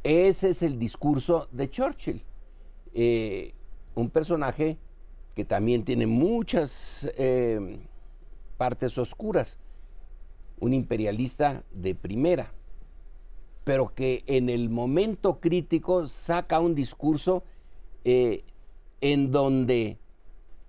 Ese 0.04 0.50
es 0.50 0.62
el 0.62 0.78
discurso 0.78 1.48
de 1.52 1.70
Churchill, 1.70 2.22
eh, 2.94 3.54
un 3.96 4.10
personaje 4.10 4.78
que 5.34 5.46
también 5.46 5.86
tiene 5.86 6.08
muchas 6.08 7.10
eh, 7.18 7.80
partes 8.58 8.98
oscuras, 8.98 9.60
un 10.60 10.74
imperialista 10.74 11.64
de 11.72 11.96
primera, 11.96 12.52
pero 13.64 13.96
que 13.96 14.24
en 14.28 14.50
el 14.50 14.70
momento 14.70 15.40
crítico 15.40 16.08
saca 16.10 16.60
un 16.60 16.76
discurso 16.76 17.46
eh, 18.04 18.44
en 19.00 19.32
donde 19.32 19.98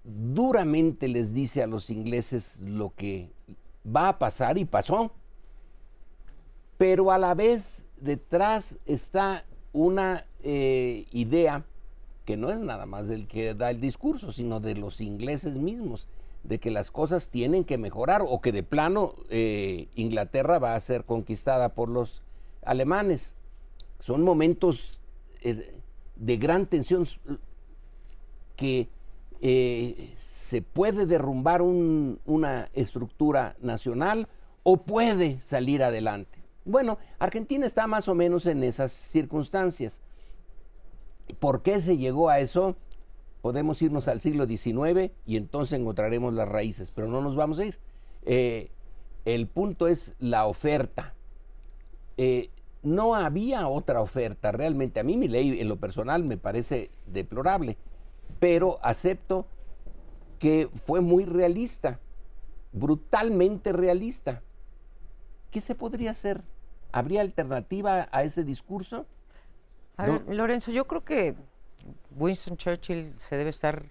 duramente 0.04 1.08
les 1.08 1.34
dice 1.34 1.60
a 1.60 1.66
los 1.66 1.90
ingleses 1.90 2.60
lo 2.60 2.94
que 2.94 3.32
va 3.84 4.10
a 4.10 4.18
pasar 4.20 4.58
y 4.58 4.64
pasó, 4.64 5.10
pero 6.78 7.10
a 7.10 7.18
la 7.18 7.34
vez 7.34 7.83
detrás 8.04 8.78
está 8.86 9.44
una 9.72 10.24
eh, 10.42 11.06
idea 11.12 11.64
que 12.24 12.36
no 12.36 12.50
es 12.50 12.58
nada 12.60 12.86
más 12.86 13.08
del 13.08 13.26
que 13.26 13.54
da 13.54 13.70
el 13.70 13.80
discurso, 13.80 14.32
sino 14.32 14.60
de 14.60 14.74
los 14.76 15.00
ingleses 15.00 15.56
mismos, 15.58 16.06
de 16.42 16.58
que 16.58 16.70
las 16.70 16.90
cosas 16.90 17.28
tienen 17.30 17.64
que 17.64 17.78
mejorar 17.78 18.22
o 18.26 18.40
que 18.40 18.52
de 18.52 18.62
plano 18.62 19.14
eh, 19.30 19.88
Inglaterra 19.94 20.58
va 20.58 20.74
a 20.74 20.80
ser 20.80 21.04
conquistada 21.04 21.74
por 21.74 21.88
los 21.88 22.22
alemanes. 22.62 23.34
Son 23.98 24.22
momentos 24.22 24.98
eh, 25.42 25.74
de 26.16 26.36
gran 26.36 26.66
tensión 26.66 27.06
que 28.56 28.88
se 30.16 30.62
puede 30.62 31.04
derrumbar 31.06 31.60
un- 31.60 32.20
una 32.24 32.68
estructura 32.72 33.56
nacional 33.60 34.28
o 34.62 34.78
puede 34.78 35.40
salir 35.40 35.82
adelante. 35.82 36.38
Bueno, 36.64 36.98
Argentina 37.18 37.66
está 37.66 37.86
más 37.86 38.08
o 38.08 38.14
menos 38.14 38.46
en 38.46 38.62
esas 38.62 38.90
circunstancias. 38.92 40.00
¿Por 41.38 41.62
qué 41.62 41.80
se 41.80 41.98
llegó 41.98 42.30
a 42.30 42.40
eso? 42.40 42.76
Podemos 43.42 43.82
irnos 43.82 44.08
al 44.08 44.22
siglo 44.22 44.46
XIX 44.46 45.12
y 45.26 45.36
entonces 45.36 45.78
encontraremos 45.78 46.32
las 46.32 46.48
raíces, 46.48 46.90
pero 46.90 47.08
no 47.08 47.20
nos 47.20 47.36
vamos 47.36 47.58
a 47.58 47.66
ir. 47.66 47.78
Eh, 48.24 48.70
el 49.26 49.46
punto 49.46 49.88
es 49.88 50.14
la 50.18 50.46
oferta. 50.46 51.14
Eh, 52.16 52.50
no 52.82 53.14
había 53.14 53.68
otra 53.68 54.00
oferta 54.00 54.52
realmente. 54.52 55.00
A 55.00 55.04
mí 55.04 55.18
mi 55.18 55.28
ley 55.28 55.60
en 55.60 55.68
lo 55.68 55.76
personal 55.76 56.24
me 56.24 56.38
parece 56.38 56.90
deplorable, 57.06 57.76
pero 58.40 58.78
acepto 58.82 59.46
que 60.38 60.70
fue 60.86 61.02
muy 61.02 61.24
realista, 61.26 62.00
brutalmente 62.72 63.72
realista. 63.72 64.42
¿Qué 65.50 65.60
se 65.60 65.74
podría 65.74 66.10
hacer? 66.10 66.42
¿Habría 66.94 67.22
alternativa 67.22 68.08
a 68.12 68.22
ese 68.22 68.44
discurso? 68.44 69.06
A 69.96 70.06
ver, 70.06 70.22
Lorenzo, 70.28 70.70
yo 70.70 70.86
creo 70.86 71.04
que 71.04 71.34
Winston 72.16 72.56
Churchill 72.56 73.12
se 73.16 73.36
debe 73.36 73.50
estar 73.50 73.82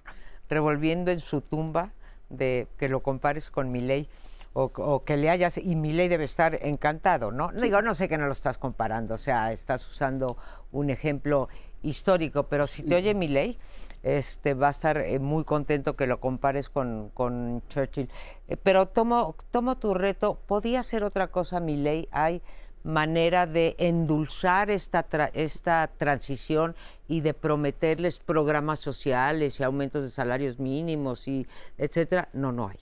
revolviendo 0.48 1.12
en 1.12 1.20
su 1.20 1.42
tumba 1.42 1.92
de 2.30 2.70
que 2.78 2.88
lo 2.88 3.02
compares 3.02 3.52
con 3.52 3.74
Milley 3.74 4.08
o, 4.54 4.72
o 4.74 5.04
que 5.04 5.18
le 5.18 5.30
hayas 5.30 5.58
y 5.58 5.76
Milley 5.76 6.08
debe 6.08 6.24
estar 6.24 6.58
encantado, 6.62 7.34
¿no? 7.34 7.52
Digo, 7.52 7.82
no 7.82 7.94
sé 7.94 8.08
que 8.08 8.18
no 8.18 8.26
lo 8.26 8.32
estás 8.32 8.58
comparando, 8.58 9.16
o 9.16 9.18
sea, 9.18 9.52
estás 9.52 9.86
usando 9.90 10.38
un 10.72 10.90
ejemplo 10.90 11.50
histórico, 11.82 12.44
pero 12.44 12.68
si 12.68 12.84
te 12.84 12.96
oye 12.96 13.14
Milley, 13.14 13.58
este 14.02 14.54
va 14.54 14.70
a 14.70 14.72
estar 14.72 14.98
eh, 15.00 15.20
muy 15.20 15.44
contento 15.44 15.98
que 15.98 16.08
lo 16.08 16.22
compares 16.22 16.70
con, 16.70 17.10
con 17.14 17.64
Churchill. 17.68 18.10
Eh, 18.48 18.56
pero 18.56 18.88
tomo, 18.88 19.36
tomo 19.52 19.78
tu 19.78 19.94
reto, 19.94 20.40
podía 20.48 20.84
ser 20.84 21.04
otra 21.04 21.28
cosa 21.28 21.60
Milley, 21.60 22.08
hay 22.12 22.42
manera 22.84 23.48
de 23.48 23.76
endulzar 23.78 24.70
esta, 24.70 25.06
esta 25.34 25.90
transición 25.98 26.76
y 27.08 27.22
de 27.22 27.34
prometerles 27.34 28.20
programas 28.20 28.80
sociales 28.80 29.60
y 29.60 29.64
aumentos 29.64 30.04
de 30.04 30.10
salarios 30.10 30.60
mínimos 30.60 31.28
y 31.28 31.48
etcétera, 31.78 32.30
no, 32.34 32.52
no 32.52 32.68
hay. 32.68 32.78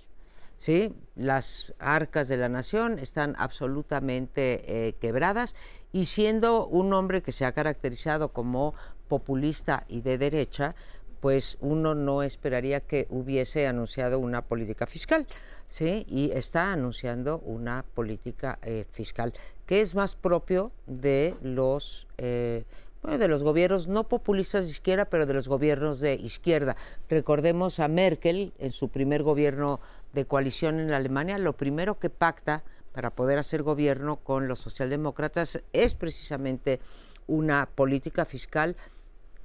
¿sí? 0.57 0.93
Las 1.15 1.73
arcas 1.79 2.27
de 2.27 2.37
la 2.37 2.49
nación 2.49 2.99
están 2.99 3.35
absolutamente 3.37 4.63
eh, 4.67 4.93
quebradas 5.01 5.55
y 5.91 6.05
siendo 6.05 6.67
un 6.67 6.93
hombre 6.93 7.21
que 7.21 7.31
se 7.31 7.45
ha 7.45 7.51
caracterizado 7.51 8.29
como 8.29 8.75
populista 9.07 9.85
y 9.89 10.01
de 10.01 10.17
derecha, 10.17 10.75
pues 11.19 11.57
uno 11.61 11.95
no 11.95 12.23
esperaría 12.23 12.79
que 12.79 13.07
hubiese 13.09 13.67
anunciado 13.67 14.19
una 14.19 14.41
política 14.43 14.85
fiscal, 14.85 15.27
¿sí? 15.67 16.05
Y 16.07 16.31
está 16.31 16.71
anunciando 16.71 17.39
una 17.39 17.83
política 17.93 18.57
eh, 18.61 18.85
fiscal 18.91 19.33
que 19.71 19.79
es 19.79 19.95
más 19.95 20.17
propio 20.17 20.73
de 20.85 21.33
los 21.41 22.05
eh, 22.17 22.65
de 23.03 23.27
los 23.29 23.41
gobiernos 23.41 23.87
no 23.87 24.05
populistas 24.09 24.65
de 24.65 24.71
izquierda, 24.71 25.05
pero 25.05 25.25
de 25.25 25.33
los 25.33 25.47
gobiernos 25.47 26.01
de 26.01 26.15
izquierda. 26.15 26.75
Recordemos 27.07 27.79
a 27.79 27.87
Merkel 27.87 28.51
en 28.59 28.73
su 28.73 28.89
primer 28.89 29.23
gobierno 29.23 29.79
de 30.11 30.25
coalición 30.25 30.81
en 30.81 30.91
Alemania, 30.91 31.37
lo 31.37 31.53
primero 31.53 31.99
que 31.99 32.09
pacta 32.09 32.65
para 32.91 33.11
poder 33.11 33.39
hacer 33.39 33.63
gobierno 33.63 34.17
con 34.17 34.49
los 34.49 34.59
socialdemócratas 34.59 35.61
es 35.71 35.93
precisamente 35.93 36.81
una 37.27 37.69
política 37.73 38.25
fiscal 38.25 38.75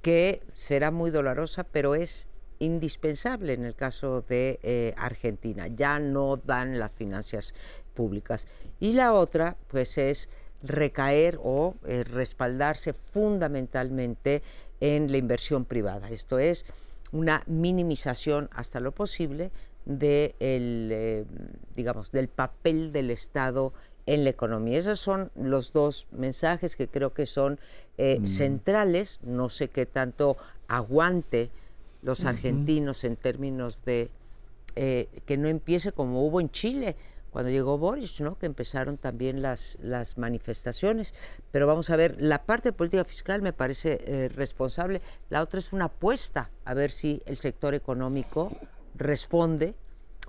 que 0.01 0.41
será 0.51 0.91
muy 0.91 1.09
dolorosa, 1.09 1.63
pero 1.63 1.95
es 1.95 2.27
indispensable 2.59 3.53
en 3.53 3.63
el 3.63 3.75
caso 3.75 4.23
de 4.23 4.59
eh, 4.61 4.93
Argentina. 4.97 5.67
Ya 5.67 5.99
no 5.99 6.35
dan 6.35 6.79
las 6.79 6.91
finanzas 6.91 7.53
públicas. 7.97 8.47
Y 8.79 8.93
la 8.93 9.13
otra, 9.13 9.57
pues, 9.67 9.97
es 9.97 10.29
recaer 10.61 11.39
o 11.41 11.75
eh, 11.85 12.03
respaldarse 12.03 12.93
fundamentalmente 12.93 14.43
en 14.79 15.11
la 15.11 15.17
inversión 15.17 15.65
privada. 15.65 16.09
Esto 16.09 16.37
es 16.37 16.65
una 17.11 17.43
minimización 17.47 18.49
hasta 18.51 18.79
lo 18.79 18.91
posible 18.91 19.51
de 19.85 20.35
el, 20.39 20.89
eh, 20.91 21.25
digamos, 21.75 22.11
del 22.11 22.27
papel 22.27 22.91
del 22.91 23.09
Estado 23.09 23.73
en 24.05 24.23
la 24.23 24.29
economía. 24.29 24.77
Esos 24.77 24.99
son 24.99 25.31
los 25.35 25.73
dos 25.73 26.07
mensajes 26.11 26.75
que 26.75 26.87
creo 26.87 27.13
que 27.13 27.25
son 27.25 27.59
eh, 27.97 28.19
centrales. 28.25 29.19
No 29.23 29.49
sé 29.49 29.69
qué 29.69 29.85
tanto 29.85 30.37
aguante 30.67 31.49
los 32.01 32.25
argentinos 32.25 33.03
en 33.03 33.15
términos 33.15 33.83
de 33.83 34.11
eh, 34.79 35.07
que 35.25 35.37
no 35.37 35.47
empiece 35.47 35.91
como 35.91 36.23
hubo 36.23 36.39
en 36.39 36.51
Chile 36.51 36.95
cuando 37.31 37.51
llegó 37.51 37.77
Boris, 37.77 38.19
¿no? 38.21 38.37
que 38.37 38.45
empezaron 38.45 38.97
también 38.97 39.41
las, 39.41 39.77
las 39.81 40.17
manifestaciones. 40.17 41.13
Pero 41.51 41.67
vamos 41.67 41.89
a 41.89 41.95
ver, 41.95 42.15
la 42.19 42.43
parte 42.45 42.69
de 42.69 42.73
política 42.73 43.03
fiscal 43.05 43.41
me 43.41 43.53
parece 43.53 43.99
eh, 44.05 44.29
responsable, 44.29 45.01
la 45.29 45.41
otra 45.41 45.59
es 45.59 45.73
una 45.73 45.85
apuesta 45.85 46.49
a 46.65 46.73
ver 46.73 46.91
si 46.91 47.21
el 47.25 47.37
sector 47.37 47.73
económico 47.75 48.51
responde 48.95 49.75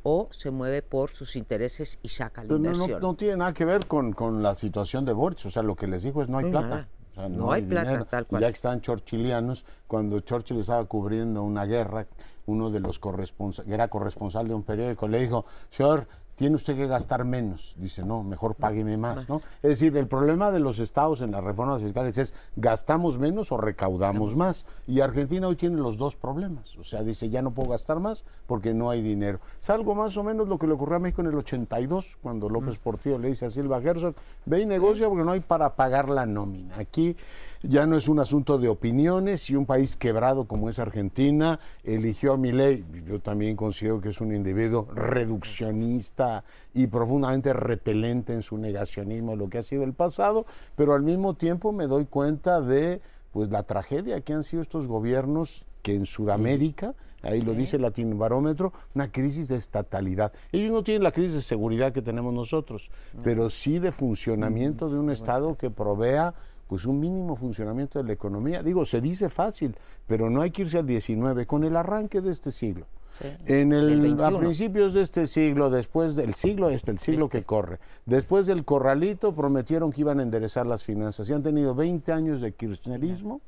o 0.03 0.28
se 0.30 0.51
mueve 0.51 0.82
por 0.82 1.11
sus 1.11 1.34
intereses 1.36 1.99
y 2.03 2.09
saca 2.09 2.42
la 2.42 2.49
Pero 2.49 2.59
no, 2.59 2.64
no- 2.64 2.70
inversión. 2.74 3.01
no 3.01 3.14
tiene 3.14 3.36
nada 3.38 3.53
que 3.53 3.64
ver 3.64 3.86
con, 3.86 4.12
con 4.12 4.42
la 4.42 4.55
situación 4.55 5.05
de 5.05 5.12
Boric. 5.12 5.44
O 5.46 5.51
sea, 5.51 5.62
lo 5.62 5.74
que 5.74 5.86
les 5.86 6.03
dijo 6.03 6.22
es 6.22 6.28
no 6.28 6.38
hay 6.38 6.44
No, 6.44 6.51
plata. 6.53 6.68
nada. 6.68 6.88
O 7.11 7.14
sea, 7.14 7.28
No 7.28 7.51
hay 7.53 7.62
plata, 7.62 8.05
tal 8.05 8.26
cual. 8.26 8.42
Ya 8.42 8.49
que 8.49 8.55
están 8.55 8.80
churchillianos, 8.80 9.64
cuando 9.88 10.20
Churchill 10.20 10.61
estaba 10.61 10.84
cubriendo 10.84 11.42
una 11.42 11.64
guerra, 11.64 12.07
uno 12.46 12.70
de 12.70 12.78
los 12.80 12.99
corresponsales, 13.01 13.66
que 13.68 13.74
era 13.74 13.88
corresponsal 13.88 14.46
de 14.46 14.55
un 14.55 14.62
periódico, 14.62 15.09
le 15.09 15.20
dijo, 15.20 15.44
señor, 15.68 16.07
tiene 16.39 16.55
usted 16.55 16.76
que 16.76 16.86
gastar 16.86 17.24
menos. 17.24 17.74
Dice, 17.78 18.05
no, 18.05 18.22
mejor 18.22 18.55
págueme 18.55 18.97
más, 18.97 19.28
¿no? 19.28 19.43
Es 19.61 19.70
decir, 19.70 19.97
el 19.97 20.07
problema 20.07 20.53
de 20.53 20.61
los 20.61 20.78
estados 20.78 21.20
en 21.20 21.32
las 21.32 21.43
reformas 21.43 21.82
fiscales 21.82 22.16
es 22.16 22.32
gastamos 22.55 23.18
menos 23.18 23.51
o 23.51 23.57
recaudamos 23.57 24.36
más. 24.36 24.68
Y 24.86 25.01
Argentina 25.01 25.49
hoy 25.49 25.57
tiene 25.57 25.78
los 25.78 25.99
dos 25.99 26.14
problemas. 26.14 26.76
O 26.76 26.84
sea, 26.84 27.03
dice, 27.03 27.28
ya 27.28 27.43
no 27.43 27.51
puedo 27.51 27.70
gastar 27.70 27.99
más 27.99 28.24
porque 28.47 28.72
no 28.72 28.89
hay 28.89 29.03
dinero. 29.03 29.41
Es 29.61 29.68
algo 29.68 29.97
más 29.97 30.16
o 30.16 30.22
menos 30.22 30.47
lo 30.47 30.61
que 30.61 30.68
le 30.68 30.74
ocurrió 30.74 30.99
a 30.99 31.01
México 31.01 31.22
en 31.22 31.26
el 31.26 31.34
82, 31.34 32.18
cuando 32.22 32.49
López 32.49 32.78
Portillo 32.78 33.18
le 33.18 33.30
dice 33.30 33.47
a 33.47 33.51
Silva 33.51 33.78
Herzog, 33.78 34.14
ve 34.47 34.61
y 34.61 34.66
negocia 34.66 35.09
porque 35.09 35.24
no 35.24 35.32
hay 35.32 35.41
para 35.41 35.74
pagar 35.74 36.09
la 36.09 36.24
nómina. 36.24 36.78
Aquí 36.78 37.16
ya 37.62 37.86
no 37.86 37.96
es 37.96 38.09
un 38.09 38.20
asunto 38.20 38.59
de 38.59 38.68
opiniones 38.68 39.50
y 39.50 39.56
un 39.56 39.66
país 39.66 39.96
quebrado 39.96 40.46
como 40.46 40.68
es 40.70 40.78
Argentina 40.78 41.59
eligió 41.82 42.32
a 42.32 42.36
Milei. 42.36 42.84
Yo 43.06 43.20
también 43.20 43.56
considero 43.56 44.00
que 44.00 44.11
es 44.11 44.20
un 44.20 44.34
individuo 44.34 44.88
reduccionista 44.94 46.44
y 46.74 46.86
profundamente 46.86 47.52
repelente 47.52 48.32
en 48.32 48.42
su 48.42 48.59
negacionismo 48.59 49.32
de 49.32 49.38
lo 49.38 49.48
que 49.48 49.59
ha 49.59 49.62
sido 49.62 49.84
el 49.84 49.92
pasado, 49.92 50.46
pero 50.76 50.94
al 50.94 51.02
mismo 51.02 51.34
tiempo 51.34 51.72
me 51.72 51.86
doy 51.86 52.06
cuenta 52.06 52.61
de 52.61 53.00
pues 53.32 53.50
la 53.50 53.62
tragedia 53.62 54.20
que 54.20 54.32
han 54.32 54.44
sido 54.44 54.62
estos 54.62 54.88
gobiernos 54.88 55.64
que 55.82 55.94
en 55.94 56.06
Sudamérica, 56.06 56.94
ahí 57.22 57.40
lo 57.40 57.54
dice 57.54 57.76
el 57.76 57.82
Latinobarómetro, 57.82 58.72
una 58.94 59.11
crisis 59.11 59.48
de 59.48 59.56
estatalidad. 59.56 60.32
Ellos 60.52 60.72
no 60.72 60.82
tienen 60.82 61.02
la 61.02 61.12
crisis 61.12 61.34
de 61.34 61.42
seguridad 61.42 61.92
que 61.92 62.02
tenemos 62.02 62.34
nosotros, 62.34 62.90
pero 63.22 63.48
sí 63.48 63.78
de 63.78 63.92
funcionamiento 63.92 64.88
de 64.88 64.98
un 64.98 65.11
Estado 65.11 65.56
que 65.56 65.70
provea 65.70 66.34
pues 66.68 66.84
un 66.84 67.00
mínimo 67.00 67.34
funcionamiento 67.34 67.98
de 67.98 68.04
la 68.04 68.12
economía. 68.12 68.62
Digo, 68.62 68.84
se 68.84 69.00
dice 69.00 69.28
fácil, 69.28 69.74
pero 70.06 70.30
no 70.30 70.42
hay 70.42 70.50
que 70.50 70.62
irse 70.62 70.78
al 70.78 70.86
19 70.86 71.46
con 71.46 71.64
el 71.64 71.76
arranque 71.76 72.20
de 72.20 72.30
este 72.30 72.52
siglo. 72.52 72.86
En 73.46 73.72
el, 73.72 74.22
a 74.22 74.38
principios 74.38 74.94
de 74.94 75.02
este 75.02 75.26
siglo, 75.26 75.70
después 75.70 76.14
del 76.14 76.34
siglo 76.34 76.68
este, 76.70 76.92
el 76.92 77.00
siglo 77.00 77.28
que 77.28 77.42
corre, 77.42 77.80
después 78.06 78.46
del 78.46 78.64
corralito 78.64 79.34
prometieron 79.34 79.90
que 79.90 80.02
iban 80.02 80.20
a 80.20 80.22
enderezar 80.22 80.66
las 80.66 80.84
finanzas 80.84 81.28
y 81.28 81.32
han 81.32 81.42
tenido 81.42 81.74
20 81.74 82.12
años 82.12 82.40
de 82.40 82.52
kirchnerismo 82.52 83.40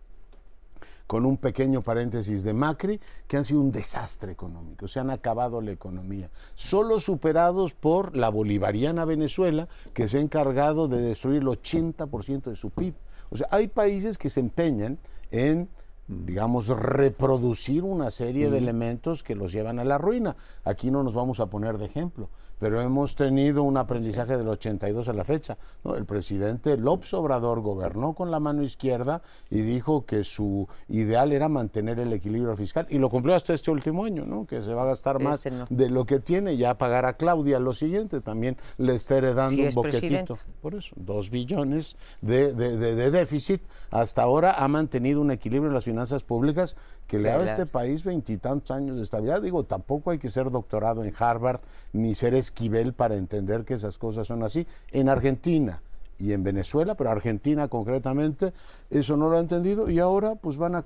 con 1.11 1.27
un 1.27 1.39
pequeño 1.39 1.83
paréntesis 1.83 2.45
de 2.45 2.53
Macri, 2.53 3.01
que 3.27 3.37
han 3.37 3.45
sido 3.45 3.61
un 3.61 3.73
desastre 3.73 4.31
económico, 4.31 4.87
se 4.87 5.01
han 5.01 5.11
acabado 5.11 5.61
la 5.61 5.73
economía, 5.73 6.31
solo 6.55 7.01
superados 7.01 7.73
por 7.73 8.17
la 8.17 8.29
bolivariana 8.29 9.05
Venezuela, 9.05 9.67
que 9.93 10.07
se 10.07 10.19
ha 10.19 10.21
encargado 10.21 10.87
de 10.87 11.03
destruir 11.03 11.43
el 11.43 11.49
80% 11.49 12.43
de 12.43 12.55
su 12.55 12.71
PIB. 12.71 12.95
O 13.31 13.37
sea, 13.37 13.49
hay 13.51 13.69
países 13.69 14.19
que 14.19 14.31
se 14.31 14.41
empeñan 14.41 14.99
en 15.31 15.69
digamos, 16.09 16.67
reproducir 16.69 17.85
una 17.85 18.11
serie 18.11 18.51
de 18.51 18.59
elementos 18.59 19.23
que 19.23 19.37
los 19.37 19.53
llevan 19.53 19.79
a 19.79 19.85
la 19.85 19.97
ruina. 19.97 20.35
Aquí 20.65 20.91
no 20.91 21.05
nos 21.05 21.15
vamos 21.15 21.39
a 21.39 21.47
poner 21.47 21.79
de 21.79 21.87
ejemplo 21.87 22.29
pero 22.61 22.81
hemos 22.81 23.17
tenido 23.17 23.65
un 23.65 23.77
aprendizaje 23.77 24.37
del 24.37 24.47
82 24.47 25.09
a 25.09 25.13
la 25.13 25.25
fecha. 25.25 25.59
¿no? 25.83 25.97
El 25.97 26.05
presidente 26.05 26.77
López 26.77 27.13
Obrador 27.15 27.61
gobernó 27.63 28.13
con 28.13 28.31
la 28.31 28.39
mano 28.39 28.63
izquierda 28.63 29.23
y 29.49 29.63
dijo 29.63 30.05
que 30.05 30.23
su 30.23 30.69
ideal 30.89 31.33
era 31.33 31.49
mantener 31.49 31.99
el 31.99 32.13
equilibrio 32.13 32.55
fiscal 32.57 32.87
y 32.91 32.99
lo 32.99 33.09
cumplió 33.09 33.35
hasta 33.35 33.55
este 33.55 33.71
último 33.71 34.05
año, 34.05 34.27
¿no? 34.27 34.47
que 34.47 34.63
se 34.63 34.75
va 34.75 34.83
a 34.83 34.87
gastar 34.87 35.21
más 35.21 35.49
de 35.71 35.91
lo 35.91 36.05
que 36.05 36.21
tiene, 36.21 36.57
ya 36.57 36.77
pagar 36.77 37.07
a 37.07 37.15
Claudia 37.15 37.59
lo 37.59 37.73
siguiente, 37.73 38.21
también 38.21 38.59
le 38.77 38.95
está 38.95 39.17
heredando 39.17 39.63
un 39.63 39.71
boquetito. 39.75 40.39
Por 40.61 40.75
eso, 40.75 40.95
dos 40.97 41.31
billones 41.31 41.97
de, 42.21 42.53
de, 42.53 43.11
déficit. 43.11 43.63
Hasta 43.91 44.23
ahora 44.23 44.53
ha 44.53 44.69
mantenido 44.69 45.23
un 45.23 45.31
equilibrio 45.31 45.69
en 45.69 45.75
las 45.75 45.85
finanzas 45.85 46.23
públicas 46.23 46.77
que 47.07 47.19
le 47.19 47.31
da 47.31 47.39
a 47.39 47.45
este 47.45 47.65
país 47.65 48.05
veintitantos 48.05 48.71
años 48.71 48.99
de 48.99 49.03
estabilidad. 49.03 49.41
Digo, 49.41 49.65
tampoco 49.65 50.11
hay 50.11 50.19
que 50.19 50.29
ser 50.29 50.51
doctorado 50.51 51.03
en 51.03 51.13
Harvard 51.19 51.61
ni 51.93 52.15
ser 52.15 52.35
esquivel 52.51 52.93
para 52.93 53.17
entender 53.17 53.65
que 53.65 53.75
esas 53.75 53.97
cosas 53.99 54.27
son 54.27 54.43
así. 54.43 54.67
En 54.91 55.09
Argentina 55.09 55.81
y 56.19 56.33
en 56.33 56.43
Venezuela, 56.43 56.97
pero 56.97 57.11
Argentina 57.11 57.69
concretamente, 57.69 58.53
eso 58.91 59.17
no 59.17 59.31
lo 59.31 59.39
ha 59.39 59.41
entendido 59.41 59.89
y 59.89 59.99
ahora 60.01 60.35
pues 60.35 60.59
van 60.59 60.75
a 60.75 60.85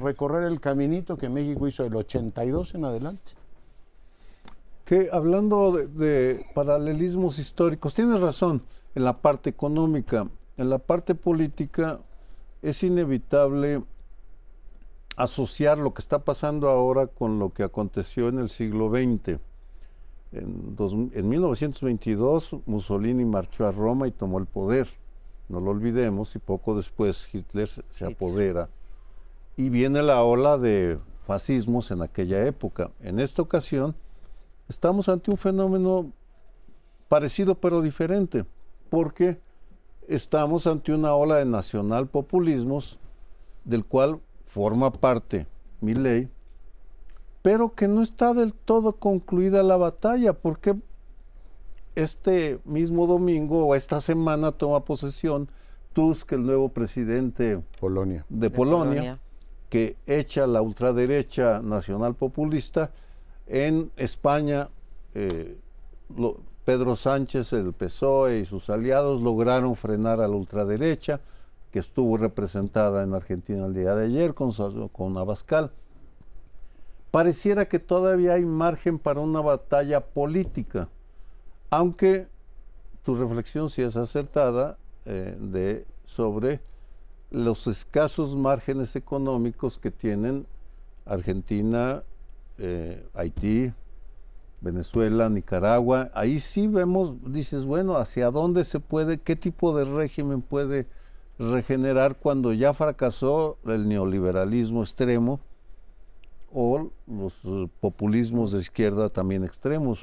recorrer 0.00 0.44
el 0.44 0.60
caminito 0.60 1.18
que 1.18 1.28
México 1.28 1.66
hizo 1.66 1.82
del 1.82 1.96
82 1.96 2.74
en 2.76 2.84
adelante. 2.84 3.32
Que 4.84 5.10
hablando 5.12 5.72
de, 5.72 6.46
paralelismos 6.54 7.38
históricos, 7.38 7.94
tienes 7.94 8.20
razón 8.20 8.62
en 8.94 9.04
la 9.04 9.18
parte 9.18 9.50
económica, 9.50 10.26
en 10.56 10.70
la 10.70 10.78
parte 10.78 11.14
política 11.14 12.00
es 12.62 12.82
inevitable 12.82 13.82
asociar 15.16 15.78
lo 15.78 15.92
que 15.92 16.00
está 16.00 16.20
pasando 16.20 16.68
ahora 16.68 17.06
con 17.06 17.38
lo 17.38 17.52
que 17.52 17.62
aconteció 17.62 18.28
en 18.28 18.38
el 18.38 18.48
siglo 18.48 18.90
XX 18.90 19.38
en, 20.32 21.28
1922 21.28 22.56
Mussolini 22.66 23.24
marchó 23.24 23.66
a 23.66 23.72
Roma 23.72 24.06
y 24.06 24.12
tomó 24.12 24.38
el 24.38 24.46
poder, 24.46 24.88
no 25.48 25.60
lo 25.60 25.70
olvidemos, 25.70 26.34
y 26.36 26.38
poco 26.38 26.76
después 26.76 27.28
Hitler 27.32 27.68
se 27.68 28.04
apodera. 28.04 28.68
Y 29.56 29.68
viene 29.68 30.02
la 30.02 30.22
ola 30.22 30.56
de 30.56 30.98
fascismos 31.26 31.90
en 31.90 32.02
aquella 32.02 32.44
época. 32.44 32.90
En 33.00 33.18
esta 33.18 33.42
ocasión 33.42 33.94
estamos 34.68 35.08
ante 35.08 35.30
un 35.30 35.36
fenómeno 35.36 36.12
parecido 37.08 37.56
pero 37.56 37.82
diferente, 37.82 38.44
porque 38.88 39.40
estamos 40.06 40.66
ante 40.66 40.92
una 40.92 41.14
ola 41.14 41.36
de 41.36 41.44
nacionalpopulismos 41.44 42.98
del 43.64 43.84
cual 43.84 44.20
forma 44.46 44.92
parte 44.92 45.46
mi 45.80 45.94
ley 45.94 46.28
pero 47.42 47.74
que 47.74 47.88
no 47.88 48.02
está 48.02 48.34
del 48.34 48.52
todo 48.52 48.96
concluida 48.96 49.62
la 49.62 49.76
batalla, 49.76 50.34
porque 50.34 50.74
este 51.94 52.60
mismo 52.64 53.06
domingo 53.06 53.66
o 53.66 53.74
esta 53.74 54.00
semana 54.00 54.52
toma 54.52 54.84
posesión 54.84 55.48
Tusk, 55.92 56.32
el 56.32 56.46
nuevo 56.46 56.68
presidente 56.68 57.60
Polonia. 57.80 58.24
de, 58.28 58.50
Polonia, 58.50 59.18
que 59.68 59.96
echa 60.06 60.46
la 60.46 60.62
ultraderecha 60.62 61.60
nacional 61.60 62.14
populista. 62.14 62.92
En 63.46 63.90
España, 63.96 64.68
eh, 65.14 65.56
Pedro 66.64 66.94
Sánchez, 66.94 67.52
el 67.54 67.72
PSOE 67.72 68.40
y 68.40 68.44
sus 68.44 68.70
aliados 68.70 69.20
lograron 69.20 69.74
frenar 69.74 70.20
a 70.20 70.28
la 70.28 70.36
ultraderecha, 70.36 71.20
que 71.72 71.80
estuvo 71.80 72.16
representada 72.16 73.02
en 73.02 73.14
Argentina 73.14 73.66
el 73.66 73.74
día 73.74 73.94
de 73.94 74.06
ayer 74.06 74.34
con, 74.34 74.52
con 74.92 75.18
Abascal 75.18 75.72
pareciera 77.10 77.66
que 77.66 77.78
todavía 77.78 78.34
hay 78.34 78.44
margen 78.44 78.98
para 78.98 79.20
una 79.20 79.40
batalla 79.40 80.00
política, 80.00 80.88
aunque 81.70 82.28
tu 83.04 83.14
reflexión 83.14 83.70
sí 83.70 83.82
es 83.82 83.96
acertada 83.96 84.78
eh, 85.06 85.36
de, 85.40 85.86
sobre 86.04 86.60
los 87.30 87.66
escasos 87.66 88.36
márgenes 88.36 88.96
económicos 88.96 89.78
que 89.78 89.90
tienen 89.90 90.46
Argentina, 91.06 92.02
eh, 92.58 93.06
Haití, 93.14 93.72
Venezuela, 94.60 95.28
Nicaragua. 95.28 96.10
Ahí 96.14 96.38
sí 96.38 96.68
vemos, 96.68 97.14
dices, 97.32 97.64
bueno, 97.64 97.96
¿hacia 97.96 98.30
dónde 98.30 98.64
se 98.64 98.80
puede, 98.80 99.18
qué 99.18 99.36
tipo 99.36 99.76
de 99.76 99.84
régimen 99.84 100.42
puede 100.42 100.86
regenerar 101.38 102.16
cuando 102.16 102.52
ya 102.52 102.74
fracasó 102.74 103.56
el 103.64 103.88
neoliberalismo 103.88 104.82
extremo? 104.82 105.40
O 106.52 106.90
los 107.06 107.34
eh, 107.44 107.68
populismos 107.80 108.52
de 108.52 108.60
izquierda 108.60 109.08
también 109.08 109.44
extremos. 109.44 110.00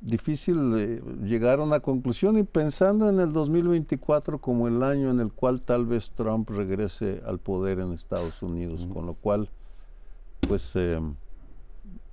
Difícil 0.00 0.74
eh, 0.76 1.02
llegar 1.22 1.60
a 1.60 1.62
una 1.62 1.80
conclusión 1.80 2.38
y 2.38 2.42
pensando 2.42 3.08
en 3.08 3.20
el 3.20 3.32
2024 3.32 4.38
como 4.38 4.68
el 4.68 4.82
año 4.82 5.10
en 5.10 5.20
el 5.20 5.32
cual 5.32 5.62
tal 5.62 5.86
vez 5.86 6.10
Trump 6.10 6.50
regrese 6.50 7.22
al 7.26 7.38
poder 7.38 7.80
en 7.80 7.92
Estados 7.92 8.42
Unidos, 8.42 8.86
con 8.92 9.06
lo 9.06 9.14
cual 9.14 9.48
pues 10.46 10.72
eh, 10.74 11.00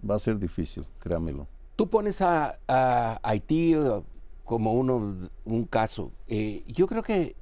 va 0.10 0.16
a 0.16 0.20
ser 0.20 0.40
difícil, 0.40 0.86
créamelo. 1.00 1.48
Tú 1.76 1.88
pones 1.88 2.22
a, 2.22 2.58
Haití 3.24 3.76
como 4.46 4.74
uno, 4.74 5.16
un 5.46 5.66
caso. 5.66 6.12
yo 6.68 6.88
creo 6.88 7.04
que 7.04 7.36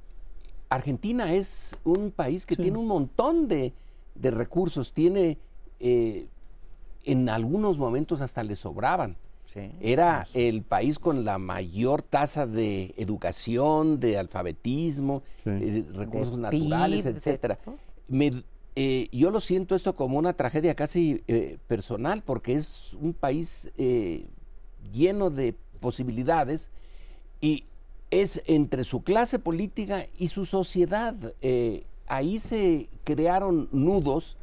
Argentina 0.68 1.32
es 1.32 1.76
un 1.84 2.10
país 2.10 2.46
que 2.46 2.56
tiene 2.56 2.78
un 2.78 2.86
montón 2.86 3.48
de, 3.48 3.72
de 4.14 4.30
recursos, 4.30 4.92
tiene 4.92 5.38
eh, 5.80 6.26
en 7.04 7.30
algunos 7.30 7.78
momentos 7.78 8.20
hasta 8.20 8.44
le 8.44 8.54
sobraban. 8.54 9.16
Era 9.80 10.28
el 10.32 10.62
país 10.62 11.00
con 11.00 11.24
la 11.24 11.38
mayor 11.38 12.02
tasa 12.02 12.46
de 12.46 12.94
educación, 12.96 13.98
de 13.98 14.16
alfabetismo, 14.16 15.24
eh, 15.44 15.84
recursos 15.92 16.38
naturales, 16.38 17.04
etcétera. 17.04 17.58
Eh, 18.76 19.08
yo 19.10 19.32
lo 19.32 19.40
siento 19.40 19.74
esto 19.74 19.96
como 19.96 20.18
una 20.18 20.34
tragedia 20.34 20.76
casi 20.76 21.24
personal, 21.66 22.22
porque 22.22 22.54
es 22.54 22.94
un 23.00 23.12
país 23.12 23.72
lleno 24.92 25.30
de 25.30 25.56
posibilidades 25.80 26.70
y 27.40 27.64
es 28.12 28.42
entre 28.46 28.84
su 28.84 29.02
clase 29.02 29.40
política 29.40 30.06
y 30.16 30.28
su 30.28 30.46
sociedad. 30.46 31.16
ahí 32.06 32.38
se 32.38 32.88
crearon 33.02 33.68
nudos 33.72 34.36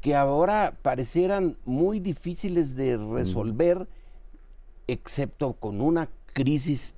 que 0.00 0.14
ahora 0.14 0.76
parecieran 0.82 1.56
muy 1.64 2.00
difíciles 2.00 2.76
de 2.76 2.96
resolver 2.96 3.88
excepto 4.86 5.54
con 5.54 5.80
una 5.80 6.08
crisis 6.32 6.94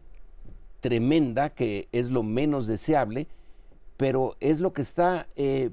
tremenda 0.80 1.50
que 1.50 1.88
es 1.92 2.10
lo 2.10 2.22
menos 2.22 2.66
deseable, 2.66 3.26
pero 3.96 4.36
es 4.40 4.60
lo 4.60 4.72
que 4.72 4.82
está 4.82 5.26
eh, 5.36 5.70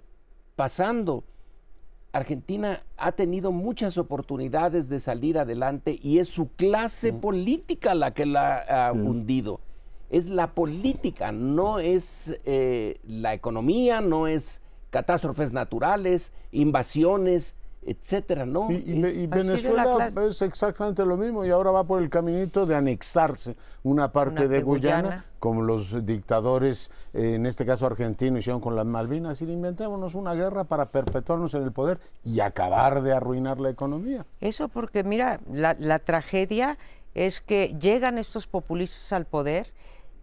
pasando. 0.55 1.23
Argentina 2.11 2.83
ha 2.97 3.11
tenido 3.11 3.51
muchas 3.51 3.97
oportunidades 3.97 4.89
de 4.89 4.99
salir 4.99 5.37
adelante 5.37 5.99
y 6.01 6.19
es 6.19 6.29
su 6.29 6.49
clase 6.55 7.13
política 7.13 7.93
la 7.93 8.13
que 8.13 8.25
la 8.25 8.57
ha 8.57 8.91
hundido. 8.91 9.59
Es 10.09 10.27
la 10.27 10.53
política, 10.55 11.31
no 11.33 11.79
es 11.79 12.37
eh, 12.45 12.99
la 13.05 13.33
economía, 13.33 13.99
no 13.99 14.27
es 14.27 14.61
catástrofes 14.89 15.53
naturales, 15.53 16.31
invasiones, 16.51 17.55
etcétera, 17.87 18.45
¿no? 18.45 18.69
Y, 18.69 19.27
Venezuela 19.27 20.09
es 20.27 20.41
exactamente 20.41 21.05
lo 21.05 21.15
mismo 21.15 21.45
y 21.45 21.49
ahora 21.51 21.71
va 21.71 21.85
por 21.85 22.01
el 22.01 22.09
caminito 22.09 22.65
de 22.65 22.75
anexarse 22.75 23.55
una 23.81 24.11
parte 24.11 24.49
de, 24.49 24.61
Guyana, 24.61 25.23
como 25.39 25.61
los 25.61 26.05
dictadores, 26.05 26.91
eh, 27.13 27.35
en 27.35 27.45
este 27.45 27.65
caso 27.65 27.85
argentinos, 27.85 28.39
hicieron 28.39 28.59
con 28.59 28.75
las 28.75 28.85
Malvinas, 28.85 29.41
y 29.41 29.45
inventémonos 29.45 30.15
una 30.15 30.33
guerra 30.33 30.65
para 30.65 30.91
perpetuarnos 30.91 31.53
en 31.53 31.63
el 31.63 31.71
poder 31.71 31.99
y 32.25 32.41
acabar 32.41 33.01
de 33.01 33.13
arruinar 33.13 33.61
la 33.61 33.69
economía. 33.69 34.25
Eso 34.41 34.67
porque, 34.67 35.05
mira, 35.05 35.39
la, 35.49 35.77
la 35.79 35.99
tragedia 35.99 36.77
es 37.13 37.39
que 37.39 37.73
llegan 37.79 38.17
estos 38.17 38.47
populistas 38.47 39.13
al 39.13 39.25
poder 39.25 39.73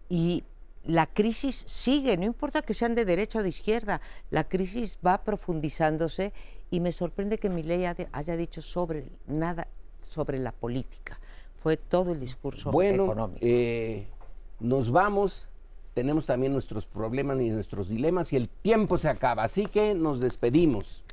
y 0.07 0.43
la 0.85 1.07
crisis 1.07 1.63
sigue, 1.67 2.15
no 2.17 2.25
importa 2.25 2.61
que 2.61 2.73
sean 2.73 2.95
de 2.95 3.05
derecha 3.05 3.39
o 3.39 3.43
de 3.43 3.49
izquierda, 3.49 4.01
la 4.29 4.43
crisis 4.43 4.99
va 5.05 5.23
profundizándose 5.23 6.31
y 6.69 6.79
me 6.79 6.91
sorprende 6.91 7.37
que 7.37 7.49
mi 7.49 7.63
ley 7.63 7.85
haya 7.85 8.37
dicho 8.37 8.61
sobre 8.61 9.05
nada 9.27 9.67
sobre 10.07 10.39
la 10.39 10.51
política. 10.51 11.19
Fue 11.61 11.77
todo 11.77 12.11
el 12.11 12.19
discurso 12.19 12.71
bueno, 12.71 13.05
económico. 13.05 13.39
Eh, 13.41 14.07
nos 14.59 14.91
vamos, 14.91 15.47
tenemos 15.93 16.25
también 16.27 16.53
nuestros 16.53 16.85
problemas 16.85 17.39
y 17.41 17.49
nuestros 17.49 17.89
dilemas 17.89 18.31
y 18.33 18.35
el 18.35 18.49
tiempo 18.49 18.97
se 18.97 19.09
acaba, 19.09 19.43
así 19.43 19.65
que 19.65 19.95
nos 19.95 20.21
despedimos. 20.21 21.03